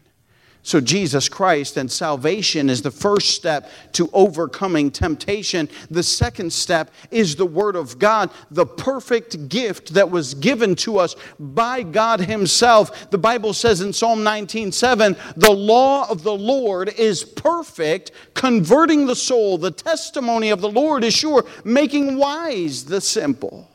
So, 0.70 0.80
Jesus 0.80 1.28
Christ 1.28 1.78
and 1.78 1.92
salvation 1.92 2.70
is 2.70 2.84
the 2.84 2.92
first 2.92 3.32
step 3.32 3.72
to 3.94 4.08
overcoming 4.14 4.92
temptation. 4.92 5.68
The 5.90 6.04
second 6.04 6.54
step 6.54 6.92
is 7.10 7.36
the 7.36 7.48
Word 7.48 7.76
of 7.76 7.98
God, 7.98 8.30
the 8.52 8.68
perfect 8.68 9.50
gift 9.50 9.96
that 9.96 10.12
was 10.12 10.36
given 10.36 10.76
to 10.76 11.00
us 11.00 11.16
by 11.40 11.82
God 11.82 12.20
Himself. 12.20 13.10
The 13.10 13.18
Bible 13.18 13.56
says 13.56 13.82
in 13.82 13.92
Psalm 13.92 14.24
19 14.24 14.72
7, 14.72 15.16
the 15.36 15.52
law 15.52 16.08
of 16.08 16.22
the 16.22 16.36
Lord 16.36 16.90
is 16.90 17.24
perfect, 17.24 18.12
converting 18.36 19.08
the 19.08 19.16
soul. 19.16 19.58
The 19.58 19.72
testimony 19.72 20.52
of 20.52 20.62
the 20.62 20.70
Lord 20.70 21.04
is 21.04 21.16
sure, 21.16 21.48
making 21.64 22.16
wise 22.16 22.86
the 22.86 23.02
simple. 23.02 23.68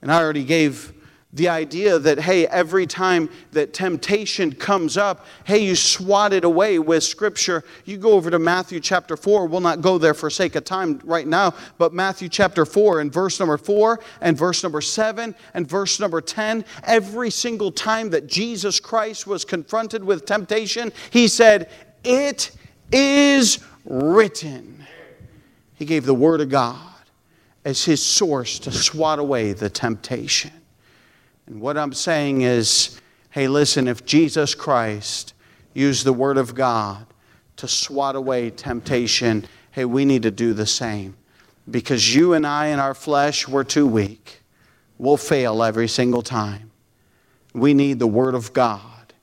And 0.00 0.10
I 0.10 0.22
already 0.22 0.44
gave 0.44 0.94
the 1.34 1.48
idea 1.48 1.98
that, 1.98 2.20
hey, 2.20 2.46
every 2.46 2.86
time 2.86 3.30
that 3.52 3.72
temptation 3.72 4.52
comes 4.52 4.98
up, 4.98 5.24
hey, 5.44 5.64
you 5.64 5.74
swat 5.74 6.34
it 6.34 6.44
away 6.44 6.78
with 6.78 7.02
Scripture. 7.02 7.64
You 7.86 7.96
go 7.96 8.12
over 8.12 8.30
to 8.30 8.38
Matthew 8.38 8.80
chapter 8.80 9.16
4. 9.16 9.46
We'll 9.46 9.62
not 9.62 9.80
go 9.80 9.96
there 9.96 10.12
for 10.12 10.28
sake 10.28 10.56
of 10.56 10.64
time 10.64 11.00
right 11.04 11.26
now, 11.26 11.54
but 11.78 11.94
Matthew 11.94 12.28
chapter 12.28 12.66
4 12.66 13.00
and 13.00 13.10
verse 13.10 13.40
number 13.40 13.56
4 13.56 13.98
and 14.20 14.36
verse 14.36 14.62
number 14.62 14.82
7 14.82 15.34
and 15.54 15.66
verse 15.66 15.98
number 15.98 16.20
10. 16.20 16.66
Every 16.84 17.30
single 17.30 17.72
time 17.72 18.10
that 18.10 18.26
Jesus 18.26 18.78
Christ 18.78 19.26
was 19.26 19.46
confronted 19.46 20.04
with 20.04 20.26
temptation, 20.26 20.92
he 21.10 21.28
said, 21.28 21.70
It 22.04 22.50
is 22.92 23.58
written. 23.86 24.84
He 25.76 25.86
gave 25.86 26.04
the 26.04 26.14
Word 26.14 26.42
of 26.42 26.50
God 26.50 26.78
as 27.64 27.84
his 27.84 28.04
source 28.04 28.58
to 28.60 28.70
swat 28.70 29.18
away 29.18 29.52
the 29.54 29.70
temptation. 29.70 30.52
And 31.46 31.60
what 31.60 31.76
I'm 31.76 31.92
saying 31.92 32.42
is 32.42 33.00
hey, 33.30 33.48
listen, 33.48 33.88
if 33.88 34.04
Jesus 34.04 34.54
Christ 34.54 35.32
used 35.72 36.04
the 36.04 36.12
Word 36.12 36.36
of 36.36 36.54
God 36.54 37.06
to 37.56 37.66
swat 37.66 38.14
away 38.14 38.50
temptation, 38.50 39.46
hey, 39.70 39.86
we 39.86 40.04
need 40.04 40.22
to 40.22 40.30
do 40.30 40.52
the 40.52 40.66
same. 40.66 41.16
Because 41.70 42.14
you 42.14 42.34
and 42.34 42.46
I 42.46 42.66
in 42.66 42.78
our 42.78 42.92
flesh, 42.92 43.48
we're 43.48 43.64
too 43.64 43.86
weak. 43.86 44.42
We'll 44.98 45.16
fail 45.16 45.62
every 45.62 45.88
single 45.88 46.20
time. 46.20 46.70
We 47.54 47.72
need 47.72 47.98
the 47.98 48.06
Word 48.06 48.34
of 48.34 48.52
God. 48.52 49.14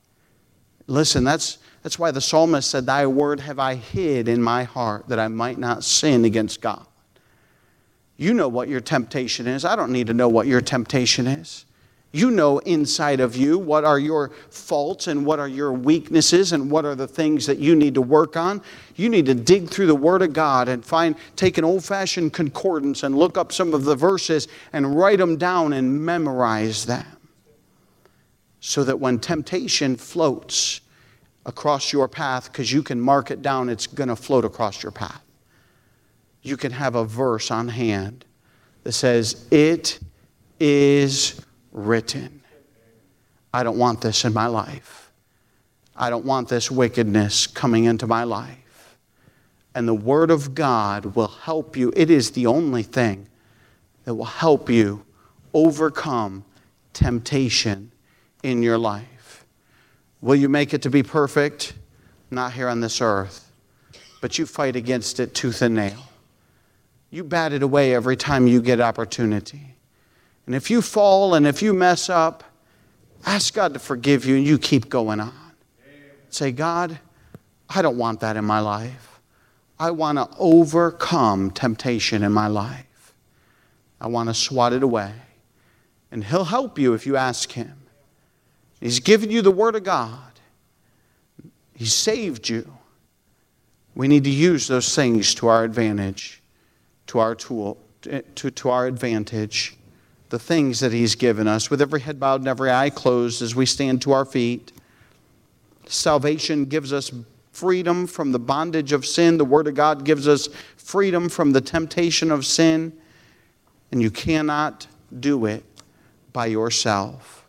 Listen, 0.88 1.24
that's, 1.24 1.60
that's 1.84 2.00
why 2.00 2.10
the 2.10 2.22
psalmist 2.22 2.70
said, 2.70 2.88
Thy 2.88 3.06
word 3.06 3.40
have 3.42 3.60
I 3.60 3.76
hid 3.76 4.28
in 4.28 4.42
my 4.42 4.64
heart 4.64 5.08
that 5.08 5.20
I 5.20 5.28
might 5.28 5.60
not 5.60 5.84
sin 5.84 6.26
against 6.26 6.62
God. 6.62 6.86
You 8.18 8.34
know 8.34 8.48
what 8.50 8.70
your 8.70 8.82
temptation 8.82 9.48
is. 9.48 9.64
I 9.64 9.76
don't 9.76 9.92
need 9.92 10.08
to 10.08 10.14
know 10.16 10.28
what 10.28 10.48
your 10.48 10.62
temptation 10.62 11.28
is. 11.28 11.66
You 12.12 12.32
know 12.32 12.58
inside 12.60 13.20
of 13.20 13.36
you 13.36 13.60
what 13.60 13.84
are 13.84 14.00
your 14.00 14.32
faults 14.50 15.08
and 15.08 15.26
what 15.26 15.38
are 15.38 15.48
your 15.48 15.72
weaknesses 15.72 16.54
and 16.54 16.72
what 16.72 16.84
are 16.84 16.96
the 16.96 17.08
things 17.08 17.46
that 17.46 17.60
you 17.60 17.76
need 17.76 17.94
to 17.94 18.02
work 18.02 18.36
on. 18.36 18.64
You 18.96 19.10
need 19.10 19.28
to 19.28 19.36
dig 19.36 19.70
through 19.70 19.86
the 19.86 19.96
Word 19.96 20.24
of 20.24 20.34
God 20.34 20.70
and 20.70 20.84
find, 20.84 21.16
take 21.36 21.60
an 21.60 21.64
old 21.64 21.84
fashioned 21.84 22.34
concordance 22.34 23.04
and 23.04 23.16
look 23.16 23.38
up 23.38 23.52
some 23.52 23.76
of 23.76 23.86
the 23.86 23.96
verses 23.96 24.48
and 24.74 24.98
write 24.98 25.20
them 25.20 25.38
down 25.38 25.74
and 25.74 26.04
memorize 26.04 26.86
them. 26.86 27.06
So 28.60 28.84
that 28.86 29.00
when 29.00 29.20
temptation 29.20 29.96
floats 29.96 30.82
across 31.46 31.94
your 31.94 32.08
path, 32.08 32.52
because 32.52 32.74
you 32.74 32.82
can 32.82 33.00
mark 33.00 33.30
it 33.30 33.44
down, 33.44 33.70
it's 33.70 33.88
going 33.88 34.10
to 34.10 34.16
float 34.16 34.46
across 34.46 34.82
your 34.82 34.92
path. 34.92 35.22
You 36.42 36.58
can 36.58 36.72
have 36.72 36.96
a 36.96 37.06
verse 37.06 37.52
on 37.52 37.68
hand 37.68 38.26
that 38.84 38.94
says, 38.94 39.46
It 39.52 40.00
is 40.60 41.40
written. 41.80 42.42
I 43.54 43.64
don't 43.64 43.78
want 43.78 44.02
this 44.02 44.26
in 44.26 44.34
my 44.34 44.48
life. 44.48 45.12
I 45.96 46.10
don't 46.10 46.26
want 46.26 46.48
this 46.48 46.70
wickedness 46.72 47.48
coming 47.48 47.86
into 47.86 48.08
my 48.08 48.24
life. 48.24 48.98
And 49.76 49.88
the 49.88 49.94
Word 49.94 50.32
of 50.32 50.56
God 50.56 51.16
will 51.16 51.28
help 51.28 51.76
you. 51.76 51.92
It 51.96 52.10
is 52.10 52.32
the 52.32 52.46
only 52.46 52.84
thing 52.84 53.28
that 54.06 54.16
will 54.16 54.26
help 54.26 54.70
you 54.70 55.06
overcome 55.54 56.46
temptation 56.94 57.92
in 58.44 58.64
your 58.64 58.78
life. 58.78 59.46
Will 60.22 60.36
you 60.36 60.50
make 60.50 60.74
it 60.74 60.82
to 60.84 60.90
be 60.90 61.04
perfect? 61.04 61.74
Not 62.32 62.54
here 62.54 62.68
on 62.68 62.82
this 62.82 63.02
earth, 63.02 63.52
but 64.22 64.38
you 64.38 64.46
fight 64.46 64.76
against 64.76 65.20
it 65.20 65.34
tooth 65.34 65.62
and 65.62 65.76
nail. 65.76 66.04
You 67.10 67.24
bat 67.24 67.54
it 67.54 67.64
away 67.64 67.96
every 67.96 68.16
time 68.16 68.48
you 68.48 68.62
get 68.62 68.80
opportunity. 68.80 69.76
And 70.50 70.56
if 70.56 70.72
you 70.72 70.82
fall 70.82 71.36
and 71.36 71.46
if 71.46 71.62
you 71.62 71.76
mess 71.76 72.10
up, 72.10 72.44
ask 73.24 73.54
God 73.54 73.72
to 73.74 73.80
forgive 73.80 74.26
you 74.26 74.36
and 74.36 74.44
you 74.44 74.58
keep 74.58 74.90
going 74.90 75.20
on. 75.20 75.52
Say, 76.32 76.52
God, 76.52 76.98
I 77.70 77.84
don't 77.84 78.00
want 78.00 78.22
that 78.22 78.36
in 78.36 78.46
my 78.46 78.60
life. 78.60 79.20
I 79.78 79.92
want 79.92 80.18
to 80.18 80.28
overcome 80.40 81.52
temptation 81.52 82.24
in 82.24 82.32
my 82.32 82.48
life. 82.48 83.14
I 84.02 84.08
want 84.08 84.30
to 84.30 84.34
swat 84.34 84.74
it 84.74 84.82
away. 84.82 85.14
And 86.12 86.24
He'll 86.24 86.46
help 86.46 86.80
you 86.80 86.96
if 86.96 87.06
you 87.06 87.16
ask 87.16 87.52
Him. 87.52 87.84
He's 88.82 89.00
given 89.00 89.30
you 89.30 89.44
the 89.44 89.52
Word 89.52 89.76
of 89.76 89.84
God, 89.84 90.40
He 91.76 91.86
saved 91.86 92.50
you. 92.50 92.74
We 93.94 94.08
need 94.08 94.24
to 94.24 94.32
use 94.32 94.68
those 94.68 94.96
things 94.96 95.36
to 95.36 95.48
our 95.48 95.64
advantage, 95.64 96.42
to 97.06 97.20
our 97.20 97.36
tool, 97.36 97.78
to, 98.02 98.50
to 98.50 98.70
our 98.70 98.88
advantage 98.88 99.76
the 100.30 100.40
things 100.40 100.80
that 100.80 100.94
He's 100.94 101.16
given 101.16 101.48
us, 101.48 101.70
with 101.70 101.82
every 101.82 102.02
head 102.02 102.20
bowed 102.20 102.42
and 102.42 102.48
every 102.48 102.72
eye 102.72 102.90
closed 102.90 103.42
as 103.42 103.56
we 103.56 103.66
stand 103.66 104.02
to 104.04 104.12
our 104.12 104.26
feet. 104.26 104.72
Salvation 105.88 106.66
gives 106.66 106.94
us 106.94 107.12
freedom 107.52 108.08
from 108.08 108.32
the 108.32 108.40
bondage 108.40 108.92
of 108.92 109.06
sin. 109.06 109.38
The 109.38 109.46
Word 109.46 109.68
of 109.68 109.76
God 109.76 110.06
gives 110.06 110.28
us 110.28 110.48
freedom 110.78 111.30
from 111.30 111.52
the 111.52 111.62
temptation 111.62 112.32
of 112.32 112.46
sin. 112.46 112.94
And 113.92 114.02
you 114.02 114.12
cannot 114.12 114.88
do 115.20 115.46
it 115.46 115.64
by 116.32 116.46
yourself. 116.46 117.48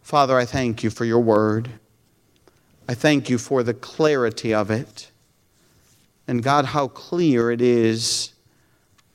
Father, 0.00 0.38
I 0.38 0.46
thank 0.46 0.82
you 0.82 0.90
for 0.90 1.04
your 1.04 1.20
Word. 1.20 1.70
I 2.88 2.94
thank 2.94 3.28
you 3.28 3.38
for 3.38 3.62
the 3.62 3.74
clarity 3.74 4.52
of 4.52 4.70
it. 4.70 5.10
And 6.26 6.42
God, 6.42 6.64
how 6.64 6.88
clear 6.88 7.50
it 7.50 7.60
is 7.60 8.32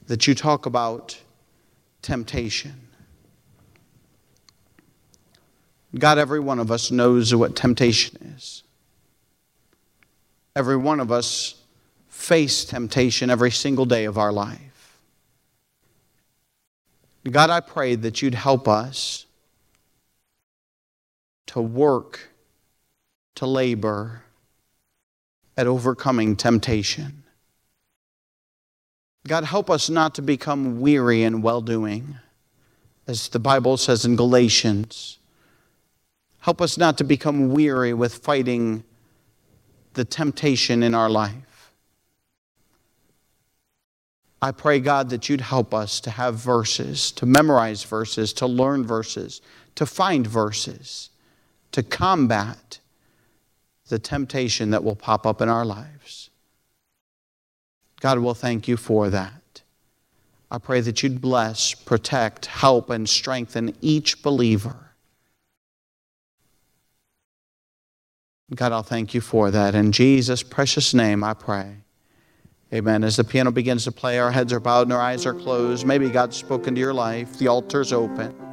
that 0.06 0.28
you 0.28 0.36
talk 0.36 0.66
about 0.66 1.20
temptation. 2.02 2.88
God, 5.98 6.18
every 6.18 6.40
one 6.40 6.60
of 6.60 6.72
us 6.72 6.92
knows 6.92 7.34
what 7.34 7.56
temptation 7.56 8.34
is. 8.36 8.64
Every 10.56 10.78
one 10.78 11.00
of 11.00 11.12
us 11.12 11.56
face 12.08 12.66
temptation 12.66 13.30
every 13.30 13.52
single 13.52 13.86
day 13.86 14.06
of 14.06 14.18
our 14.18 14.32
life. 14.32 14.98
God, 17.30 17.50
I 17.50 17.60
pray 17.60 17.96
that 17.96 18.22
you'd 18.22 18.36
help 18.36 18.68
us 18.68 19.26
to 21.48 21.62
work, 21.62 22.32
to 23.36 23.46
labor 23.46 24.24
at 25.58 25.68
overcoming 25.68 26.36
temptation. 26.36 27.24
God, 29.30 29.44
help 29.44 29.70
us 29.70 29.92
not 29.92 30.16
to 30.16 30.24
become 30.24 30.82
weary 30.82 31.22
in 31.22 31.44
well 31.44 31.62
doing, 31.62 32.18
as 33.06 33.30
the 33.30 33.38
Bible 33.38 33.78
says 33.78 34.04
in 34.04 34.16
Galatians. 34.16 35.20
Help 36.40 36.60
us 36.60 36.80
not 36.80 36.98
to 36.98 37.04
become 37.04 37.52
weary 37.52 37.94
with 37.94 38.16
fighting 38.16 38.84
the 39.94 40.04
temptation 40.04 40.82
in 40.82 40.96
our 40.96 41.12
life. 41.12 41.72
I 44.42 44.50
pray, 44.50 44.80
God, 44.80 45.12
that 45.12 45.30
you'd 45.30 45.42
help 45.42 45.76
us 45.76 46.00
to 46.00 46.10
have 46.10 46.34
verses, 46.34 47.12
to 47.12 47.28
memorize 47.28 47.84
verses, 47.84 48.34
to 48.34 48.48
learn 48.48 48.84
verses, 48.84 49.42
to 49.76 49.86
find 49.86 50.26
verses, 50.26 51.12
to 51.74 51.84
combat 51.84 52.80
the 53.90 54.00
temptation 54.00 54.72
that 54.72 54.84
will 54.84 54.96
pop 54.96 55.28
up 55.28 55.40
in 55.40 55.50
our 55.50 55.66
lives. 55.66 56.29
God 58.00 58.20
will 58.20 58.34
thank 58.34 58.68
you 58.68 58.78
for 58.78 59.10
that. 59.10 59.62
I 60.52 60.58
pray 60.58 60.82
that 60.82 61.04
you'd 61.04 61.22
bless, 61.22 61.74
protect, 61.74 62.48
help, 62.48 62.90
and 62.90 63.08
strengthen 63.08 63.76
each 63.82 64.24
believer. 64.24 64.76
God, 68.56 68.72
I'll 68.72 68.82
thank 68.82 69.14
you 69.14 69.22
for 69.22 69.52
that. 69.52 69.76
In 69.76 69.92
Jesus' 69.92 70.42
precious 70.42 70.94
name, 70.94 71.24
I 71.24 71.36
pray. 71.36 71.78
Amen. 72.74 73.04
As 73.04 73.16
the 73.16 73.24
piano 73.24 73.52
begins 73.52 73.84
to 73.84 73.92
play, 73.92 74.18
our 74.18 74.32
heads 74.32 74.54
are 74.54 74.60
bowed 74.60 74.84
and 74.84 74.94
our 74.94 75.02
eyes 75.02 75.26
are 75.26 75.34
closed. 75.34 75.86
Maybe 75.86 76.10
God's 76.10 76.38
spoken 76.38 76.74
to 76.76 76.82
your 76.82 76.94
life. 76.94 77.38
The 77.38 77.48
altar's 77.48 77.94
open. 77.94 78.49